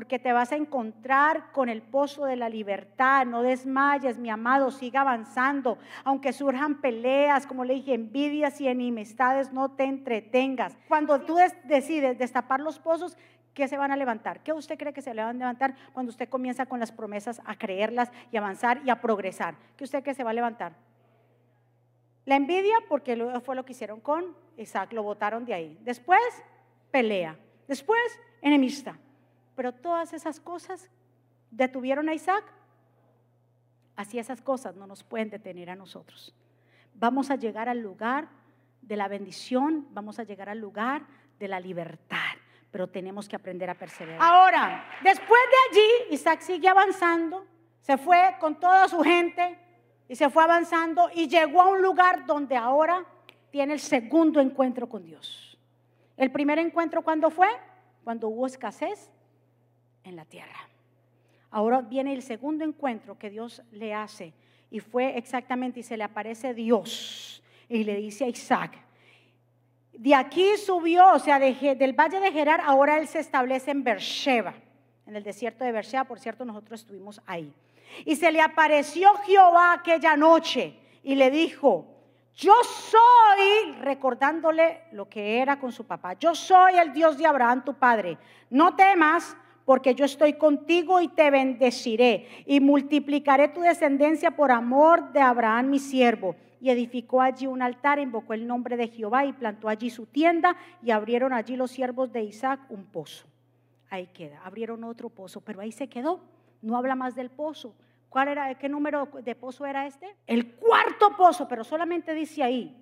porque 0.00 0.18
te 0.18 0.32
vas 0.32 0.50
a 0.50 0.56
encontrar 0.56 1.52
con 1.52 1.68
el 1.68 1.82
pozo 1.82 2.24
de 2.24 2.34
la 2.34 2.48
libertad. 2.48 3.26
No 3.26 3.42
desmayes, 3.42 4.16
mi 4.16 4.30
amado, 4.30 4.70
siga 4.70 5.02
avanzando. 5.02 5.76
Aunque 6.04 6.32
surjan 6.32 6.80
peleas, 6.80 7.46
como 7.46 7.66
le 7.66 7.74
dije, 7.74 7.92
envidias 7.92 8.62
y 8.62 8.68
enemistades, 8.68 9.52
no 9.52 9.72
te 9.72 9.84
entretengas. 9.84 10.74
Cuando 10.88 11.20
tú 11.20 11.36
decides 11.64 12.16
destapar 12.16 12.60
los 12.60 12.78
pozos, 12.78 13.14
¿Qué 13.52 13.68
se 13.68 13.76
van 13.76 13.90
a 13.90 13.96
levantar? 13.96 14.42
¿Qué 14.42 14.54
usted 14.54 14.78
cree 14.78 14.94
que 14.94 15.02
se 15.02 15.12
le 15.12 15.22
van 15.22 15.36
a 15.36 15.38
levantar 15.38 15.74
cuando 15.92 16.08
usted 16.08 16.30
comienza 16.30 16.64
con 16.64 16.80
las 16.80 16.92
promesas 16.92 17.42
a 17.44 17.58
creerlas 17.58 18.10
y 18.32 18.38
avanzar 18.38 18.80
y 18.86 18.88
a 18.88 19.02
progresar? 19.02 19.56
¿Qué 19.76 19.84
usted 19.84 20.02
cree 20.02 20.14
que 20.14 20.16
se 20.16 20.24
va 20.24 20.30
a 20.30 20.34
levantar? 20.34 20.72
La 22.24 22.36
envidia, 22.36 22.76
porque 22.88 23.16
fue 23.44 23.54
lo 23.54 23.66
que 23.66 23.72
hicieron 23.72 24.00
con 24.00 24.34
Isaac, 24.56 24.94
lo 24.94 25.02
votaron 25.02 25.44
de 25.44 25.52
ahí. 25.52 25.78
Después, 25.82 26.22
pelea. 26.90 27.36
Después, 27.66 28.00
enemista. 28.40 28.96
Pero 29.54 29.72
todas 29.72 30.12
esas 30.12 30.40
cosas 30.40 30.90
detuvieron 31.50 32.08
a 32.08 32.14
Isaac. 32.14 32.44
Así 33.96 34.18
esas 34.18 34.40
cosas 34.40 34.76
no 34.76 34.86
nos 34.86 35.04
pueden 35.04 35.30
detener 35.30 35.70
a 35.70 35.76
nosotros. 35.76 36.34
Vamos 36.94 37.30
a 37.30 37.36
llegar 37.36 37.68
al 37.68 37.80
lugar 37.80 38.28
de 38.82 38.96
la 38.96 39.08
bendición, 39.08 39.86
vamos 39.90 40.18
a 40.18 40.24
llegar 40.24 40.48
al 40.48 40.58
lugar 40.58 41.06
de 41.38 41.48
la 41.48 41.60
libertad 41.60 42.36
pero 42.70 42.88
tenemos 42.88 43.28
que 43.28 43.36
aprender 43.36 43.68
a 43.68 43.74
perseverar. 43.74 44.20
Ahora, 44.22 44.84
después 45.02 45.40
de 45.50 45.80
allí, 45.80 46.14
Isaac 46.14 46.40
sigue 46.40 46.68
avanzando, 46.68 47.44
se 47.80 47.98
fue 47.98 48.36
con 48.38 48.58
toda 48.60 48.86
su 48.88 49.00
gente 49.00 49.58
y 50.08 50.14
se 50.14 50.30
fue 50.30 50.44
avanzando 50.44 51.10
y 51.14 51.28
llegó 51.28 51.62
a 51.62 51.66
un 51.66 51.82
lugar 51.82 52.26
donde 52.26 52.56
ahora 52.56 53.04
tiene 53.50 53.72
el 53.74 53.80
segundo 53.80 54.40
encuentro 54.40 54.88
con 54.88 55.04
Dios. 55.04 55.58
El 56.16 56.30
primer 56.30 56.58
encuentro, 56.58 57.02
¿cuándo 57.02 57.30
fue? 57.30 57.48
Cuando 58.04 58.28
hubo 58.28 58.46
escasez 58.46 59.10
en 60.04 60.16
la 60.16 60.24
tierra. 60.24 60.68
Ahora 61.50 61.80
viene 61.80 62.12
el 62.12 62.22
segundo 62.22 62.64
encuentro 62.64 63.18
que 63.18 63.30
Dios 63.30 63.62
le 63.72 63.92
hace 63.92 64.32
y 64.70 64.80
fue 64.80 65.18
exactamente 65.18 65.80
y 65.80 65.82
se 65.82 65.96
le 65.96 66.04
aparece 66.04 66.54
Dios 66.54 67.42
y 67.68 67.84
le 67.84 67.96
dice 67.96 68.24
a 68.24 68.28
Isaac, 68.28 68.78
de 69.92 70.14
aquí 70.14 70.56
subió, 70.56 71.12
o 71.12 71.18
sea, 71.18 71.38
del 71.38 71.92
valle 71.92 72.20
de 72.20 72.32
Gerar, 72.32 72.62
ahora 72.64 72.98
él 72.98 73.06
se 73.06 73.18
establece 73.18 73.70
en 73.70 73.84
Beersheba, 73.84 74.54
en 75.06 75.16
el 75.16 75.22
desierto 75.22 75.64
de 75.64 75.72
Beersheba, 75.72 76.04
por 76.04 76.18
cierto, 76.18 76.44
nosotros 76.44 76.80
estuvimos 76.80 77.20
ahí. 77.26 77.52
Y 78.04 78.16
se 78.16 78.30
le 78.30 78.40
apareció 78.40 79.12
Jehová 79.26 79.74
aquella 79.74 80.16
noche 80.16 80.74
y 81.02 81.16
le 81.16 81.30
dijo, 81.30 81.86
yo 82.34 82.54
soy, 82.62 83.72
recordándole 83.80 84.84
lo 84.92 85.08
que 85.08 85.40
era 85.40 85.58
con 85.58 85.72
su 85.72 85.84
papá, 85.86 86.14
yo 86.14 86.34
soy 86.34 86.76
el 86.76 86.92
Dios 86.92 87.18
de 87.18 87.26
Abraham, 87.26 87.64
tu 87.64 87.74
padre. 87.74 88.16
No 88.48 88.74
temas, 88.74 89.36
porque 89.64 89.94
yo 89.94 90.04
estoy 90.04 90.34
contigo 90.34 91.00
y 91.00 91.08
te 91.08 91.30
bendeciré 91.30 92.26
y 92.46 92.60
multiplicaré 92.60 93.48
tu 93.48 93.60
descendencia 93.60 94.32
por 94.32 94.50
amor 94.50 95.12
de 95.12 95.20
Abraham, 95.20 95.70
mi 95.70 95.78
siervo 95.78 96.36
y 96.60 96.70
edificó 96.70 97.22
allí 97.22 97.46
un 97.46 97.62
altar, 97.62 97.98
invocó 97.98 98.34
el 98.34 98.46
nombre 98.46 98.76
de 98.76 98.88
Jehová 98.88 99.24
y 99.24 99.32
plantó 99.32 99.68
allí 99.68 99.88
su 99.90 100.06
tienda 100.06 100.56
y 100.82 100.90
abrieron 100.90 101.32
allí 101.32 101.56
los 101.56 101.70
siervos 101.70 102.12
de 102.12 102.22
Isaac 102.22 102.60
un 102.68 102.84
pozo. 102.84 103.26
Ahí 103.88 104.06
queda, 104.08 104.40
abrieron 104.44 104.84
otro 104.84 105.08
pozo, 105.08 105.40
pero 105.40 105.60
ahí 105.60 105.72
se 105.72 105.88
quedó. 105.88 106.20
No 106.62 106.76
habla 106.76 106.94
más 106.94 107.14
del 107.14 107.30
pozo. 107.30 107.74
¿Cuál 108.08 108.28
era, 108.28 108.54
qué 108.56 108.68
número 108.68 109.08
de 109.24 109.34
pozo 109.34 109.64
era 109.64 109.86
este? 109.86 110.14
El 110.26 110.52
cuarto 110.54 111.16
pozo, 111.16 111.48
pero 111.48 111.64
solamente 111.64 112.14
dice 112.14 112.42
ahí. 112.42 112.76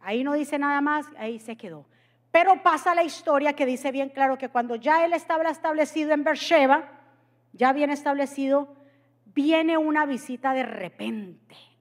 Ahí 0.00 0.22
no 0.24 0.32
dice 0.32 0.58
nada 0.58 0.80
más, 0.80 1.06
ahí 1.18 1.38
se 1.38 1.56
quedó. 1.56 1.86
Pero 2.32 2.60
pasa 2.62 2.94
la 2.94 3.04
historia 3.04 3.52
que 3.52 3.66
dice 3.66 3.92
bien 3.92 4.08
claro 4.08 4.36
que 4.36 4.48
cuando 4.48 4.74
ya 4.74 5.04
él 5.04 5.12
estaba 5.12 5.48
establecido 5.48 6.12
en 6.12 6.24
Beersheba, 6.24 6.88
ya 7.52 7.72
bien 7.72 7.90
establecido, 7.90 8.74
viene 9.26 9.78
una 9.78 10.06
visita 10.06 10.52
de 10.52 10.64
repente 10.64 11.72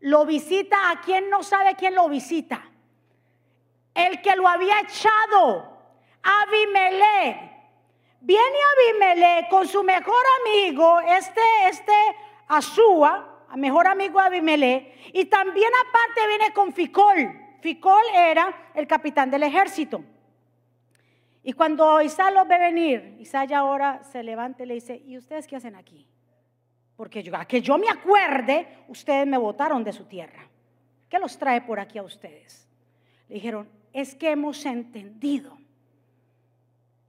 lo 0.00 0.24
visita 0.24 0.90
a 0.90 1.00
quien 1.00 1.28
no 1.30 1.42
sabe 1.42 1.74
quién 1.74 1.94
lo 1.94 2.08
visita. 2.08 2.62
El 3.94 4.20
que 4.22 4.36
lo 4.36 4.46
había 4.46 4.80
echado, 4.80 5.76
Abimelech. 6.22 7.48
Viene 8.20 8.58
Abimelech 8.76 9.48
con 9.48 9.66
su 9.66 9.82
mejor 9.82 10.22
amigo, 10.40 11.00
este, 11.00 11.40
este 11.68 11.92
Azúa, 12.48 13.46
mejor 13.56 13.86
amigo 13.86 14.18
Abimelech, 14.18 15.12
y 15.12 15.24
también 15.26 15.70
aparte 15.86 16.26
viene 16.26 16.52
con 16.52 16.72
Ficol. 16.72 17.47
Ficol 17.60 18.02
era 18.14 18.70
el 18.74 18.86
capitán 18.86 19.30
del 19.30 19.42
ejército. 19.42 20.02
Y 21.42 21.52
cuando 21.52 22.00
Isa 22.02 22.30
lo 22.30 22.44
ve 22.44 22.58
venir, 22.58 23.16
Isa 23.20 23.44
ya 23.44 23.58
ahora 23.58 24.02
se 24.04 24.22
levanta 24.22 24.64
y 24.64 24.66
le 24.66 24.74
dice, 24.74 25.02
¿y 25.06 25.16
ustedes 25.16 25.46
qué 25.46 25.56
hacen 25.56 25.76
aquí? 25.76 26.06
porque 26.98 27.22
yo, 27.22 27.36
a 27.36 27.44
que 27.44 27.62
yo 27.62 27.78
me 27.78 27.88
acuerde, 27.88 28.66
ustedes 28.88 29.24
me 29.24 29.38
votaron 29.38 29.84
de 29.84 29.92
su 29.92 30.06
tierra. 30.06 30.48
¿Qué 31.08 31.20
los 31.20 31.38
trae 31.38 31.60
por 31.60 31.78
aquí 31.78 31.96
a 31.96 32.02
ustedes? 32.02 32.68
Le 33.28 33.36
dijeron, 33.36 33.68
es 33.92 34.16
que 34.16 34.32
hemos 34.32 34.66
entendido 34.66 35.56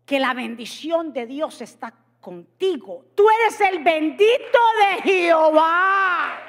que 0.06 0.20
la 0.20 0.36
bendición 0.36 1.12
de 1.12 1.26
Dios 1.26 1.60
está 1.64 1.92
contigo. 2.22 3.06
Tú 3.16 3.26
eres 3.42 3.60
el 3.62 3.84
bendito 3.84 4.60
de 4.80 5.02
Jehová. 5.02 6.40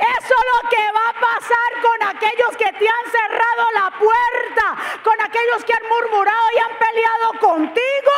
Eso 0.00 0.34
es 0.34 0.64
lo 0.64 0.68
que 0.70 0.92
va 0.92 1.10
a 1.10 1.20
pasar 1.20 1.70
con 1.82 2.08
aquellos 2.08 2.56
que 2.56 2.72
te 2.72 2.88
han 2.88 3.12
cerrado 3.12 3.70
la 3.74 3.90
puerta, 3.98 5.00
con 5.04 5.20
aquellos 5.20 5.62
que 5.64 5.74
han 5.74 5.88
murmurado 5.90 6.40
y 6.54 6.58
han 6.58 6.78
peleado 6.78 7.38
contigo. 7.38 8.16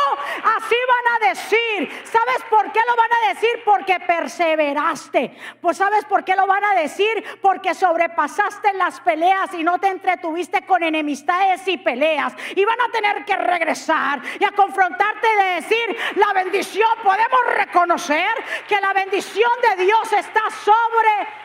Así 0.55 0.75
van 0.87 1.13
a 1.15 1.27
decir. 1.27 2.01
¿Sabes 2.05 2.43
por 2.49 2.71
qué 2.71 2.79
lo 2.87 2.95
van 2.95 3.11
a 3.11 3.33
decir? 3.33 3.61
Porque 3.65 3.99
perseveraste. 3.99 5.35
Pues 5.59 5.75
¿sabes 5.75 6.05
por 6.05 6.23
qué 6.23 6.37
lo 6.37 6.47
van 6.47 6.63
a 6.63 6.75
decir? 6.75 7.39
Porque 7.41 7.73
sobrepasaste 7.73 8.73
las 8.75 9.01
peleas 9.01 9.53
y 9.53 9.63
no 9.63 9.77
te 9.77 9.87
entretuviste 9.87 10.65
con 10.65 10.83
enemistades 10.83 11.67
y 11.67 11.77
peleas. 11.77 12.33
Y 12.55 12.63
van 12.63 12.79
a 12.79 12.91
tener 12.91 13.25
que 13.25 13.35
regresar 13.35 14.21
y 14.39 14.45
a 14.45 14.51
confrontarte 14.51 15.27
de 15.35 15.55
decir, 15.55 15.97
la 16.15 16.31
bendición, 16.31 16.89
podemos 17.03 17.41
reconocer 17.57 18.31
que 18.69 18.79
la 18.79 18.93
bendición 18.93 19.51
de 19.69 19.83
Dios 19.83 20.13
está 20.13 20.43
sobre 20.63 21.42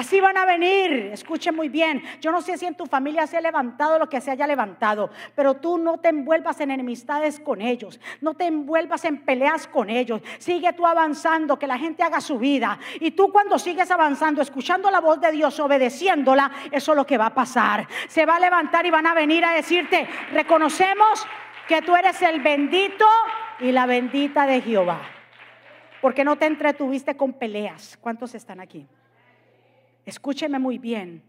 Así 0.00 0.20
van 0.20 0.36
a 0.36 0.46
venir. 0.46 1.10
Escuchen 1.12 1.54
muy 1.54 1.68
bien. 1.68 2.02
Yo 2.20 2.30
no 2.32 2.40
sé 2.40 2.56
si 2.56 2.64
en 2.64 2.74
tu 2.74 2.86
familia 2.86 3.26
se 3.26 3.36
ha 3.36 3.40
levantado 3.40 3.98
lo 3.98 4.08
que 4.08 4.20
se 4.20 4.30
haya 4.30 4.46
levantado, 4.46 5.10
pero 5.34 5.54
tú 5.54 5.78
no 5.78 5.98
te 5.98 6.08
envuelvas 6.08 6.60
en 6.60 6.70
enemistades 6.70 7.40
con 7.40 7.60
ellos. 7.60 8.00
No 8.20 8.34
te 8.34 8.46
envuelvas 8.46 9.04
en 9.04 9.18
peleas 9.18 9.66
con 9.66 9.90
ellos. 9.90 10.22
Sigue 10.38 10.72
tú 10.72 10.86
avanzando, 10.86 11.58
que 11.58 11.66
la 11.66 11.78
gente 11.78 12.02
haga 12.02 12.20
su 12.20 12.38
vida. 12.38 12.78
Y 13.00 13.10
tú 13.10 13.30
cuando 13.30 13.58
sigues 13.58 13.90
avanzando, 13.90 14.40
escuchando 14.40 14.90
la 14.90 15.00
voz 15.00 15.20
de 15.20 15.32
Dios, 15.32 15.58
obedeciéndola, 15.60 16.50
eso 16.70 16.92
es 16.92 16.96
lo 16.96 17.06
que 17.06 17.18
va 17.18 17.26
a 17.26 17.34
pasar. 17.34 17.86
Se 18.08 18.24
va 18.24 18.36
a 18.36 18.40
levantar 18.40 18.86
y 18.86 18.90
van 18.90 19.06
a 19.06 19.14
venir 19.14 19.44
a 19.44 19.52
decirte, 19.52 20.08
reconocemos 20.32 21.26
que 21.68 21.82
tú 21.82 21.94
eres 21.94 22.22
el 22.22 22.40
bendito 22.40 23.06
y 23.58 23.72
la 23.72 23.86
bendita 23.86 24.46
de 24.46 24.60
Jehová 24.60 25.19
porque 26.00 26.24
no 26.24 26.36
te 26.36 26.46
entretuviste 26.46 27.16
con 27.16 27.32
peleas. 27.32 27.98
¿Cuántos 28.00 28.34
están 28.34 28.60
aquí? 28.60 28.86
Escúcheme 30.04 30.58
muy 30.58 30.78
bien. 30.78 31.22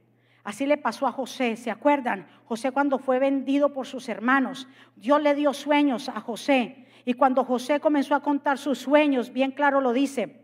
Así 0.44 0.66
le 0.66 0.78
pasó 0.78 1.06
a 1.06 1.12
José, 1.12 1.56
¿se 1.56 1.70
acuerdan? 1.70 2.28
José 2.46 2.72
cuando 2.72 2.98
fue 2.98 3.20
vendido 3.20 3.74
por 3.74 3.86
sus 3.86 4.10
hermanos, 4.10 4.68
Dios 4.96 5.22
le 5.22 5.36
dio 5.36 5.54
sueños 5.54 6.10
a 6.10 6.20
José. 6.20 6.88
Y 7.06 7.14
cuando 7.14 7.44
José 7.44 7.80
comenzó 7.80 8.16
a 8.16 8.22
contar 8.22 8.58
sus 8.58 8.80
sueños, 8.80 9.32
bien 9.32 9.52
claro 9.52 9.82
lo 9.82 9.94
dice, 9.94 10.42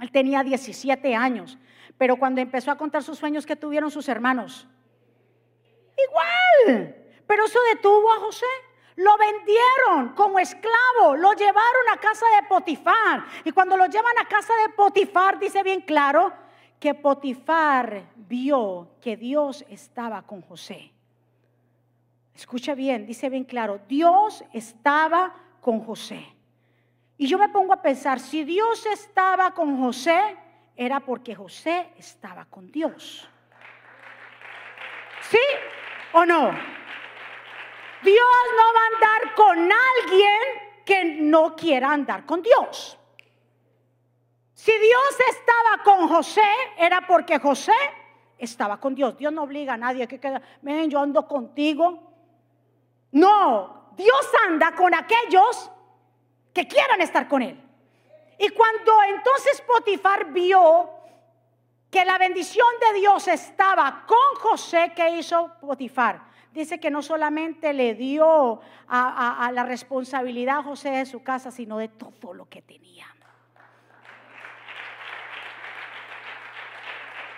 él 0.00 0.10
tenía 0.10 0.42
17 0.42 1.14
años, 1.14 1.58
pero 1.98 2.16
cuando 2.16 2.40
empezó 2.40 2.70
a 2.70 2.76
contar 2.76 3.02
sus 3.02 3.18
sueños, 3.18 3.44
¿qué 3.46 3.56
tuvieron 3.56 3.90
sus 3.90 4.08
hermanos? 4.08 4.66
Igual, 6.08 6.94
pero 7.26 7.44
eso 7.44 7.58
detuvo 7.74 8.12
a 8.12 8.20
José. 8.20 8.46
Lo 8.96 9.16
vendieron 9.18 10.14
como 10.14 10.38
esclavo, 10.38 11.16
lo 11.16 11.32
llevaron 11.34 11.88
a 11.92 11.98
casa 11.98 12.24
de 12.36 12.48
Potifar. 12.48 13.24
Y 13.44 13.52
cuando 13.52 13.76
lo 13.76 13.86
llevan 13.86 14.18
a 14.18 14.26
casa 14.26 14.54
de 14.66 14.72
Potifar, 14.72 15.38
dice 15.38 15.62
bien 15.62 15.82
claro 15.82 16.32
que 16.80 16.94
Potifar 16.94 18.04
vio 18.16 18.96
que 19.00 19.16
Dios 19.16 19.64
estaba 19.68 20.22
con 20.22 20.40
José. 20.40 20.92
Escucha 22.34 22.74
bien, 22.74 23.06
dice 23.06 23.28
bien 23.28 23.44
claro, 23.44 23.80
Dios 23.86 24.44
estaba 24.52 25.34
con 25.60 25.80
José. 25.80 26.34
Y 27.18 27.26
yo 27.26 27.38
me 27.38 27.48
pongo 27.48 27.72
a 27.72 27.82
pensar, 27.82 28.20
si 28.20 28.44
Dios 28.44 28.84
estaba 28.86 29.52
con 29.52 29.78
José, 29.80 30.36
era 30.74 31.00
porque 31.00 31.34
José 31.34 31.90
estaba 31.98 32.44
con 32.46 32.70
Dios. 32.70 33.28
¿Sí 35.22 35.38
o 36.12 36.24
no? 36.24 36.75
Dios 38.06 38.42
no 38.56 38.62
va 38.72 38.80
a 38.80 38.94
andar 38.94 39.34
con 39.34 39.72
alguien 39.72 40.40
que 40.84 41.04
no 41.04 41.56
quiera 41.56 41.90
andar 41.90 42.24
con 42.24 42.40
Dios. 42.40 42.96
Si 44.54 44.70
Dios 44.70 45.20
estaba 45.28 45.82
con 45.82 46.08
José, 46.08 46.48
era 46.78 47.04
porque 47.06 47.40
José 47.40 47.74
estaba 48.38 48.78
con 48.78 48.94
Dios. 48.94 49.18
Dios 49.18 49.32
no 49.32 49.42
obliga 49.42 49.74
a 49.74 49.76
nadie 49.76 50.06
que 50.06 50.20
quede, 50.20 50.40
ven, 50.62 50.88
yo 50.88 51.00
ando 51.00 51.26
contigo. 51.26 52.00
No, 53.10 53.90
Dios 53.96 54.30
anda 54.48 54.72
con 54.72 54.94
aquellos 54.94 55.70
que 56.54 56.68
quieran 56.68 57.00
estar 57.00 57.26
con 57.26 57.42
Él. 57.42 57.60
Y 58.38 58.50
cuando 58.50 59.02
entonces 59.08 59.60
Potifar 59.62 60.32
vio 60.32 60.90
que 61.90 62.04
la 62.04 62.18
bendición 62.18 62.68
de 62.80 63.00
Dios 63.00 63.26
estaba 63.26 64.04
con 64.06 64.40
José, 64.40 64.92
¿qué 64.94 65.10
hizo 65.10 65.50
Potifar? 65.60 66.35
Dice 66.56 66.80
que 66.80 66.90
no 66.90 67.02
solamente 67.02 67.74
le 67.74 67.92
dio 67.92 68.62
a, 68.88 69.50
la 69.52 69.64
responsabilidad 69.64 70.60
a 70.60 70.62
José 70.62 70.88
de 70.88 71.04
su 71.04 71.22
casa, 71.22 71.50
sino 71.50 71.76
de 71.76 71.88
todo 71.88 72.32
lo 72.32 72.48
que 72.48 72.62
tenía. 72.62 73.04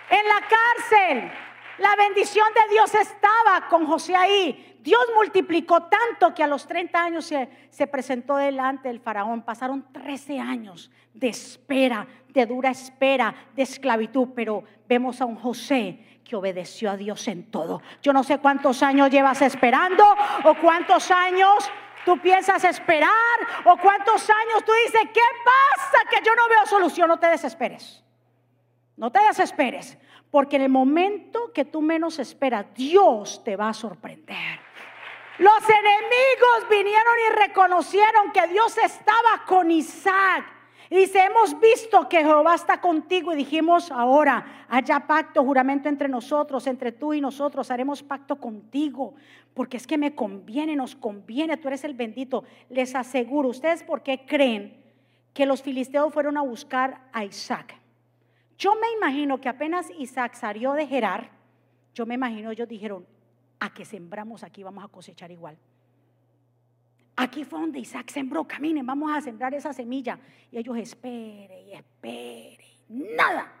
En 0.09 0.25
la 0.25 0.39
cárcel, 0.39 1.31
la 1.79 1.97
bendición 1.97 2.47
de 2.53 2.73
Dios 2.73 2.95
estaba 2.95 3.67
con 3.67 3.85
José 3.87 4.15
ahí. 4.15 4.77
Dios 4.81 5.01
multiplicó 5.13 5.83
tanto 5.83 6.33
que 6.33 6.41
a 6.41 6.47
los 6.47 6.65
30 6.65 7.03
años 7.03 7.25
se, 7.25 7.87
presentó 7.87 8.37
delante 8.37 8.87
del 8.87 9.01
faraón. 9.01 9.41
Pasaron 9.41 9.91
13 9.91 10.39
años 10.39 10.89
de 11.13 11.27
espera, 11.27 12.07
de 12.29 12.45
dura 12.45 12.69
espera, 12.69 13.35
de 13.53 13.63
esclavitud, 13.63 14.29
pero 14.33 14.63
vemos 14.87 15.19
a 15.19 15.25
un 15.25 15.35
José 15.35 16.05
que 16.29 16.35
obedeció 16.35 16.91
a 16.91 16.95
Dios 16.95 17.27
en 17.27 17.49
todo. 17.49 17.81
Yo 18.03 18.13
no 18.13 18.23
sé 18.23 18.37
cuántos 18.37 18.83
años 18.83 19.09
llevas 19.09 19.41
esperando 19.41 20.03
o 20.43 20.53
cuántos 20.61 21.09
años 21.09 21.71
tú 22.05 22.19
piensas 22.19 22.63
esperar 22.65 23.09
o 23.65 23.75
cuántos 23.77 24.29
años 24.29 24.63
tú 24.63 24.71
dices, 24.85 25.01
¿qué 25.11 25.21
pasa? 25.43 25.97
Que 26.07 26.23
yo 26.23 26.35
no 26.35 26.47
veo 26.47 26.67
solución, 26.67 27.07
no 27.07 27.17
te 27.17 27.27
desesperes. 27.27 28.03
No 28.95 29.11
te 29.11 29.19
desesperes, 29.23 29.97
porque 30.29 30.57
en 30.57 30.63
el 30.63 30.69
momento 30.69 31.51
que 31.51 31.65
tú 31.65 31.81
menos 31.81 32.19
esperas, 32.19 32.67
Dios 32.75 33.43
te 33.43 33.55
va 33.55 33.69
a 33.69 33.73
sorprender. 33.73 34.59
Los 35.39 35.63
enemigos 35.67 36.69
vinieron 36.69 37.13
y 37.27 37.47
reconocieron 37.47 38.31
que 38.33 38.45
Dios 38.49 38.77
estaba 38.77 39.45
con 39.47 39.71
Isaac. 39.71 40.58
Y 40.89 40.95
dice, 40.95 41.23
hemos 41.23 41.59
visto 41.59 42.09
que 42.09 42.23
Jehová 42.23 42.55
está 42.55 42.81
contigo 42.81 43.31
y 43.31 43.35
dijimos, 43.35 43.91
ahora 43.91 44.65
haya 44.67 45.01
pacto, 45.01 45.43
juramento 45.43 45.87
entre 45.87 46.09
nosotros, 46.09 46.65
entre 46.65 46.91
tú 46.91 47.13
y 47.13 47.21
nosotros, 47.21 47.69
haremos 47.69 48.01
pacto 48.01 48.37
contigo, 48.37 49.13
porque 49.53 49.77
es 49.77 49.85
que 49.85 49.99
me 49.99 50.15
conviene, 50.15 50.75
nos 50.75 50.95
conviene, 50.95 51.57
tú 51.57 51.67
eres 51.67 51.83
el 51.83 51.93
bendito. 51.93 52.43
Les 52.69 52.95
aseguro, 52.95 53.49
¿ustedes 53.49 53.83
por 53.83 54.01
qué 54.01 54.25
creen 54.25 54.83
que 55.33 55.45
los 55.45 55.61
filisteos 55.61 56.11
fueron 56.11 56.37
a 56.37 56.41
buscar 56.41 57.07
a 57.13 57.23
Isaac? 57.23 57.75
Yo 58.57 58.73
me 58.73 58.91
imagino 58.97 59.39
que 59.39 59.47
apenas 59.47 59.91
Isaac 59.95 60.33
salió 60.33 60.73
de 60.73 60.87
Gerar, 60.87 61.29
yo 61.93 62.07
me 62.07 62.15
imagino 62.15 62.49
ellos 62.49 62.67
dijeron, 62.67 63.05
a 63.59 63.71
que 63.73 63.85
sembramos 63.85 64.43
aquí 64.43 64.63
vamos 64.63 64.83
a 64.83 64.87
cosechar 64.87 65.29
igual. 65.29 65.55
Aquí 67.21 67.43
fue 67.43 67.59
donde 67.59 67.79
Isaac 67.79 68.09
sembró, 68.11 68.45
caminen, 68.45 68.85
vamos 68.85 69.11
a 69.11 69.19
sembrar 69.19 69.53
esa 69.53 69.73
semilla. 69.73 70.17
Y 70.51 70.57
ellos 70.57 70.77
espere 70.77 71.63
y 71.63 71.73
espere, 71.73 72.65
nada. 72.87 73.51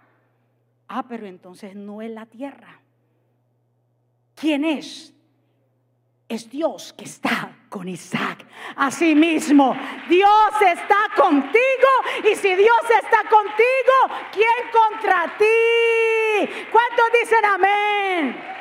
Ah, 0.87 1.05
pero 1.07 1.27
entonces 1.27 1.75
no 1.75 2.01
es 2.01 2.09
la 2.09 2.25
tierra. 2.25 2.79
¿Quién 4.35 4.63
es? 4.63 5.13
es 6.29 6.47
Dios 6.47 6.93
que 6.93 7.05
está 7.05 7.51
con 7.69 7.89
Isaac. 7.89 8.45
Asimismo, 8.75 9.75
Dios 10.07 10.51
está 10.61 11.09
contigo 11.15 11.89
y 12.31 12.35
si 12.35 12.55
Dios 12.55 12.83
está 13.01 13.27
contigo, 13.27 14.21
¿quién 14.31 14.69
contra 14.71 15.35
ti? 15.37 16.65
¿Cuántos 16.71 17.05
dicen 17.19 17.45
amén? 17.45 18.58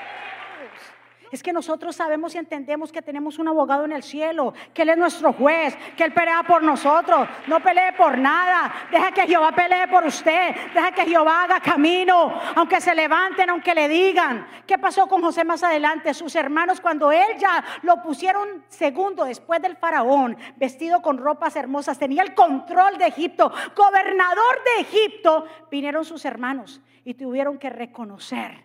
Es 1.31 1.43
que 1.43 1.53
nosotros 1.53 1.97
sabemos 1.97 2.35
y 2.35 2.39
entendemos 2.39 2.91
que 2.91 3.03
tenemos 3.03 3.39
un 3.39 3.49
abogado 3.49 3.85
en 3.85 3.93
el 3.93 4.03
cielo, 4.03 4.55
que 4.73 4.83
Él 4.83 4.91
es 4.91 4.97
nuestro 4.97 5.33
juez, 5.33 5.77
que 5.97 6.05
Él 6.05 6.13
pelea 6.13 6.43
por 6.43 6.63
nosotros, 6.63 7.29
no 7.47 7.61
pelee 7.61 7.93
por 7.93 8.17
nada. 8.17 8.73
Deja 8.91 9.13
que 9.13 9.27
Jehová 9.27 9.53
pelee 9.53 9.89
por 9.89 10.05
usted, 10.07 10.55
deja 10.75 10.93
que 10.93 11.05
Jehová 11.07 11.45
haga 11.45 11.61
camino, 11.61 12.33
aunque 12.55 12.81
se 12.81 12.95
levanten, 12.95 13.51
aunque 13.51 13.75
le 13.75 13.89
digan. 13.89 14.47
¿Qué 14.67 14.79
pasó 14.79 15.07
con 15.07 15.23
José 15.23 15.45
más 15.45 15.63
adelante? 15.63 16.15
Sus 16.15 16.35
hermanos, 16.37 16.81
cuando 16.81 17.13
Él 17.13 17.37
ya 17.39 17.65
lo 17.83 18.03
pusieron 18.03 18.65
segundo 18.69 19.25
después 19.25 19.61
del 19.61 19.77
faraón, 19.77 20.37
vestido 20.57 21.03
con 21.03 21.19
ropas 21.19 21.57
hermosas, 21.57 21.99
tenía 21.99 22.23
el 22.23 22.35
control 22.35 22.99
de 22.99 23.07
Egipto, 23.07 23.53
gobernador 23.77 24.63
de 24.65 24.83
Egipto, 24.83 25.47
vinieron 25.71 26.05
sus 26.05 26.25
hermanos 26.25 26.81
y 27.05 27.15
tuvieron 27.15 27.59
que 27.59 27.71
reconocer 27.71 28.65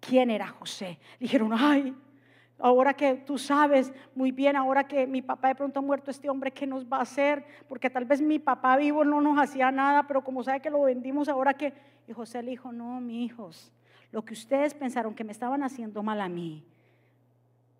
quién 0.00 0.30
era 0.30 0.48
José. 0.48 0.98
Dijeron, 1.20 1.52
ay, 1.52 1.94
ahora 2.62 2.94
que 2.94 3.14
tú 3.14 3.38
sabes 3.38 3.92
muy 4.14 4.30
bien, 4.30 4.54
ahora 4.54 4.84
que 4.84 5.06
mi 5.06 5.20
papá 5.20 5.48
de 5.48 5.56
pronto 5.56 5.80
ha 5.80 5.82
muerto, 5.82 6.10
este 6.10 6.30
hombre, 6.30 6.52
¿qué 6.52 6.66
nos 6.66 6.86
va 6.86 6.98
a 6.98 7.02
hacer? 7.02 7.44
Porque 7.68 7.90
tal 7.90 8.04
vez 8.04 8.20
mi 8.22 8.38
papá 8.38 8.76
vivo 8.76 9.04
no 9.04 9.20
nos 9.20 9.36
hacía 9.38 9.70
nada, 9.72 10.04
pero 10.06 10.22
como 10.22 10.44
sabe 10.44 10.60
que 10.60 10.70
lo 10.70 10.82
vendimos, 10.82 11.28
ahora 11.28 11.54
que... 11.54 11.72
Y 12.06 12.12
José 12.12 12.42
le 12.42 12.52
dijo, 12.52 12.72
no, 12.72 13.00
mi 13.00 13.24
hijos, 13.24 13.72
lo 14.12 14.24
que 14.24 14.34
ustedes 14.34 14.74
pensaron 14.74 15.14
que 15.14 15.24
me 15.24 15.32
estaban 15.32 15.62
haciendo 15.62 16.02
mal 16.02 16.20
a 16.20 16.28
mí, 16.28 16.64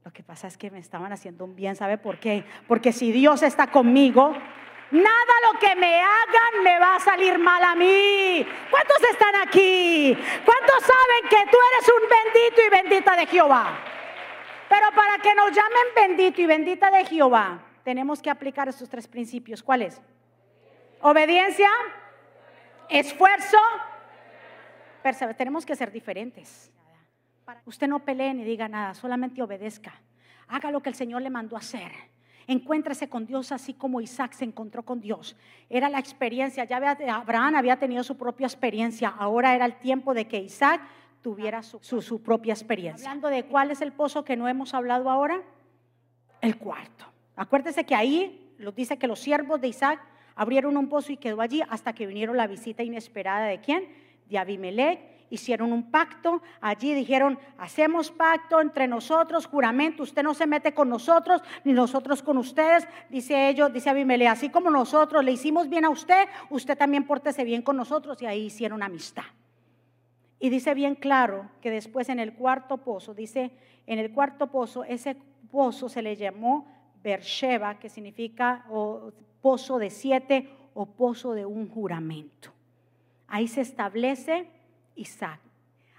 lo 0.05 0.12
que 0.12 0.24
pasa 0.24 0.49
es 0.49 0.59
que 0.59 0.70
me 0.70 0.80
estaban 0.80 1.12
haciendo 1.12 1.45
un 1.45 1.55
bien, 1.55 1.76
¿sabe 1.76 1.97
por 1.97 2.18
qué? 2.18 2.45
Porque 2.66 2.93
si 2.93 3.12
Dios 3.12 3.43
está 3.43 3.68
conmigo, 3.68 4.35
Nada 4.93 5.35
lo 5.51 5.59
que 5.59 5.74
me 5.74 6.03
hagan 6.03 6.62
me 6.62 6.78
va 6.78 6.97
a 6.97 7.01
salir 7.01 7.39
mal 7.39 7.64
a 7.64 7.74
mí. 7.74 8.47
¿Cuántos 8.70 9.03
están 9.11 9.35
aquí? 9.37 10.14
¿Cuántos 10.45 10.83
saben 10.83 11.30
que 11.30 11.51
tú 11.51 11.57
eres 11.72 11.89
un 11.89 12.09
bendito 12.11 12.61
y 12.66 12.68
bendita 12.68 13.16
de 13.16 13.26
Jehová? 13.26 13.91
Pero 14.72 14.86
para 14.94 15.18
que 15.18 15.34
nos 15.34 15.50
llamen 15.50 15.86
bendito 15.94 16.40
y 16.40 16.46
bendita 16.46 16.90
de 16.90 17.04
Jehová, 17.04 17.62
tenemos 17.84 18.22
que 18.22 18.30
aplicar 18.30 18.70
estos 18.70 18.88
tres 18.88 19.06
principios. 19.06 19.62
¿Cuáles? 19.62 20.00
Obediencia, 21.02 21.68
esfuerzo, 22.88 23.58
perseverancia. 25.02 25.36
Tenemos 25.36 25.66
que 25.66 25.76
ser 25.76 25.92
diferentes. 25.92 26.72
Usted 27.66 27.86
no 27.86 27.98
pelee 27.98 28.32
ni 28.32 28.44
diga 28.44 28.66
nada, 28.66 28.94
solamente 28.94 29.42
obedezca. 29.42 29.92
Haga 30.48 30.70
lo 30.70 30.80
que 30.80 30.88
el 30.88 30.94
Señor 30.94 31.20
le 31.20 31.28
mandó 31.28 31.58
hacer. 31.58 31.92
Encuéntrese 32.46 33.10
con 33.10 33.26
Dios 33.26 33.52
así 33.52 33.74
como 33.74 34.00
Isaac 34.00 34.32
se 34.32 34.46
encontró 34.46 34.84
con 34.84 35.02
Dios. 35.02 35.36
Era 35.68 35.90
la 35.90 35.98
experiencia, 35.98 36.64
ya 36.64 36.78
Abraham 37.14 37.56
había 37.56 37.78
tenido 37.78 38.02
su 38.02 38.16
propia 38.16 38.46
experiencia, 38.46 39.10
ahora 39.10 39.54
era 39.54 39.66
el 39.66 39.78
tiempo 39.78 40.14
de 40.14 40.26
que 40.26 40.38
Isaac 40.38 40.80
tuviera 41.22 41.62
su, 41.62 41.80
su, 41.80 42.22
propia 42.22 42.52
experiencia. 42.52 43.08
Hablando 43.08 43.28
de 43.28 43.44
cuál 43.44 43.70
es 43.70 43.80
el 43.80 43.92
pozo 43.92 44.24
que 44.24 44.36
no 44.36 44.48
hemos 44.48 44.74
hablado 44.74 45.08
ahora, 45.08 45.40
el 46.40 46.58
cuarto. 46.58 47.06
Acuérdese 47.36 47.84
que 47.84 47.94
ahí 47.94 48.54
lo 48.58 48.72
dice 48.72 48.98
que 48.98 49.06
los 49.06 49.20
siervos 49.20 49.60
de 49.60 49.68
Isaac 49.68 50.00
abrieron 50.34 50.76
un 50.76 50.88
pozo 50.88 51.12
y 51.12 51.16
quedó 51.16 51.40
allí 51.40 51.62
hasta 51.68 51.92
que 51.92 52.06
vinieron 52.06 52.36
la 52.36 52.46
visita 52.46 52.82
inesperada 52.82 53.46
de 53.46 53.60
quién? 53.60 53.88
De 54.28 54.38
Abimelech 54.38 55.12
hicieron 55.32 55.72
un 55.72 55.90
pacto, 55.90 56.42
allí 56.60 56.92
dijeron, 56.92 57.38
hacemos 57.56 58.10
pacto 58.10 58.60
entre 58.60 58.86
nosotros, 58.86 59.46
juramento, 59.46 60.02
usted 60.02 60.22
no 60.22 60.34
se 60.34 60.46
mete 60.46 60.74
con 60.74 60.90
nosotros, 60.90 61.40
ni 61.64 61.72
nosotros 61.72 62.22
con 62.22 62.36
ustedes, 62.36 62.86
dice 63.08 63.48
ellos, 63.48 63.72
dice 63.72 63.88
Abimele, 63.88 64.28
así 64.28 64.50
como 64.50 64.68
nosotros 64.68 65.24
le 65.24 65.32
hicimos 65.32 65.70
bien 65.70 65.86
a 65.86 65.90
usted, 65.90 66.28
usted 66.50 66.76
también 66.76 67.06
pórtese 67.06 67.44
bien 67.44 67.62
con 67.62 67.78
nosotros 67.78 68.20
y 68.20 68.26
ahí 68.26 68.44
hicieron 68.44 68.82
amistad. 68.82 69.24
Y 70.43 70.51
dice 70.51 70.74
bien 70.74 70.97
claro 70.97 71.49
que 71.61 71.70
después 71.70 72.09
en 72.09 72.18
el 72.18 72.34
cuarto 72.34 72.78
pozo, 72.78 73.14
dice, 73.14 73.53
en 73.86 74.01
el 74.01 74.12
cuarto 74.12 74.49
pozo, 74.49 74.82
ese 74.82 75.16
pozo 75.53 75.88
se 75.88 76.03
le 76.03 76.16
llamó 76.16 76.66
Bersheba, 77.01 77.78
que 77.78 77.88
significa 77.88 78.64
pozo 79.40 79.78
de 79.78 79.88
siete 79.88 80.51
o 80.74 80.86
pozo 80.86 81.34
de 81.34 81.47
un 81.47 81.68
juramento. 81.68 82.51
Ahí 83.28 83.47
se 83.47 83.61
establece 83.61 84.51
Isaac. 84.97 85.38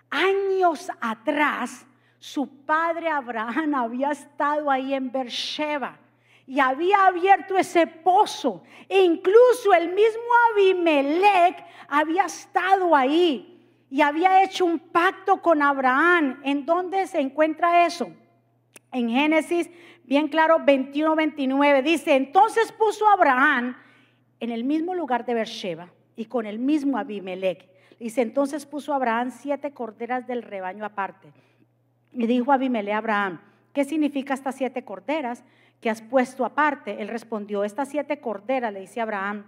Años 0.10 0.92
atrás, 1.00 1.88
su 2.20 2.46
padre 2.66 3.08
Abraham 3.08 3.76
había 3.76 4.12
estado 4.12 4.70
ahí 4.70 4.94
en 4.94 5.10
Beersheba 5.10 5.98
y 6.46 6.60
había 6.60 7.06
abierto 7.06 7.58
ese 7.58 7.88
pozo. 7.88 8.62
E 8.90 9.04
incluso 9.04 9.74
el 9.74 9.94
mismo 9.94 10.22
Abimelech 10.52 11.66
había 11.88 12.26
estado 12.26 12.94
ahí. 12.94 13.53
Y 13.94 14.02
había 14.02 14.44
hecho 14.44 14.66
un 14.66 14.80
pacto 14.80 15.40
con 15.40 15.62
Abraham. 15.62 16.42
¿En 16.44 16.66
dónde 16.66 17.06
se 17.06 17.20
encuentra 17.20 17.86
eso? 17.86 18.10
En 18.92 19.08
Génesis, 19.08 19.70
bien 20.04 20.30
claro, 20.30 20.58
21, 20.66 21.16
29. 21.16 21.84
Dice, 21.84 22.16
entonces 22.16 22.72
puso 22.72 23.08
Abraham 23.08 23.78
en 24.40 24.50
el 24.50 24.64
mismo 24.64 24.96
lugar 24.96 25.28
de 25.28 25.36
Beersheba 25.36 25.90
y 26.16 26.26
con 26.26 26.48
el 26.48 26.58
mismo 26.58 26.98
Abimelech. 26.98 27.70
Dice, 28.00 28.24
entonces 28.24 28.66
puso 28.66 28.96
Abraham 28.96 29.30
siete 29.30 29.74
corderas 29.74 30.26
del 30.26 30.42
rebaño 30.42 30.86
aparte. 30.86 31.32
Y 32.14 32.26
dijo 32.26 32.52
Abimelech 32.52 32.96
a 32.96 32.98
Abraham, 32.98 33.42
¿qué 33.74 33.86
significa 33.86 34.34
estas 34.34 34.56
siete 34.56 34.84
corderas 34.84 35.44
que 35.82 35.92
has 35.92 36.02
puesto 36.02 36.46
aparte? 36.46 37.00
Él 37.00 37.10
respondió, 37.10 37.64
estas 37.64 37.90
siete 37.90 38.20
corderas, 38.20 38.74
le 38.74 38.80
dice 38.80 39.02
Abraham, 39.02 39.46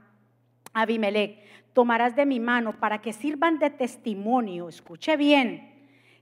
Abimelech, 0.71 1.39
tomarás 1.75 2.15
de 2.15 2.25
mi 2.25 2.39
mano 2.39 2.79
para 2.79 3.01
que 3.01 3.11
sirvan 3.11 3.59
de 3.59 3.69
testimonio, 3.69 4.69
escuche 4.69 5.17
bien, 5.17 5.73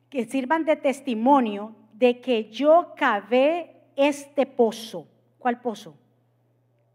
que 0.09 0.25
sirvan 0.25 0.65
de 0.65 0.75
testimonio 0.75 1.75
de 1.93 2.19
que 2.19 2.49
yo 2.49 2.93
cavé 2.97 3.83
este 3.95 4.47
pozo. 4.47 5.07
¿Cuál 5.37 5.61
pozo? 5.61 5.95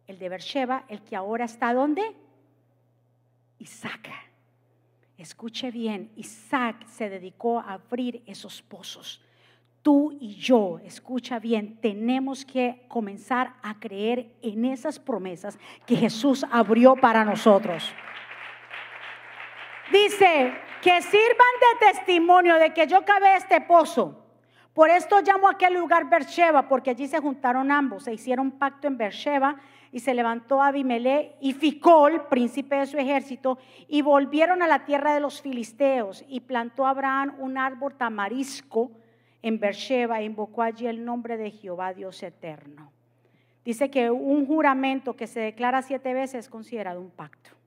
El 0.08 0.18
de 0.18 0.28
Beersheba, 0.28 0.84
el 0.88 1.02
que 1.02 1.14
ahora 1.14 1.44
está 1.44 1.72
¿dónde? 1.72 2.02
Isaac. 3.60 4.10
Escuche 5.16 5.70
bien, 5.70 6.10
Isaac 6.16 6.84
se 6.88 7.08
dedicó 7.08 7.60
a 7.60 7.74
abrir 7.74 8.24
esos 8.26 8.60
pozos. 8.60 9.22
Tú 9.82 10.18
y 10.20 10.34
yo, 10.34 10.80
escucha 10.84 11.38
bien, 11.38 11.76
tenemos 11.80 12.44
que 12.44 12.84
comenzar 12.88 13.54
a 13.62 13.78
creer 13.78 14.32
en 14.42 14.64
esas 14.64 14.98
promesas 14.98 15.56
que 15.86 15.94
Jesús 15.94 16.44
abrió 16.50 16.96
para 16.96 17.24
nosotros. 17.24 17.94
Dice, 19.90 20.52
que 20.82 21.02
sirvan 21.02 21.54
de 21.60 21.92
testimonio 21.92 22.56
de 22.56 22.72
que 22.72 22.86
yo 22.86 23.04
cavé 23.04 23.36
este 23.36 23.60
pozo. 23.60 24.24
Por 24.72 24.90
esto 24.90 25.20
llamo 25.22 25.48
a 25.48 25.52
aquel 25.52 25.74
lugar 25.74 26.08
Beersheba, 26.08 26.68
porque 26.68 26.90
allí 26.90 27.08
se 27.08 27.18
juntaron 27.18 27.72
ambos, 27.72 28.04
se 28.04 28.12
hicieron 28.12 28.52
pacto 28.52 28.86
en 28.86 28.96
Beersheba 28.96 29.56
y 29.90 29.98
se 29.98 30.14
levantó 30.14 30.62
Abimelech 30.62 31.34
y 31.40 31.52
Ficol, 31.52 32.28
príncipe 32.28 32.76
de 32.76 32.86
su 32.86 32.96
ejército, 32.96 33.58
y 33.88 34.02
volvieron 34.02 34.62
a 34.62 34.68
la 34.68 34.84
tierra 34.84 35.14
de 35.14 35.20
los 35.20 35.42
filisteos 35.42 36.24
y 36.28 36.40
plantó 36.40 36.86
Abraham 36.86 37.34
un 37.38 37.58
árbol 37.58 37.96
tamarisco 37.96 38.92
en 39.42 39.58
Beersheba 39.58 40.20
e 40.20 40.24
invocó 40.24 40.62
allí 40.62 40.86
el 40.86 41.04
nombre 41.04 41.36
de 41.36 41.50
Jehová 41.50 41.92
Dios 41.92 42.22
eterno. 42.22 42.92
Dice 43.64 43.90
que 43.90 44.10
un 44.10 44.46
juramento 44.46 45.16
que 45.16 45.26
se 45.26 45.40
declara 45.40 45.82
siete 45.82 46.14
veces 46.14 46.46
es 46.46 46.48
considerado 46.48 47.00
un 47.00 47.10
pacto. 47.10 47.57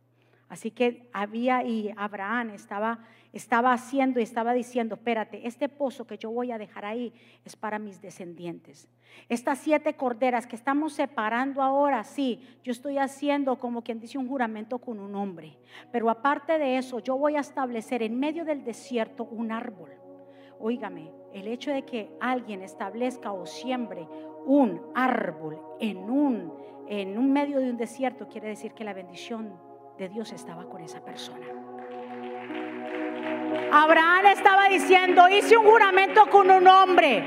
Así 0.51 0.69
que 0.69 1.07
había 1.13 1.63
y 1.63 1.93
Abraham 1.95 2.49
estaba, 2.49 2.99
estaba 3.31 3.71
haciendo 3.71 4.19
y 4.19 4.23
estaba 4.23 4.51
diciendo, 4.51 4.95
espérate, 4.95 5.47
este 5.47 5.69
pozo 5.69 6.05
que 6.05 6.17
yo 6.17 6.29
voy 6.29 6.51
a 6.51 6.57
dejar 6.57 6.83
ahí 6.83 7.13
es 7.45 7.55
para 7.55 7.79
mis 7.79 8.01
descendientes. 8.01 8.89
Estas 9.29 9.59
siete 9.59 9.93
corderas 9.93 10.45
que 10.47 10.57
estamos 10.57 10.91
separando 10.91 11.61
ahora, 11.61 12.03
sí, 12.03 12.45
yo 12.65 12.73
estoy 12.73 12.97
haciendo 12.97 13.59
como 13.59 13.81
quien 13.81 14.01
dice 14.01 14.17
un 14.17 14.27
juramento 14.27 14.79
con 14.79 14.99
un 14.99 15.15
hombre. 15.15 15.57
Pero 15.89 16.09
aparte 16.09 16.59
de 16.59 16.77
eso, 16.77 16.99
yo 16.99 17.15
voy 17.15 17.37
a 17.37 17.39
establecer 17.39 18.03
en 18.03 18.19
medio 18.19 18.43
del 18.43 18.65
desierto 18.65 19.23
un 19.23 19.53
árbol. 19.53 19.91
Óigame, 20.59 21.13
el 21.31 21.47
hecho 21.47 21.71
de 21.71 21.83
que 21.83 22.11
alguien 22.19 22.61
establezca 22.61 23.31
o 23.31 23.45
siembre 23.45 24.05
un 24.45 24.81
árbol 24.95 25.61
en 25.79 26.09
un, 26.09 26.53
en 26.89 27.17
un 27.17 27.31
medio 27.31 27.61
de 27.61 27.69
un 27.69 27.77
desierto 27.77 28.27
quiere 28.27 28.49
decir 28.49 28.73
que 28.73 28.83
la 28.83 28.91
bendición 28.91 29.70
de 29.97 30.09
Dios 30.09 30.31
estaba 30.31 30.65
con 30.65 30.81
esa 30.81 30.99
persona. 31.01 31.47
Abraham 33.71 34.25
estaba 34.27 34.67
diciendo, 34.67 35.27
hice 35.29 35.57
un 35.57 35.65
juramento 35.65 36.29
con 36.29 36.51
un 36.51 36.67
hombre, 36.67 37.23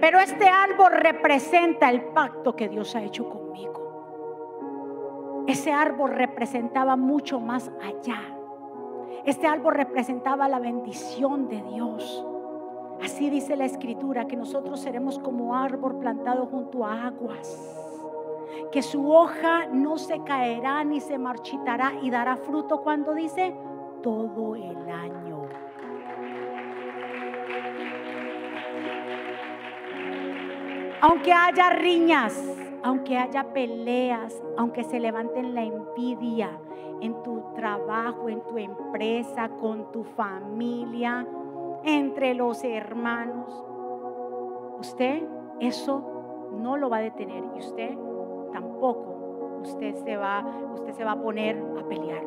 pero 0.00 0.18
este 0.18 0.48
árbol 0.48 0.92
representa 0.92 1.90
el 1.90 2.02
pacto 2.04 2.56
que 2.56 2.68
Dios 2.68 2.96
ha 2.96 3.02
hecho 3.02 3.28
conmigo. 3.28 5.44
Ese 5.46 5.72
árbol 5.72 6.12
representaba 6.12 6.96
mucho 6.96 7.40
más 7.40 7.70
allá. 7.82 8.22
Este 9.24 9.46
árbol 9.46 9.74
representaba 9.74 10.48
la 10.48 10.58
bendición 10.58 11.48
de 11.48 11.62
Dios. 11.62 12.24
Así 13.02 13.30
dice 13.30 13.56
la 13.56 13.64
escritura, 13.64 14.26
que 14.26 14.36
nosotros 14.36 14.80
seremos 14.80 15.18
como 15.18 15.54
árbol 15.54 15.98
plantado 15.98 16.46
junto 16.46 16.86
a 16.86 17.06
aguas 17.06 17.79
que 18.70 18.82
su 18.82 19.10
hoja 19.10 19.66
no 19.66 19.98
se 19.98 20.22
caerá 20.22 20.84
ni 20.84 21.00
se 21.00 21.18
marchitará 21.18 21.94
y 22.02 22.10
dará 22.10 22.36
fruto 22.36 22.82
cuando 22.82 23.14
dice 23.14 23.54
todo 24.02 24.54
el 24.56 24.88
año. 24.88 25.42
Aunque 31.02 31.32
haya 31.32 31.70
riñas, 31.70 32.38
aunque 32.82 33.16
haya 33.16 33.52
peleas, 33.52 34.42
aunque 34.56 34.84
se 34.84 35.00
levanten 35.00 35.54
la 35.54 35.62
envidia 35.62 36.50
en 37.00 37.22
tu 37.22 37.42
trabajo, 37.54 38.28
en 38.28 38.42
tu 38.42 38.58
empresa, 38.58 39.48
con 39.48 39.90
tu 39.92 40.04
familia, 40.04 41.26
entre 41.84 42.34
los 42.34 42.62
hermanos, 42.64 43.64
usted 44.78 45.22
eso 45.60 46.02
no 46.52 46.76
lo 46.76 46.90
va 46.90 46.98
a 46.98 47.02
detener 47.02 47.44
y 47.56 47.60
usted 47.60 47.96
tampoco 48.52 49.20
usted 49.62 49.94
se 49.96 50.16
va, 50.16 50.44
usted 50.74 50.92
se 50.92 51.04
va 51.04 51.12
a 51.12 51.22
poner 51.22 51.62
a 51.78 51.88
pelear. 51.88 52.24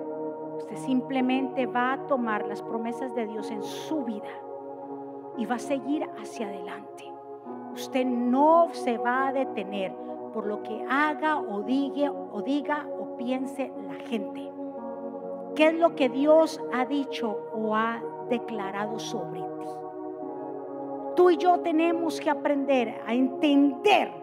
Usted 0.57 0.77
simplemente 0.77 1.65
va 1.65 1.93
a 1.93 2.07
tomar 2.07 2.47
las 2.47 2.61
promesas 2.61 3.13
de 3.15 3.27
Dios 3.27 3.49
en 3.51 3.63
su 3.63 4.03
vida 4.03 4.29
y 5.37 5.45
va 5.45 5.55
a 5.55 5.59
seguir 5.59 6.07
hacia 6.19 6.47
adelante. 6.47 7.11
Usted 7.73 8.05
no 8.05 8.69
se 8.71 8.97
va 8.97 9.27
a 9.27 9.33
detener 9.33 9.93
por 10.33 10.45
lo 10.45 10.61
que 10.63 10.85
haga 10.89 11.39
o 11.39 11.61
diga 11.61 12.11
o 12.11 12.41
diga 12.41 12.87
o 12.99 13.17
piense 13.17 13.71
la 13.87 13.95
gente. 13.95 14.51
¿Qué 15.55 15.67
es 15.67 15.73
lo 15.75 15.95
que 15.95 16.09
Dios 16.09 16.61
ha 16.73 16.85
dicho 16.85 17.37
o 17.53 17.75
ha 17.75 18.01
declarado 18.29 18.99
sobre 18.99 19.41
ti? 19.41 19.67
Tú 21.15 21.29
y 21.29 21.37
yo 21.37 21.59
tenemos 21.59 22.19
que 22.19 22.29
aprender 22.29 23.01
a 23.05 23.13
entender 23.13 24.22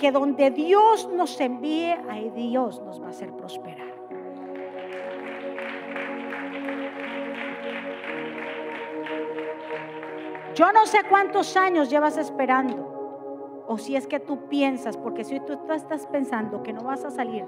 que 0.00 0.10
donde 0.10 0.50
Dios 0.50 1.10
nos 1.12 1.38
envíe, 1.40 1.94
ahí 2.08 2.30
Dios 2.30 2.80
nos 2.80 3.00
va 3.00 3.08
a 3.08 3.10
hacer 3.10 3.32
prosperar. 3.32 3.90
Yo 10.54 10.72
no 10.72 10.86
sé 10.86 11.00
cuántos 11.08 11.54
años 11.56 11.90
llevas 11.90 12.16
esperando, 12.16 13.64
o 13.68 13.76
si 13.76 13.94
es 13.94 14.06
que 14.06 14.18
tú 14.18 14.48
piensas, 14.48 14.96
porque 14.96 15.22
si 15.22 15.38
tú, 15.40 15.58
estás 15.72 16.06
pensando 16.06 16.62
que 16.62 16.72
no 16.72 16.82
vas 16.82 17.04
a 17.04 17.10
salir 17.10 17.44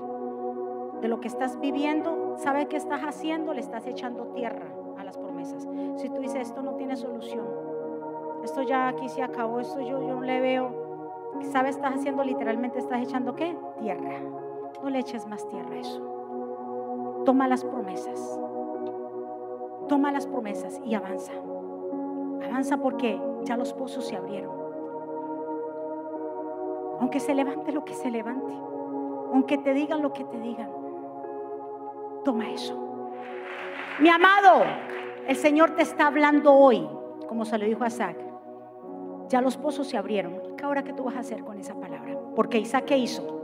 de 1.00 1.09
lo 1.09 1.20
que 1.20 1.28
estás 1.28 1.59
viviendo, 1.59 2.36
¿sabe 2.36 2.66
qué 2.66 2.76
estás 2.76 3.00
haciendo? 3.00 3.55
Le 3.55 3.61
estás 3.61 3.86
echando 3.86 4.26
tierra 4.28 4.66
a 4.98 5.05
las 5.05 5.16
promesas. 5.16 5.66
Si 5.96 6.09
tú 6.11 6.20
dices, 6.20 6.48
esto 6.48 6.62
no 6.62 6.74
tiene 6.74 6.96
solución, 6.96 7.46
esto 8.44 8.62
ya 8.62 8.88
aquí 8.88 9.09
se 9.09 9.22
acabó, 9.22 9.59
esto 9.59 9.80
yo, 9.80 10.00
yo 10.07 10.14
no 10.14 10.20
le 10.20 10.40
veo 10.40 10.82
¿Sabes? 11.41 11.76
Estás 11.76 11.97
haciendo 11.97 12.22
literalmente, 12.24 12.78
estás 12.78 13.03
echando 13.03 13.35
qué? 13.35 13.57
Tierra. 13.80 14.20
No 14.83 14.91
le 14.91 14.99
eches 14.99 15.26
más 15.26 15.47
tierra 15.49 15.74
a 15.74 15.78
eso. 15.78 17.22
Toma 17.24 17.49
las 17.49 17.64
promesas. 17.64 18.41
Toma 19.89 20.12
las 20.12 20.26
promesas 20.26 20.80
y 20.85 20.95
avanza. 20.95 21.33
Avanza 22.45 22.78
porque 22.78 23.20
ya 23.43 23.57
los 23.57 23.72
pozos 23.72 24.07
se 24.07 24.16
abrieron. 24.16 24.55
Aunque 27.01 27.20
se 27.20 27.35
levante 27.35 27.72
lo 27.72 27.85
que 27.85 27.95
se 27.95 28.11
levante. 28.11 28.53
Aunque 29.33 29.59
te 29.59 29.72
digan 29.74 30.03
lo 30.03 30.12
que 30.12 30.24
te 30.24 30.39
digan. 30.39 30.70
Toma 32.24 32.51
eso. 32.51 32.76
Mi 34.01 34.09
amado, 34.09 34.64
el 35.26 35.37
Señor 35.37 35.76
te 35.76 35.83
está 35.83 36.07
hablando 36.07 36.53
hoy, 36.55 36.89
como 37.28 37.45
se 37.45 37.59
lo 37.59 37.64
dijo 37.64 37.85
a 37.85 37.89
Isaac. 37.89 38.16
Ya 39.28 39.41
los 39.41 39.57
pozos 39.57 39.87
se 39.89 39.97
abrieron 39.97 40.41
ahora 40.62 40.82
qué 40.82 40.92
tú 40.92 41.04
vas 41.04 41.16
a 41.16 41.20
hacer 41.20 41.44
con 41.44 41.58
esa 41.58 41.74
palabra. 41.74 42.18
Porque 42.34 42.58
Isaac, 42.58 42.84
¿qué 42.86 42.98
hizo? 42.98 43.40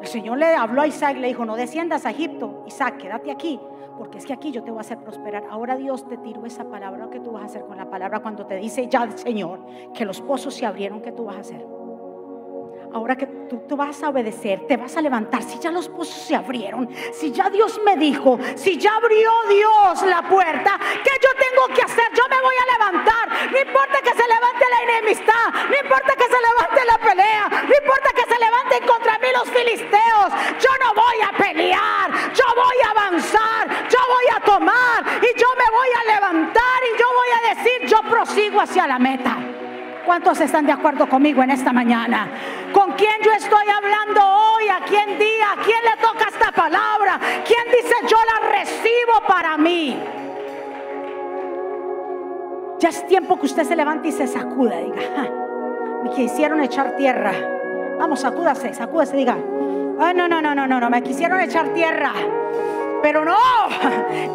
El 0.00 0.06
Señor 0.06 0.38
le 0.38 0.54
habló 0.54 0.82
a 0.82 0.86
Isaac, 0.86 1.16
le 1.16 1.28
dijo, 1.28 1.44
no 1.44 1.56
desciendas 1.56 2.06
a 2.06 2.10
Egipto. 2.10 2.64
Isaac, 2.66 2.98
quédate 2.98 3.30
aquí, 3.30 3.58
porque 3.98 4.18
es 4.18 4.26
que 4.26 4.32
aquí 4.32 4.52
yo 4.52 4.62
te 4.62 4.70
voy 4.70 4.78
a 4.78 4.82
hacer 4.82 4.98
prosperar. 4.98 5.44
Ahora 5.50 5.76
Dios 5.76 6.06
te 6.06 6.16
tiró 6.18 6.44
esa 6.44 6.64
palabra. 6.64 7.08
¿Qué 7.10 7.20
tú 7.20 7.32
vas 7.32 7.42
a 7.42 7.46
hacer 7.46 7.64
con 7.64 7.76
la 7.76 7.90
palabra 7.90 8.20
cuando 8.20 8.46
te 8.46 8.56
dice 8.56 8.88
ya 8.88 9.04
el 9.04 9.16
Señor 9.18 9.60
que 9.94 10.04
los 10.04 10.20
pozos 10.20 10.54
se 10.54 10.66
abrieron? 10.66 11.00
¿Qué 11.00 11.12
tú 11.12 11.24
vas 11.24 11.36
a 11.36 11.40
hacer? 11.40 11.66
Ahora 12.96 13.14
que 13.14 13.26
tú, 13.26 13.58
tú, 13.68 13.76
vas 13.76 14.02
a 14.02 14.08
obedecer, 14.08 14.66
te 14.66 14.78
vas 14.78 14.96
a 14.96 15.02
levantar. 15.02 15.42
Si 15.42 15.58
ya 15.58 15.70
los 15.70 15.86
pozos 15.86 16.16
se 16.16 16.34
abrieron, 16.34 16.88
si 17.12 17.30
ya 17.30 17.50
Dios 17.50 17.78
me 17.84 17.94
dijo, 17.94 18.38
si 18.54 18.78
ya 18.78 18.96
abrió 18.96 19.30
Dios 19.50 20.00
la 20.06 20.26
puerta, 20.26 20.80
¿qué 21.04 21.10
yo 21.20 21.28
tengo 21.36 21.76
que 21.76 21.82
hacer? 21.82 22.08
Yo 22.14 22.22
me 22.30 22.40
voy 22.40 22.54
a 22.56 22.72
levantar. 22.72 23.52
No 23.52 23.58
importa 23.60 24.00
que 24.00 24.14
se 24.14 24.26
levante 24.26 24.64
la 24.70 24.92
enemistad, 24.94 25.68
no 25.68 25.76
importa 25.76 26.14
que 26.16 26.24
se 26.24 26.40
levante 26.40 26.84
la 26.86 26.98
pelea, 27.06 27.48
no 27.68 27.74
importa 27.84 28.10
que 28.16 28.32
se 28.32 28.40
levanten 28.40 28.86
contra 28.86 29.18
mí 29.18 29.28
los 29.30 29.50
filisteos. 29.50 30.28
Yo 30.58 30.70
no 30.80 30.94
voy 30.94 31.20
a 31.20 31.36
pelear, 31.36 32.32
yo 32.32 32.44
voy 32.56 32.78
a 32.82 32.90
avanzar, 32.92 33.68
yo 33.90 33.98
voy 34.08 34.24
a 34.34 34.40
tomar 34.40 35.04
y 35.20 35.38
yo 35.38 35.48
me 35.52 35.70
voy 35.70 35.86
prosigo 38.08 38.60
hacia 38.60 38.86
la 38.86 38.98
meta. 38.98 39.65
¿Cuántos 40.06 40.40
están 40.40 40.64
de 40.64 40.72
acuerdo 40.72 41.08
conmigo 41.08 41.42
en 41.42 41.50
esta 41.50 41.72
mañana? 41.72 42.28
¿Con 42.72 42.92
quién 42.92 43.16
yo 43.24 43.32
estoy 43.32 43.66
hablando 43.68 44.20
hoy? 44.24 44.68
¿A 44.68 44.78
quién 44.84 45.18
día? 45.18 45.50
¿A 45.52 45.62
quién 45.64 45.82
le 45.82 46.00
toca 46.00 46.28
esta 46.28 46.52
palabra? 46.52 47.18
¿Quién 47.44 47.64
dice 47.72 47.94
yo 48.08 48.16
la 48.16 48.48
recibo 48.50 49.26
para 49.26 49.56
mí? 49.58 49.98
Ya 52.78 52.90
es 52.90 53.04
tiempo 53.08 53.36
que 53.36 53.46
usted 53.46 53.64
se 53.64 53.74
levante 53.74 54.06
y 54.06 54.12
se 54.12 54.28
sacuda. 54.28 54.76
Diga, 54.78 55.28
me 56.04 56.10
quisieron 56.10 56.62
echar 56.62 56.94
tierra. 56.96 57.32
Vamos, 57.98 58.20
sacúdase, 58.20 58.74
sacúdase, 58.74 59.16
diga. 59.16 59.36
Ay, 59.98 60.14
no, 60.14 60.28
no, 60.28 60.40
no, 60.40 60.54
no, 60.54 60.68
no, 60.68 60.78
no, 60.78 60.88
me 60.88 61.02
quisieron 61.02 61.40
echar 61.40 61.70
tierra. 61.70 62.12
Pero 63.02 63.24
no, 63.24 63.38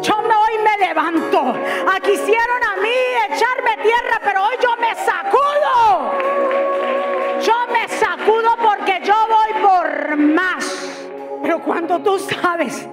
yo 0.02 0.22
me 0.22 0.34
hoy 0.34 0.58
me 0.62 0.86
levanto. 0.86 1.54
Ah, 1.86 2.00
quisieron 2.00 2.64
a 2.64 2.76
mí 2.76 2.94
echarme 3.30 3.76
tierra, 3.82 4.20
pero 4.22 4.44
hoy 4.44 4.56
yo 4.62 4.76
me 4.76 4.94
sacudo. 4.94 6.12
Yo 7.40 7.66
me 7.72 7.88
sacudo 7.88 8.56
porque 8.62 9.00
yo 9.04 9.14
voy 9.28 9.62
por 9.62 10.16
más. 10.16 11.00
Pero 11.42 11.60
cuando 11.62 11.98
tú 12.00 12.18
sabes 12.18 12.88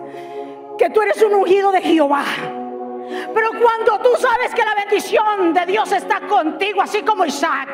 que 0.78 0.90
tú 0.90 1.02
eres 1.02 1.22
un 1.22 1.36
ungido 1.36 1.72
de 1.72 1.82
Jehová, 1.82 2.24
pero 3.34 3.52
cuando 3.60 4.00
tú 4.00 4.10
sabes 4.20 4.54
que 4.54 4.64
la 4.64 4.76
bendición 4.76 5.54
de 5.54 5.66
Dios 5.66 5.92
está 5.92 6.22
contigo, 6.22 6.82
así 6.82 7.02
como 7.02 7.26
Isaac, 7.26 7.70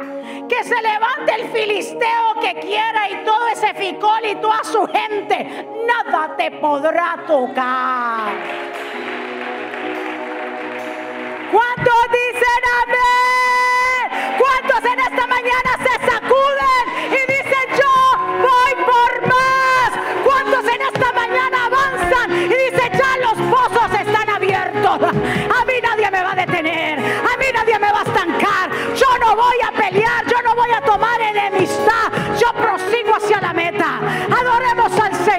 que 0.48 0.64
se 0.64 0.82
levante 0.82 1.36
el 1.36 1.50
filisteo 1.50 2.36
que 2.42 2.56
quiera 2.60 3.10
y 3.10 3.26
todo 3.26 3.48
ese 3.48 3.74
ficol 3.74 4.26
y 4.26 4.36
toda 4.36 4.64
su 4.64 4.88
gente, 4.88 5.68
nada 5.86 6.36
te 6.36 6.52
podrá 6.52 7.18
tocar. 7.28 8.34
¿Cuántos 11.52 12.02
dicen 12.12 12.64
amén? 12.84 13.65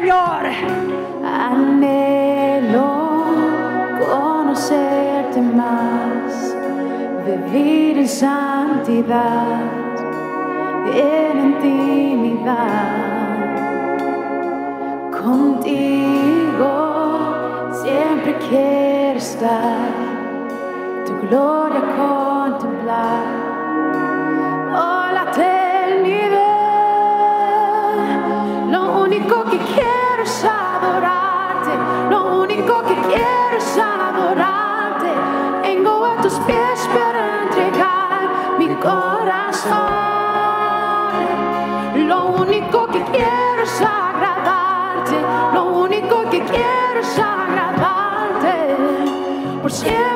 Señor. 0.06 0.46
Anhelo 1.24 2.92
conocerte 3.98 5.40
más, 5.40 6.56
vivir 7.26 7.98
en 7.98 8.06
santidad, 8.06 9.62
en 10.94 11.38
intimidad. 11.46 12.92
Contigo 15.24 16.72
siempre 17.82 18.36
quiero 18.48 19.18
estar, 19.18 19.90
tu 21.04 21.12
gloria 21.26 21.82
contemplar. 21.96 23.35
Único 29.16 29.44
que 29.44 29.56
quiero 29.58 30.22
es 30.22 30.44
adorarte, 30.44 31.70
lo 32.10 32.40
único 32.42 32.82
que 32.82 32.94
quiero 32.94 33.56
es 33.56 33.78
adorarte. 33.78 35.10
Vengo 35.62 36.04
a 36.04 36.16
tus 36.20 36.34
pies 36.40 36.88
para 36.94 37.44
entregar 37.44 38.58
mi 38.58 38.68
corazón. 38.76 39.72
Lo 42.06 42.26
único 42.42 42.86
que 42.88 43.02
quiero 43.04 43.62
es 43.62 43.80
agradarte, 43.80 45.16
lo 45.54 45.64
único 45.64 46.22
que 46.30 46.42
quiero 46.42 47.00
es 47.00 47.18
agradarte. 47.18 48.76
Por 49.62 49.72
siempre 49.72 50.15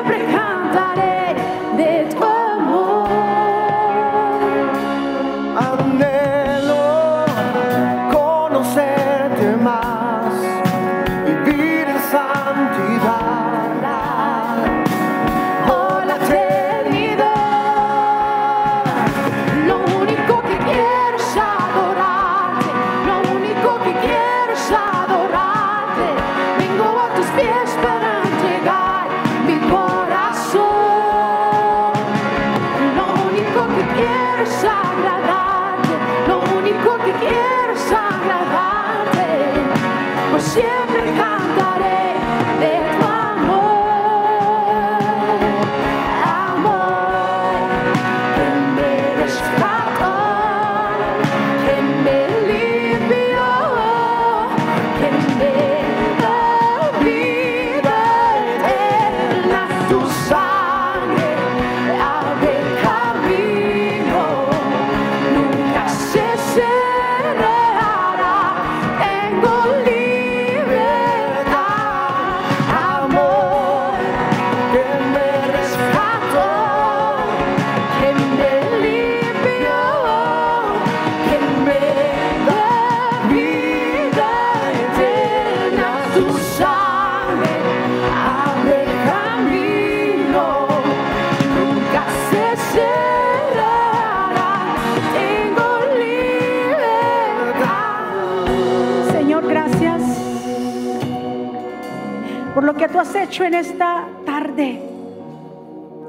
has 103.01 103.15
hecho 103.15 103.43
en 103.43 103.55
esta 103.55 104.05
tarde. 104.27 104.79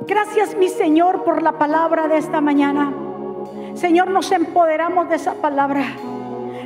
Gracias, 0.07 0.55
mi 0.55 0.68
Señor, 0.68 1.24
por 1.24 1.43
la 1.43 1.53
palabra 1.53 2.07
de 2.07 2.18
esta 2.18 2.43
mañana. 2.43 2.93
Señor, 3.72 4.11
nos 4.11 4.30
empoderamos 4.30 5.09
de 5.09 5.16
esa 5.16 5.32
palabra. 5.36 5.84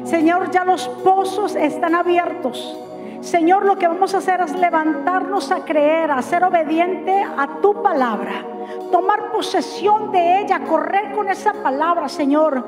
Señor, 0.02 0.50
ya 0.50 0.64
los 0.64 0.88
pozos 0.88 1.54
están 1.54 1.94
abiertos. 1.94 2.76
Señor, 3.20 3.64
lo 3.64 3.78
que 3.78 3.86
vamos 3.86 4.14
a 4.14 4.18
hacer 4.18 4.40
es 4.40 4.52
levantarnos 4.56 5.52
a 5.52 5.64
creer, 5.64 6.10
a 6.10 6.20
ser 6.22 6.42
obediente 6.42 7.22
a 7.22 7.60
tu 7.62 7.80
palabra. 7.80 8.44
Tomar 8.90 9.30
posesión 9.30 10.10
de 10.10 10.40
ella, 10.40 10.58
correr 10.64 11.12
con 11.12 11.28
esa 11.28 11.52
palabra, 11.52 12.08
Señor. 12.08 12.64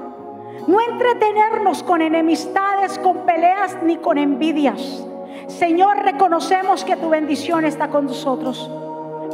No 0.68 0.80
entretenernos 0.80 1.82
con 1.82 2.02
enemistades, 2.02 3.00
con 3.00 3.26
peleas 3.26 3.76
ni 3.82 3.96
con 3.96 4.16
envidias. 4.16 5.07
Señor, 5.48 6.04
reconocemos 6.04 6.84
que 6.84 6.96
tu 6.96 7.08
bendición 7.08 7.64
está 7.64 7.88
con 7.88 8.06
nosotros. 8.06 8.70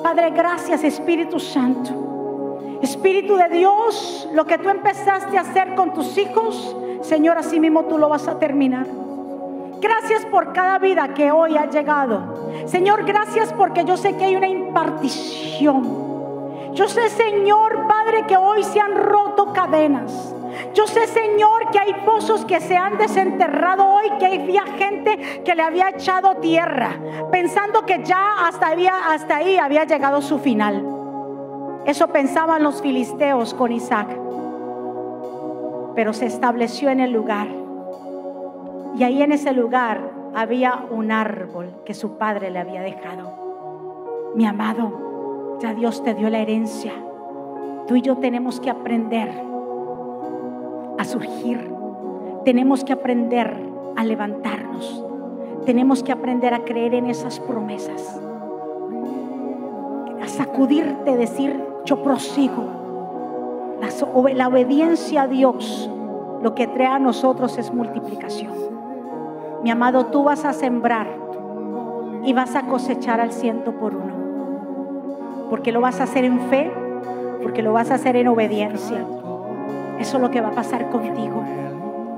Padre, 0.02 0.30
gracias 0.30 0.84
Espíritu 0.84 1.40
Santo. 1.40 2.78
Espíritu 2.80 3.36
de 3.36 3.48
Dios, 3.48 4.28
lo 4.32 4.46
que 4.46 4.58
tú 4.58 4.68
empezaste 4.68 5.36
a 5.36 5.40
hacer 5.40 5.74
con 5.74 5.92
tus 5.92 6.16
hijos, 6.16 6.76
Señor, 7.02 7.38
así 7.38 7.58
mismo 7.58 7.84
tú 7.84 7.98
lo 7.98 8.08
vas 8.08 8.28
a 8.28 8.38
terminar. 8.38 8.86
Gracias 9.80 10.24
por 10.26 10.52
cada 10.52 10.78
vida 10.78 11.14
que 11.14 11.30
hoy 11.32 11.56
ha 11.56 11.68
llegado. 11.68 12.48
Señor, 12.66 13.04
gracias 13.04 13.52
porque 13.52 13.84
yo 13.84 13.96
sé 13.96 14.16
que 14.16 14.24
hay 14.24 14.36
una 14.36 14.48
impartición. 14.48 16.04
Yo 16.72 16.88
sé, 16.88 17.08
Señor, 17.08 17.86
Padre, 17.86 18.24
que 18.26 18.36
hoy 18.36 18.62
se 18.62 18.80
han 18.80 18.94
roto 18.94 19.52
cadenas. 19.52 20.33
Yo 20.74 20.86
sé, 20.86 21.06
Señor, 21.06 21.70
que 21.70 21.78
hay 21.78 21.94
pozos 22.04 22.44
que 22.44 22.60
se 22.60 22.76
han 22.76 22.98
desenterrado 22.98 23.86
hoy, 23.86 24.10
que 24.18 24.26
había 24.26 24.64
gente 24.64 25.42
que 25.44 25.54
le 25.54 25.62
había 25.62 25.90
echado 25.90 26.36
tierra, 26.36 26.98
pensando 27.30 27.84
que 27.86 28.02
ya 28.04 28.46
hasta, 28.46 28.68
había, 28.68 29.12
hasta 29.12 29.36
ahí 29.36 29.56
había 29.56 29.84
llegado 29.84 30.22
su 30.22 30.38
final. 30.38 30.84
Eso 31.86 32.08
pensaban 32.08 32.62
los 32.62 32.80
filisteos 32.80 33.54
con 33.54 33.72
Isaac. 33.72 34.08
Pero 35.94 36.12
se 36.12 36.26
estableció 36.26 36.90
en 36.90 37.00
el 37.00 37.12
lugar. 37.12 37.48
Y 38.96 39.04
ahí 39.04 39.22
en 39.22 39.32
ese 39.32 39.52
lugar 39.52 40.10
había 40.34 40.86
un 40.90 41.12
árbol 41.12 41.82
que 41.84 41.94
su 41.94 42.16
padre 42.16 42.50
le 42.50 42.58
había 42.58 42.82
dejado. 42.82 44.32
Mi 44.34 44.46
amado, 44.46 45.58
ya 45.60 45.74
Dios 45.74 46.02
te 46.02 46.14
dio 46.14 46.30
la 46.30 46.38
herencia. 46.38 46.92
Tú 47.86 47.96
y 47.96 48.02
yo 48.02 48.16
tenemos 48.16 48.60
que 48.60 48.70
aprender 48.70 49.53
a 50.98 51.04
surgir. 51.04 51.72
Tenemos 52.44 52.84
que 52.84 52.92
aprender 52.92 53.56
a 53.96 54.04
levantarnos. 54.04 55.04
Tenemos 55.64 56.02
que 56.02 56.12
aprender 56.12 56.52
a 56.52 56.64
creer 56.64 56.94
en 56.94 57.06
esas 57.06 57.40
promesas. 57.40 58.20
A 60.22 60.28
sacudirte, 60.28 61.16
decir, 61.16 61.58
yo 61.84 62.02
prosigo. 62.02 62.64
La, 64.34 64.48
obediencia 64.48 65.22
a 65.22 65.28
Dios 65.28 65.90
lo 66.42 66.54
que 66.54 66.66
trae 66.66 66.86
a 66.86 66.98
nosotros 66.98 67.56
es 67.58 67.72
multiplicación. 67.72 68.52
Mi 69.62 69.70
amado, 69.70 70.06
tú 70.06 70.24
vas 70.24 70.44
a 70.44 70.52
sembrar 70.52 71.06
y 72.24 72.32
vas 72.34 72.54
a 72.54 72.66
cosechar 72.66 73.20
al 73.20 73.32
ciento 73.32 73.72
por 73.72 73.94
uno. 73.94 75.48
Porque 75.48 75.72
lo 75.72 75.80
vas 75.80 76.00
a 76.00 76.04
hacer 76.04 76.24
en 76.24 76.40
fe, 76.50 76.70
porque 77.42 77.62
lo 77.62 77.72
vas 77.72 77.90
a 77.90 77.94
hacer 77.94 78.16
en 78.16 78.28
obediencia. 78.28 79.04
Eso 79.98 80.16
es 80.16 80.22
lo 80.22 80.30
que 80.30 80.40
va 80.40 80.48
a 80.48 80.52
pasar 80.52 80.90
contigo, 80.90 81.44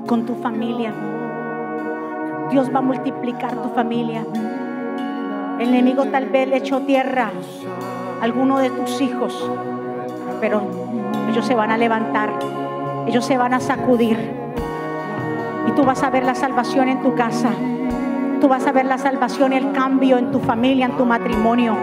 con 0.07 0.25
tu 0.25 0.35
familia. 0.35 0.93
Dios 2.49 2.73
va 2.73 2.79
a 2.79 2.81
multiplicar 2.81 3.51
tu 3.61 3.69
familia. 3.69 4.25
El 5.59 5.69
enemigo 5.69 6.05
tal 6.05 6.25
vez 6.27 6.47
le 6.47 6.57
echó 6.57 6.81
tierra 6.81 7.31
a 8.19 8.23
alguno 8.23 8.57
de 8.57 8.69
tus 8.71 8.99
hijos, 9.01 9.49
pero 10.41 10.61
ellos 11.29 11.45
se 11.45 11.55
van 11.55 11.71
a 11.71 11.77
levantar, 11.77 12.31
ellos 13.05 13.25
se 13.25 13.37
van 13.37 13.53
a 13.53 13.59
sacudir. 13.59 14.17
Y 15.67 15.71
tú 15.71 15.83
vas 15.83 16.01
a 16.03 16.09
ver 16.09 16.23
la 16.23 16.35
salvación 16.35 16.89
en 16.89 17.01
tu 17.01 17.13
casa. 17.13 17.51
Tú 18.41 18.47
vas 18.47 18.65
a 18.65 18.71
ver 18.71 18.85
la 18.85 18.97
salvación 18.97 19.53
y 19.53 19.57
el 19.57 19.71
cambio 19.71 20.17
en 20.17 20.31
tu 20.31 20.39
familia, 20.39 20.85
en 20.85 20.97
tu 20.97 21.05
matrimonio. 21.05 21.75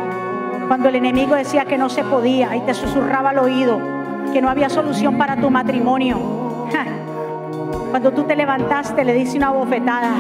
Cuando 0.67 0.89
el 0.89 0.97
enemigo 0.97 1.35
decía 1.35 1.67
que 1.67 1.79
no 1.79 1.89
se 1.89 2.03
podía 2.03 2.57
y 2.57 2.61
te 2.61 2.75
susurraba 2.75 3.31
al 3.31 3.39
oído 3.39 3.94
que 4.33 4.41
no 4.43 4.49
había 4.49 4.69
solución 4.69 5.19
para 5.19 5.37
tu 5.37 5.51
matrimonio. 5.51 6.19
Cuando 7.91 8.13
tú 8.13 8.25
te 8.25 8.35
levantaste, 8.35 9.05
le 9.05 9.13
diste 9.13 9.37
una 9.37 9.51
bofetada 9.51 10.15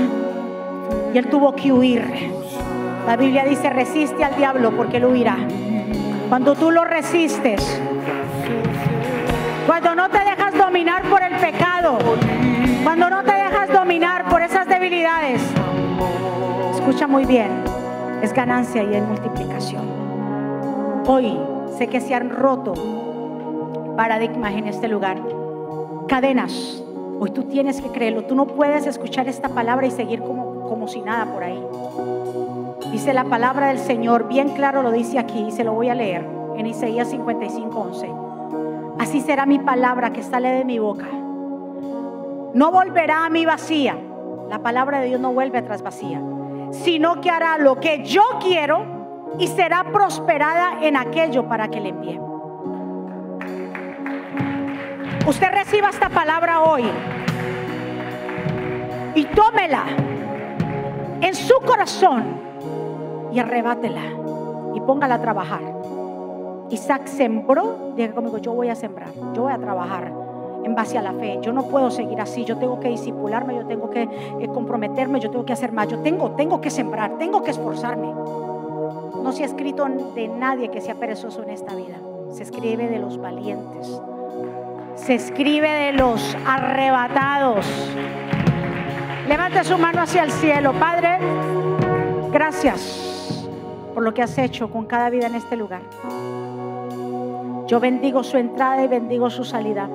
y 1.12 1.18
él 1.18 1.28
tuvo 1.28 1.55
que 1.55 1.72
huir. 1.72 2.32
La 3.07 3.16
Biblia 3.16 3.44
dice, 3.44 3.68
resiste 3.70 4.24
al 4.24 4.36
diablo 4.36 4.70
porque 4.76 4.98
él 4.98 5.07
huirá. 5.07 5.36
Cuando 6.28 6.55
tú 6.55 6.70
lo 6.70 6.84
resistes, 6.84 7.80
cuando 9.66 9.94
no 9.94 10.09
te 10.09 10.18
dejas 10.18 10.57
dominar 10.57 11.02
por 11.02 11.22
el 11.22 11.34
pecado, 11.36 11.98
cuando 12.82 13.11
no 13.11 13.22
te 13.24 13.32
dejas 13.32 13.72
dominar 13.72 14.28
por 14.28 14.42
esas 14.42 14.66
debilidades, 14.66 15.42
escucha 16.74 17.07
muy 17.07 17.24
bien, 17.24 17.50
es 18.22 18.32
ganancia 18.32 18.82
y 18.82 18.94
es 18.94 19.02
multiplicación. 19.02 19.82
Hoy 21.07 21.38
sé 21.76 21.88
que 21.88 22.00
se 22.00 22.14
han 22.14 22.30
roto 22.30 23.14
paradigmas 23.97 24.53
en 24.55 24.68
este 24.68 24.88
lugar, 24.88 25.20
cadenas. 26.09 26.82
Hoy 27.20 27.30
tú 27.30 27.45
tienes 27.45 27.80
que 27.80 27.90
creerlo, 27.90 28.24
tú 28.24 28.34
no 28.34 28.47
puedes 28.47 28.86
escuchar 28.86 29.28
esta 29.28 29.49
palabra 29.49 29.86
y 29.86 29.90
seguir 29.90 30.20
como, 30.20 30.68
como 30.68 30.88
si 30.88 31.01
nada 31.01 31.32
por 31.32 31.45
ahí. 31.45 31.62
Dice 32.90 33.14
la 33.14 33.24
palabra 33.24 33.68
del 33.68 33.78
Señor, 33.78 34.28
bien 34.28 34.51
claro 34.51 34.82
lo 34.82 34.90
dice 34.90 35.18
aquí, 35.18 35.47
y 35.49 35.53
se 35.53 35.64
lo 35.64 35.72
voy 35.72 35.88
a 35.88 35.95
leer 35.95 36.26
en 36.57 36.66
Isaías 36.66 37.09
55, 37.09 37.80
11. 37.80 38.11
Así 38.99 39.20
será 39.20 39.47
mi 39.47 39.59
palabra 39.59 40.12
que 40.12 40.22
sale 40.22 40.51
de 40.51 40.64
mi 40.64 40.78
boca. 40.78 41.07
No 42.55 42.70
volverá 42.70 43.26
a 43.26 43.30
mí 43.30 43.45
vacía. 43.45 43.97
La 44.49 44.61
palabra 44.61 45.01
de 45.01 45.07
Dios 45.07 45.20
no 45.20 45.32
vuelve 45.32 45.59
atrás 45.59 45.82
vacía, 45.82 46.20
sino 46.70 47.20
que 47.20 47.30
hará 47.30 47.59
lo 47.59 47.80
que 47.80 48.05
yo 48.05 48.22
quiero 48.40 48.84
y 49.38 49.49
será 49.49 49.84
prosperada 49.92 50.78
en 50.82 50.97
aquello 50.97 51.49
para 51.49 51.68
que 51.68 51.80
le 51.80 51.88
envíe. 51.88 52.34
Usted 55.27 55.49
reciba 55.53 55.89
esta 55.89 56.11
palabra 56.11 56.61
hoy 56.61 56.85
y 59.14 59.25
tómela 59.25 59.85
en 61.22 61.35
su 61.35 61.55
corazón 61.66 62.25
y 63.33 63.39
arrebátela 63.39 64.03
y 64.75 64.81
póngala 64.83 65.14
a 65.14 65.22
trabajar. 65.22 65.62
Isaac 66.68 67.07
sembró, 67.07 67.95
diga 67.97 68.12
conmigo, 68.12 68.37
yo 68.37 68.53
voy 68.53 68.68
a 68.68 68.75
sembrar, 68.75 69.09
yo 69.33 69.45
voy 69.45 69.53
a 69.55 69.59
trabajar 69.59 70.12
en 70.62 70.75
base 70.75 70.99
a 70.99 71.03
la 71.03 71.14
fe. 71.14 71.39
Yo 71.41 71.55
no 71.55 71.68
puedo 71.68 71.91
seguir 71.91 72.20
así, 72.20 72.45
yo 72.45 72.59
tengo 72.59 72.79
que 72.79 72.89
disipularme, 72.89 73.55
yo 73.55 73.66
tengo 73.66 73.89
que 73.89 74.03
eh, 74.03 74.49
comprometerme, 74.53 75.20
yo 75.20 75.31
tengo 75.31 75.47
que 75.47 75.55
hacer 75.55 75.72
más, 75.72 75.89
yo 75.89 76.01
tengo, 76.01 76.33
tengo 76.33 76.61
que 76.61 76.68
sembrar, 76.68 77.16
tengo 77.16 77.43
que 77.43 77.53
esforzarme. 77.53 78.12
No 78.12 79.33
se 79.33 79.45
ha 79.45 79.47
escrito 79.47 79.87
de 80.14 80.29
nadie 80.29 80.70
que 80.70 80.83
sea 80.83 80.97
perezoso 80.97 81.43
en 81.43 81.49
esta 81.49 81.75
vida, 81.75 81.97
se 82.31 82.43
escribe 82.43 82.89
de 82.89 82.99
los 82.99 83.16
valientes, 83.16 84.03
se 84.97 85.14
escribe 85.14 85.68
de 85.68 85.92
los 85.92 86.36
arrebatados. 86.47 87.66
Levante 89.28 89.64
su 89.64 89.78
mano 89.78 90.03
hacia 90.03 90.22
el 90.22 90.30
cielo, 90.30 90.72
Padre, 90.74 91.18
gracias 92.32 93.49
por 93.95 94.03
lo 94.03 94.12
que 94.12 94.22
has 94.22 94.36
hecho 94.38 94.70
con 94.70 94.86
cada 94.86 95.11
vida 95.11 95.26
en 95.26 95.34
este 95.34 95.57
lugar. 95.57 95.82
Yo 97.66 97.80
bendigo 97.80 98.22
su 98.22 98.36
entrada 98.36 98.82
y 98.84 98.88
bendigo 98.88 99.30
su 99.30 99.45
salida. 99.45 99.88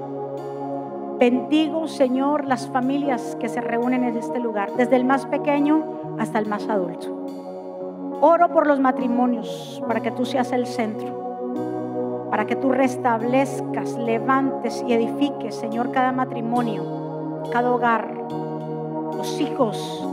Bendigo, 1.19 1.87
Señor, 1.87 2.45
las 2.45 2.67
familias 2.69 3.37
que 3.39 3.49
se 3.49 3.61
reúnen 3.61 4.05
en 4.05 4.17
este 4.17 4.39
lugar, 4.39 4.71
desde 4.77 4.95
el 4.95 5.03
más 5.03 5.25
pequeño 5.25 6.17
hasta 6.17 6.39
el 6.39 6.47
más 6.47 6.67
adulto. 6.69 7.15
Oro 8.21 8.49
por 8.49 8.67
los 8.67 8.79
matrimonios 8.79 9.83
para 9.87 10.01
que 10.01 10.11
tú 10.11 10.25
seas 10.25 10.51
el 10.51 10.65
centro, 10.65 11.18
para 12.29 12.45
que 12.45 12.55
tú 12.55 12.71
restablezcas, 12.71 13.93
levantes 13.93 14.83
y 14.87 14.93
edifiques, 14.93 15.55
Señor, 15.55 15.91
cada 15.91 16.11
matrimonio, 16.11 17.43
cada 17.51 17.71
hogar. 17.71 18.13
Los 19.15 19.39
hijos 19.41 20.05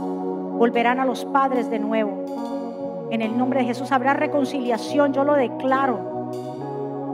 volverán 0.57 0.99
a 0.99 1.05
los 1.05 1.25
padres 1.25 1.69
de 1.69 1.79
nuevo. 1.79 3.07
En 3.11 3.21
el 3.21 3.37
nombre 3.37 3.61
de 3.61 3.67
Jesús 3.67 3.91
habrá 3.91 4.13
reconciliación, 4.13 5.13
yo 5.13 5.23
lo 5.23 5.35
declaro. 5.35 6.17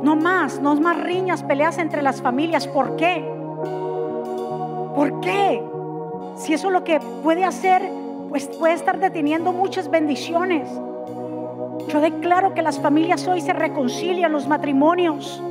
No 0.01 0.15
más, 0.15 0.59
no 0.59 0.75
más 0.75 1.01
riñas, 1.01 1.43
peleas 1.43 1.77
entre 1.77 2.01
las 2.01 2.21
familias. 2.21 2.67
¿Por 2.67 2.95
qué? 2.95 3.23
¿Por 4.95 5.19
qué? 5.21 5.63
Si 6.35 6.53
eso 6.53 6.67
es 6.67 6.73
lo 6.73 6.83
que 6.83 6.99
puede 7.23 7.45
hacer, 7.45 7.81
pues 8.29 8.47
puede 8.47 8.73
estar 8.73 8.99
deteniendo 8.99 9.53
muchas 9.53 9.89
bendiciones. 9.89 10.67
Yo 11.87 12.01
declaro 12.01 12.53
que 12.53 12.61
las 12.61 12.79
familias 12.79 13.27
hoy 13.27 13.41
se 13.41 13.53
reconcilian, 13.53 14.31
los 14.31 14.47
matrimonios. 14.47 15.41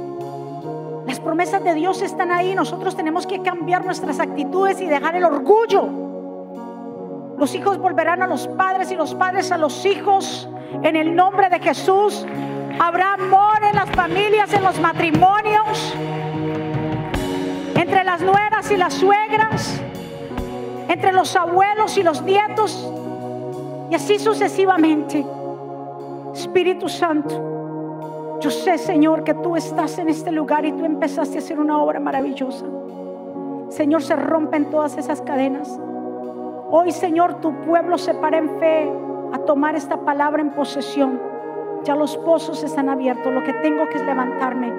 Las 1.07 1.21
promesas 1.21 1.63
de 1.63 1.75
Dios 1.75 2.03
están 2.03 2.31
ahí. 2.31 2.55
Nosotros 2.55 2.97
tenemos 2.97 3.27
que 3.27 3.43
cambiar 3.43 3.85
nuestras 3.85 4.19
actitudes 4.21 4.81
y 4.81 4.87
dejar 4.87 5.17
el 5.17 5.25
orgullo. 5.25 5.89
Los 7.39 7.55
hijos 7.55 7.79
volverán 7.79 8.23
a 8.23 8.27
los 8.27 8.47
padres 8.49 8.91
y 8.93 8.97
los 8.97 9.15
padres 9.15 9.53
a 9.53 9.59
los 9.59 9.85
hijos. 9.85 10.49
En 10.83 10.97
el 10.97 11.15
nombre 11.15 11.49
de 11.49 11.61
Jesús 11.61 12.27
habrá 12.79 13.15
amor 13.15 13.63
en 13.63 13.77
las 13.77 13.91
familias, 13.91 14.53
en 14.53 14.63
los 14.65 14.79
matrimonios, 14.81 15.95
entre 17.75 18.05
las 18.05 18.23
nueras 18.23 18.71
y 18.71 18.77
las 18.77 18.95
suegras, 18.95 19.81
entre 20.89 21.13
los 21.13 21.37
abuelos 21.37 21.97
y 21.99 22.03
los 22.03 22.23
nietos, 22.23 22.91
y 23.91 23.95
así 23.95 24.19
sucesivamente. 24.19 25.25
Espíritu 26.33 26.89
Santo, 26.89 28.39
yo 28.41 28.51
sé, 28.51 28.79
Señor, 28.79 29.23
que 29.23 29.35
tú 29.35 29.55
estás 29.55 29.99
en 29.99 30.09
este 30.09 30.33
lugar 30.33 30.65
y 30.65 30.73
tú 30.73 30.85
empezaste 30.85 31.37
a 31.37 31.39
hacer 31.39 31.61
una 31.61 31.81
obra 31.81 32.01
maravillosa. 32.01 32.67
Señor, 33.69 34.03
se 34.03 34.17
rompen 34.17 34.71
todas 34.71 34.97
esas 34.99 35.21
cadenas. 35.23 35.79
Hoy, 36.71 36.91
Señor, 36.91 37.41
tu 37.41 37.55
pueblo 37.63 37.99
se 37.99 38.15
para 38.15 38.39
en 38.39 38.59
fe 38.59 38.91
a 39.33 39.39
tomar 39.39 39.77
esta 39.77 39.99
palabra 39.99 40.43
en 40.43 40.51
posesión. 40.51 41.21
Ya 41.85 41.95
los 41.95 42.17
pozos 42.17 42.65
están 42.65 42.89
abiertos. 42.89 43.33
Lo 43.33 43.45
que 43.45 43.53
tengo 43.53 43.89
que 43.89 43.99
es 43.99 44.05
levantarme 44.05 44.73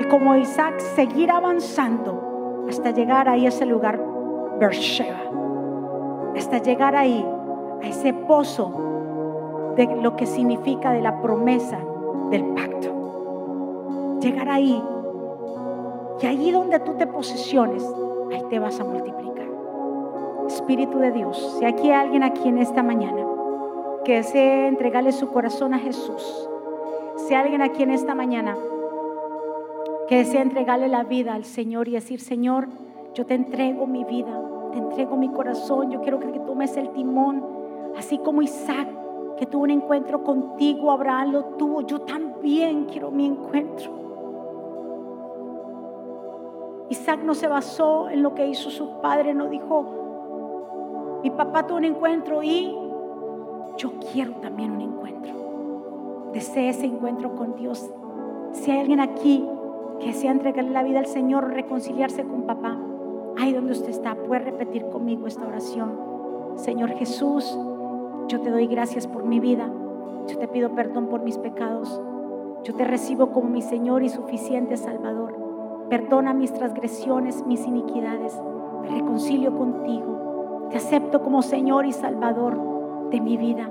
y 0.00 0.04
como 0.04 0.36
Isaac 0.36 0.78
seguir 0.80 1.30
avanzando 1.30 2.66
hasta 2.68 2.90
llegar 2.90 3.28
ahí 3.28 3.46
a 3.46 3.48
ese 3.48 3.64
lugar, 3.64 4.00
Beersheba. 4.58 5.20
Hasta 6.36 6.58
llegar 6.58 6.96
ahí, 6.96 7.26
a 7.82 7.86
ese 7.86 8.12
pozo 8.12 8.89
de 9.86 9.96
lo 9.96 10.14
que 10.14 10.26
significa 10.26 10.92
de 10.92 11.00
la 11.00 11.22
promesa 11.22 11.78
del 12.30 12.44
pacto. 12.54 14.18
Llegar 14.20 14.50
ahí. 14.50 14.82
Y 16.20 16.26
ahí 16.26 16.50
donde 16.50 16.80
tú 16.80 16.94
te 16.94 17.06
posesiones, 17.06 17.82
ahí 18.30 18.42
te 18.50 18.58
vas 18.58 18.78
a 18.78 18.84
multiplicar. 18.84 19.48
Espíritu 20.46 20.98
de 20.98 21.12
Dios, 21.12 21.56
si 21.58 21.64
aquí 21.64 21.90
hay 21.90 22.04
alguien 22.04 22.22
aquí 22.22 22.48
en 22.48 22.58
esta 22.58 22.82
mañana 22.82 23.24
que 24.04 24.16
desee 24.16 24.68
entregarle 24.68 25.12
su 25.12 25.28
corazón 25.28 25.72
a 25.72 25.78
Jesús, 25.78 26.48
si 27.16 27.34
hay 27.34 27.44
alguien 27.44 27.62
aquí 27.62 27.82
en 27.82 27.90
esta 27.90 28.14
mañana 28.14 28.56
que 30.08 30.18
desea 30.18 30.42
entregarle 30.42 30.88
la 30.88 31.04
vida 31.04 31.34
al 31.34 31.44
Señor 31.44 31.88
y 31.88 31.92
decir, 31.92 32.20
Señor, 32.20 32.68
yo 33.14 33.24
te 33.24 33.34
entrego 33.34 33.86
mi 33.86 34.04
vida, 34.04 34.42
te 34.72 34.78
entrego 34.78 35.16
mi 35.16 35.30
corazón, 35.30 35.90
yo 35.90 36.02
quiero 36.02 36.18
que 36.18 36.26
tomes 36.40 36.76
el 36.76 36.90
timón, 36.90 37.42
así 37.96 38.18
como 38.18 38.42
Isaac, 38.42 38.99
que 39.40 39.46
tuvo 39.46 39.62
un 39.62 39.70
encuentro 39.70 40.22
contigo, 40.22 40.90
Abraham 40.90 41.32
lo 41.32 41.44
tuvo, 41.56 41.80
yo 41.80 42.02
también 42.02 42.84
quiero 42.84 43.10
mi 43.10 43.24
encuentro. 43.24 43.90
Isaac 46.90 47.20
no 47.24 47.32
se 47.32 47.48
basó 47.48 48.10
en 48.10 48.22
lo 48.22 48.34
que 48.34 48.46
hizo 48.46 48.68
su 48.68 49.00
padre, 49.00 49.32
no 49.32 49.48
dijo, 49.48 51.20
mi 51.22 51.30
papá 51.30 51.66
tuvo 51.66 51.78
un 51.78 51.86
encuentro 51.86 52.42
y 52.42 52.76
yo 53.78 53.92
quiero 54.12 54.32
también 54.42 54.72
un 54.72 54.82
encuentro. 54.82 55.32
Desea 56.34 56.68
ese 56.68 56.84
encuentro 56.84 57.34
con 57.34 57.54
Dios. 57.54 57.90
Si 58.52 58.70
hay 58.70 58.80
alguien 58.80 59.00
aquí 59.00 59.48
que 60.00 60.08
desea 60.08 60.32
entregarle 60.32 60.72
la 60.72 60.82
vida 60.82 60.98
al 60.98 61.06
Señor, 61.06 61.54
reconciliarse 61.54 62.24
con 62.24 62.42
papá, 62.42 62.78
ahí 63.38 63.54
donde 63.54 63.72
usted 63.72 63.88
está, 63.88 64.16
puede 64.16 64.42
repetir 64.42 64.84
conmigo 64.90 65.26
esta 65.26 65.46
oración. 65.46 65.98
Señor 66.56 66.90
Jesús, 66.90 67.58
yo 68.30 68.40
te 68.40 68.50
doy 68.50 68.68
gracias 68.68 69.08
por 69.08 69.24
mi 69.24 69.40
vida. 69.40 69.68
Yo 70.28 70.38
te 70.38 70.46
pido 70.46 70.70
perdón 70.76 71.08
por 71.08 71.22
mis 71.22 71.36
pecados. 71.36 72.00
Yo 72.62 72.74
te 72.74 72.84
recibo 72.84 73.32
como 73.32 73.48
mi 73.48 73.60
Señor 73.60 74.04
y 74.04 74.08
suficiente 74.08 74.76
Salvador. 74.76 75.34
Perdona 75.88 76.32
mis 76.32 76.52
transgresiones, 76.52 77.44
mis 77.44 77.66
iniquidades. 77.66 78.40
Me 78.82 78.88
reconcilio 78.88 79.56
contigo. 79.58 80.68
Te 80.70 80.76
acepto 80.76 81.22
como 81.22 81.42
Señor 81.42 81.86
y 81.86 81.92
Salvador 81.92 83.10
de 83.10 83.20
mi 83.20 83.36
vida. 83.36 83.68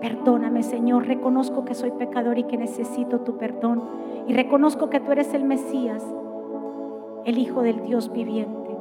Perdóname, 0.00 0.62
Señor. 0.62 1.06
Reconozco 1.06 1.66
que 1.66 1.74
soy 1.74 1.90
pecador 1.90 2.38
y 2.38 2.44
que 2.44 2.56
necesito 2.56 3.20
tu 3.20 3.36
perdón. 3.36 3.82
Y 4.26 4.32
reconozco 4.32 4.88
que 4.88 5.00
tú 5.00 5.12
eres 5.12 5.34
el 5.34 5.44
Mesías, 5.44 6.02
el 7.26 7.36
Hijo 7.36 7.60
del 7.60 7.82
Dios 7.82 8.10
viviente. 8.10 8.74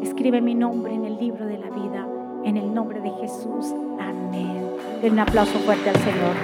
Escribe 0.00 0.40
mi 0.40 0.54
nombre 0.54 0.94
en 0.94 1.04
el 1.04 1.18
libro 1.18 1.44
de 1.44 1.58
la 1.58 1.68
vida. 1.68 2.19
En 2.44 2.56
el 2.56 2.72
nombre 2.72 3.00
de 3.00 3.10
Jesús. 3.10 3.74
Amén. 4.00 4.70
Den 5.02 5.12
un 5.14 5.20
aplauso 5.20 5.58
fuerte 5.60 5.90
al 5.90 5.96
Señor. 5.96 6.34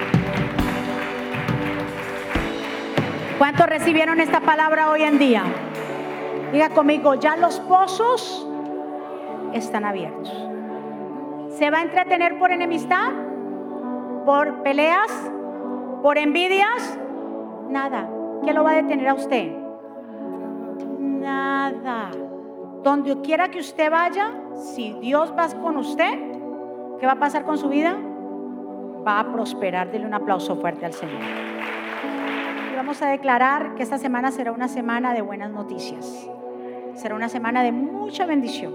¿Cuántos 3.38 3.66
recibieron 3.66 4.20
esta 4.20 4.40
palabra 4.40 4.90
hoy 4.90 5.02
en 5.02 5.18
día? 5.18 5.44
Diga 6.52 6.70
conmigo, 6.70 7.14
ya 7.14 7.36
los 7.36 7.60
pozos 7.60 8.46
están 9.52 9.84
abiertos. 9.84 10.32
¿Se 11.50 11.70
va 11.70 11.78
a 11.78 11.82
entretener 11.82 12.38
por 12.38 12.50
enemistad? 12.50 13.12
¿Por 14.24 14.62
peleas? 14.62 15.10
¿Por 16.02 16.18
envidias? 16.18 16.98
Nada. 17.68 18.08
¿Qué 18.44 18.52
lo 18.52 18.64
va 18.64 18.72
a 18.72 18.74
detener 18.76 19.08
a 19.08 19.14
usted? 19.14 19.52
Nada. 20.98 22.10
Donde 22.86 23.20
quiera 23.20 23.48
que 23.48 23.58
usted 23.58 23.90
vaya, 23.90 24.30
si 24.54 24.92
Dios 25.00 25.34
va 25.36 25.48
con 25.60 25.76
usted, 25.76 26.20
¿qué 27.00 27.06
va 27.06 27.14
a 27.14 27.18
pasar 27.18 27.42
con 27.42 27.58
su 27.58 27.68
vida? 27.68 27.98
Va 29.04 29.18
a 29.18 29.32
prosperar. 29.32 29.90
Dele 29.90 30.06
un 30.06 30.14
aplauso 30.14 30.54
fuerte 30.54 30.86
al 30.86 30.92
Señor. 30.92 31.20
Y 32.72 32.76
vamos 32.76 33.02
a 33.02 33.08
declarar 33.08 33.74
que 33.74 33.82
esta 33.82 33.98
semana 33.98 34.30
será 34.30 34.52
una 34.52 34.68
semana 34.68 35.14
de 35.14 35.22
buenas 35.22 35.50
noticias. 35.50 36.30
Será 36.94 37.16
una 37.16 37.28
semana 37.28 37.64
de 37.64 37.72
mucha 37.72 38.24
bendición. 38.24 38.72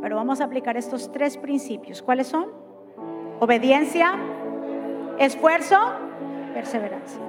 Pero 0.00 0.14
vamos 0.14 0.40
a 0.40 0.44
aplicar 0.44 0.76
estos 0.76 1.10
tres 1.10 1.36
principios. 1.38 2.00
¿Cuáles 2.00 2.28
son? 2.28 2.46
Obediencia, 3.40 4.14
esfuerzo, 5.18 5.80
perseverancia. 6.54 7.22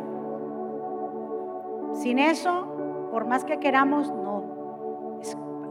Sin 1.93 2.20
eso, 2.20 3.07
por 3.09 3.26
más 3.26 3.45
que 3.45 3.57
queramos, 3.57 4.11
no. 4.11 4.26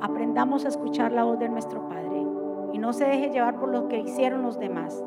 Aprendamos 0.01 0.64
a 0.64 0.68
escuchar 0.68 1.12
la 1.12 1.24
voz 1.24 1.38
de 1.38 1.49
nuestro 1.49 1.88
Padre 1.88 2.26
y 2.72 2.78
no 2.78 2.92
se 2.92 3.07
deje 3.07 3.30
llevar 3.30 3.59
por 3.59 3.70
lo 3.70 3.88
que 3.88 3.99
hicieron 3.99 4.42
los 4.42 4.59
demás. 4.59 5.03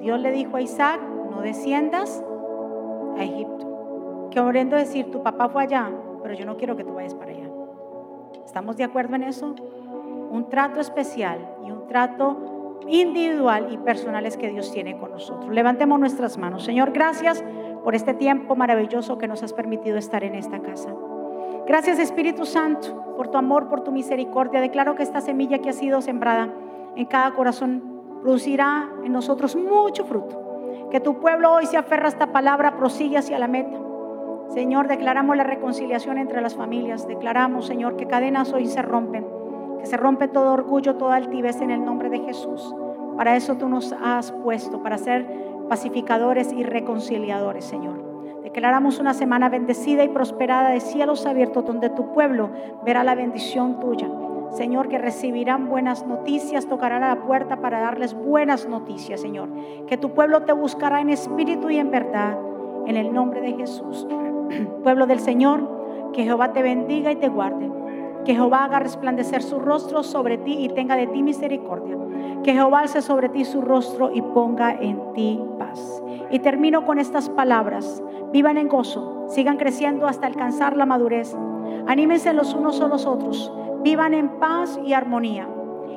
Dios 0.00 0.20
le 0.20 0.30
dijo 0.30 0.56
a 0.56 0.60
Isaac, 0.60 1.00
no 1.30 1.40
desciendas 1.40 2.22
a 3.16 3.24
Egipto. 3.24 4.28
Que 4.30 4.40
orando 4.40 4.76
decir, 4.76 5.10
tu 5.10 5.22
papá 5.22 5.48
fue 5.48 5.62
allá, 5.62 5.90
pero 6.22 6.34
yo 6.34 6.44
no 6.44 6.56
quiero 6.56 6.76
que 6.76 6.84
tú 6.84 6.94
vayas 6.94 7.14
para 7.14 7.32
allá. 7.32 7.48
¿Estamos 8.44 8.76
de 8.76 8.84
acuerdo 8.84 9.16
en 9.16 9.24
eso? 9.24 9.54
Un 10.30 10.48
trato 10.48 10.80
especial 10.80 11.38
y 11.64 11.70
un 11.70 11.86
trato 11.86 12.78
individual 12.86 13.68
y 13.72 13.78
personal 13.78 14.24
es 14.26 14.36
que 14.36 14.48
Dios 14.48 14.70
tiene 14.72 14.98
con 14.98 15.10
nosotros. 15.10 15.50
Levantemos 15.50 15.98
nuestras 15.98 16.38
manos. 16.38 16.64
Señor, 16.64 16.92
gracias 16.92 17.44
por 17.84 17.94
este 17.94 18.14
tiempo 18.14 18.56
maravilloso 18.56 19.18
que 19.18 19.28
nos 19.28 19.42
has 19.42 19.52
permitido 19.52 19.98
estar 19.98 20.24
en 20.24 20.34
esta 20.34 20.60
casa. 20.60 20.94
Gracias 21.68 21.98
Espíritu 21.98 22.46
Santo 22.46 23.14
por 23.14 23.28
tu 23.28 23.36
amor, 23.36 23.68
por 23.68 23.82
tu 23.82 23.92
misericordia. 23.92 24.58
Declaro 24.58 24.94
que 24.94 25.02
esta 25.02 25.20
semilla 25.20 25.58
que 25.58 25.68
ha 25.68 25.74
sido 25.74 26.00
sembrada 26.00 26.48
en 26.96 27.04
cada 27.04 27.34
corazón 27.34 27.82
producirá 28.22 28.88
en 29.04 29.12
nosotros 29.12 29.54
mucho 29.54 30.06
fruto. 30.06 30.88
Que 30.90 30.98
tu 30.98 31.20
pueblo 31.20 31.52
hoy 31.52 31.66
se 31.66 31.76
aferra 31.76 32.06
a 32.06 32.08
esta 32.08 32.32
palabra, 32.32 32.78
prosigue 32.78 33.18
hacia 33.18 33.38
la 33.38 33.48
meta. 33.48 33.78
Señor, 34.48 34.88
declaramos 34.88 35.36
la 35.36 35.44
reconciliación 35.44 36.16
entre 36.16 36.40
las 36.40 36.54
familias. 36.54 37.06
Declaramos, 37.06 37.66
Señor, 37.66 37.96
que 37.96 38.06
cadenas 38.06 38.50
hoy 38.54 38.64
se 38.64 38.80
rompen, 38.80 39.26
que 39.78 39.84
se 39.84 39.98
rompe 39.98 40.26
todo 40.26 40.54
orgullo, 40.54 40.96
toda 40.96 41.16
altivez 41.16 41.60
en 41.60 41.70
el 41.70 41.84
nombre 41.84 42.08
de 42.08 42.20
Jesús. 42.20 42.74
Para 43.18 43.36
eso 43.36 43.58
tú 43.58 43.68
nos 43.68 43.92
has 43.92 44.32
puesto, 44.32 44.82
para 44.82 44.96
ser 44.96 45.26
pacificadores 45.68 46.50
y 46.50 46.62
reconciliadores, 46.62 47.66
Señor. 47.66 48.07
Declaramos 48.42 48.98
una 48.98 49.14
semana 49.14 49.48
bendecida 49.48 50.04
y 50.04 50.08
prosperada 50.08 50.70
de 50.70 50.80
cielos 50.80 51.26
abiertos, 51.26 51.64
donde 51.64 51.90
tu 51.90 52.12
pueblo 52.12 52.50
verá 52.84 53.04
la 53.04 53.14
bendición 53.14 53.80
tuya. 53.80 54.08
Señor, 54.50 54.88
que 54.88 54.98
recibirán 54.98 55.68
buenas 55.68 56.06
noticias, 56.06 56.66
tocarán 56.66 57.02
la 57.02 57.20
puerta 57.26 57.56
para 57.56 57.80
darles 57.80 58.14
buenas 58.14 58.66
noticias, 58.66 59.20
Señor. 59.20 59.48
Que 59.86 59.96
tu 59.96 60.10
pueblo 60.14 60.42
te 60.42 60.52
buscará 60.52 61.00
en 61.00 61.10
espíritu 61.10 61.70
y 61.70 61.78
en 61.78 61.90
verdad, 61.90 62.38
en 62.86 62.96
el 62.96 63.12
nombre 63.12 63.40
de 63.40 63.52
Jesús. 63.52 64.06
Pueblo 64.82 65.06
del 65.06 65.20
Señor, 65.20 66.10
que 66.12 66.24
Jehová 66.24 66.52
te 66.52 66.62
bendiga 66.62 67.12
y 67.12 67.16
te 67.16 67.28
guarde. 67.28 67.70
Que 68.28 68.34
Jehová 68.34 68.64
haga 68.64 68.80
resplandecer 68.80 69.42
su 69.42 69.58
rostro 69.58 70.02
sobre 70.02 70.36
ti 70.36 70.54
y 70.58 70.68
tenga 70.68 70.96
de 70.96 71.06
ti 71.06 71.22
misericordia. 71.22 71.96
Que 72.42 72.52
Jehová 72.52 72.80
alce 72.80 73.00
sobre 73.00 73.30
ti 73.30 73.46
su 73.46 73.62
rostro 73.62 74.10
y 74.12 74.20
ponga 74.20 74.74
en 74.74 75.14
ti 75.14 75.40
paz. 75.58 76.02
Y 76.30 76.40
termino 76.40 76.84
con 76.84 76.98
estas 76.98 77.30
palabras. 77.30 78.02
Vivan 78.30 78.58
en 78.58 78.68
gozo, 78.68 79.24
sigan 79.30 79.56
creciendo 79.56 80.06
hasta 80.06 80.26
alcanzar 80.26 80.76
la 80.76 80.84
madurez. 80.84 81.34
Anímense 81.86 82.34
los 82.34 82.52
unos 82.52 82.82
a 82.82 82.88
los 82.88 83.06
otros. 83.06 83.50
Vivan 83.82 84.12
en 84.12 84.28
paz 84.38 84.78
y 84.84 84.92
armonía. 84.92 85.48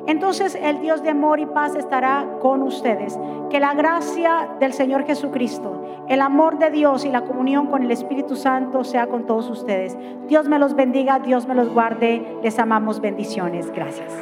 Entonces 0.06 0.56
el 0.60 0.80
Dios 0.80 1.02
de 1.02 1.10
amor 1.10 1.38
y 1.38 1.46
paz 1.46 1.76
estará 1.76 2.26
con 2.40 2.62
ustedes. 2.62 3.18
Que 3.50 3.60
la 3.60 3.74
gracia 3.74 4.48
del 4.58 4.72
Señor 4.72 5.06
Jesucristo, 5.06 6.04
el 6.08 6.20
amor 6.20 6.58
de 6.58 6.70
Dios 6.70 7.04
y 7.04 7.08
la 7.08 7.22
comunión 7.22 7.68
con 7.68 7.84
el 7.84 7.90
Espíritu 7.90 8.34
Santo 8.34 8.82
sea 8.82 9.06
con 9.06 9.26
todos 9.26 9.48
ustedes. 9.48 9.96
Dios 10.26 10.48
me 10.48 10.58
los 10.58 10.74
bendiga, 10.74 11.20
Dios 11.20 11.46
me 11.46 11.54
los 11.54 11.68
guarde. 11.72 12.38
Les 12.42 12.58
amamos 12.58 13.00
bendiciones. 13.00 13.70
Gracias. 13.70 14.12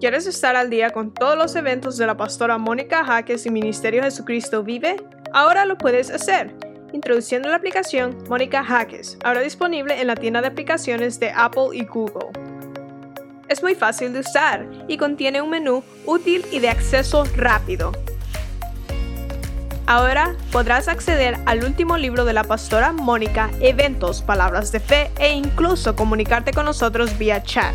¿Quieres 0.00 0.28
estar 0.28 0.54
al 0.54 0.70
día 0.70 0.90
con 0.90 1.12
todos 1.12 1.36
los 1.36 1.56
eventos 1.56 1.98
de 1.98 2.06
la 2.06 2.16
pastora 2.16 2.56
Mónica 2.56 3.04
Jaques 3.04 3.44
y 3.46 3.50
Ministerio 3.50 4.02
Jesucristo 4.04 4.62
Vive? 4.62 4.96
Ahora 5.32 5.64
lo 5.64 5.76
puedes 5.76 6.10
hacer 6.10 6.67
introduciendo 6.92 7.48
la 7.48 7.56
aplicación 7.56 8.16
Mónica 8.28 8.64
Hackes, 8.64 9.18
ahora 9.24 9.40
disponible 9.40 10.00
en 10.00 10.06
la 10.06 10.16
tienda 10.16 10.40
de 10.40 10.48
aplicaciones 10.48 11.20
de 11.20 11.30
Apple 11.34 11.68
y 11.72 11.84
Google. 11.84 12.30
Es 13.48 13.62
muy 13.62 13.74
fácil 13.74 14.12
de 14.12 14.20
usar 14.20 14.66
y 14.88 14.96
contiene 14.96 15.40
un 15.40 15.50
menú 15.50 15.82
útil 16.04 16.44
y 16.52 16.58
de 16.58 16.68
acceso 16.68 17.24
rápido. 17.36 17.92
Ahora 19.86 20.36
podrás 20.52 20.86
acceder 20.86 21.38
al 21.46 21.64
último 21.64 21.96
libro 21.96 22.26
de 22.26 22.34
la 22.34 22.44
pastora 22.44 22.92
Mónica, 22.92 23.50
eventos, 23.60 24.20
palabras 24.20 24.70
de 24.70 24.80
fe 24.80 25.10
e 25.18 25.32
incluso 25.32 25.96
comunicarte 25.96 26.52
con 26.52 26.66
nosotros 26.66 27.16
vía 27.16 27.42
chat. 27.42 27.74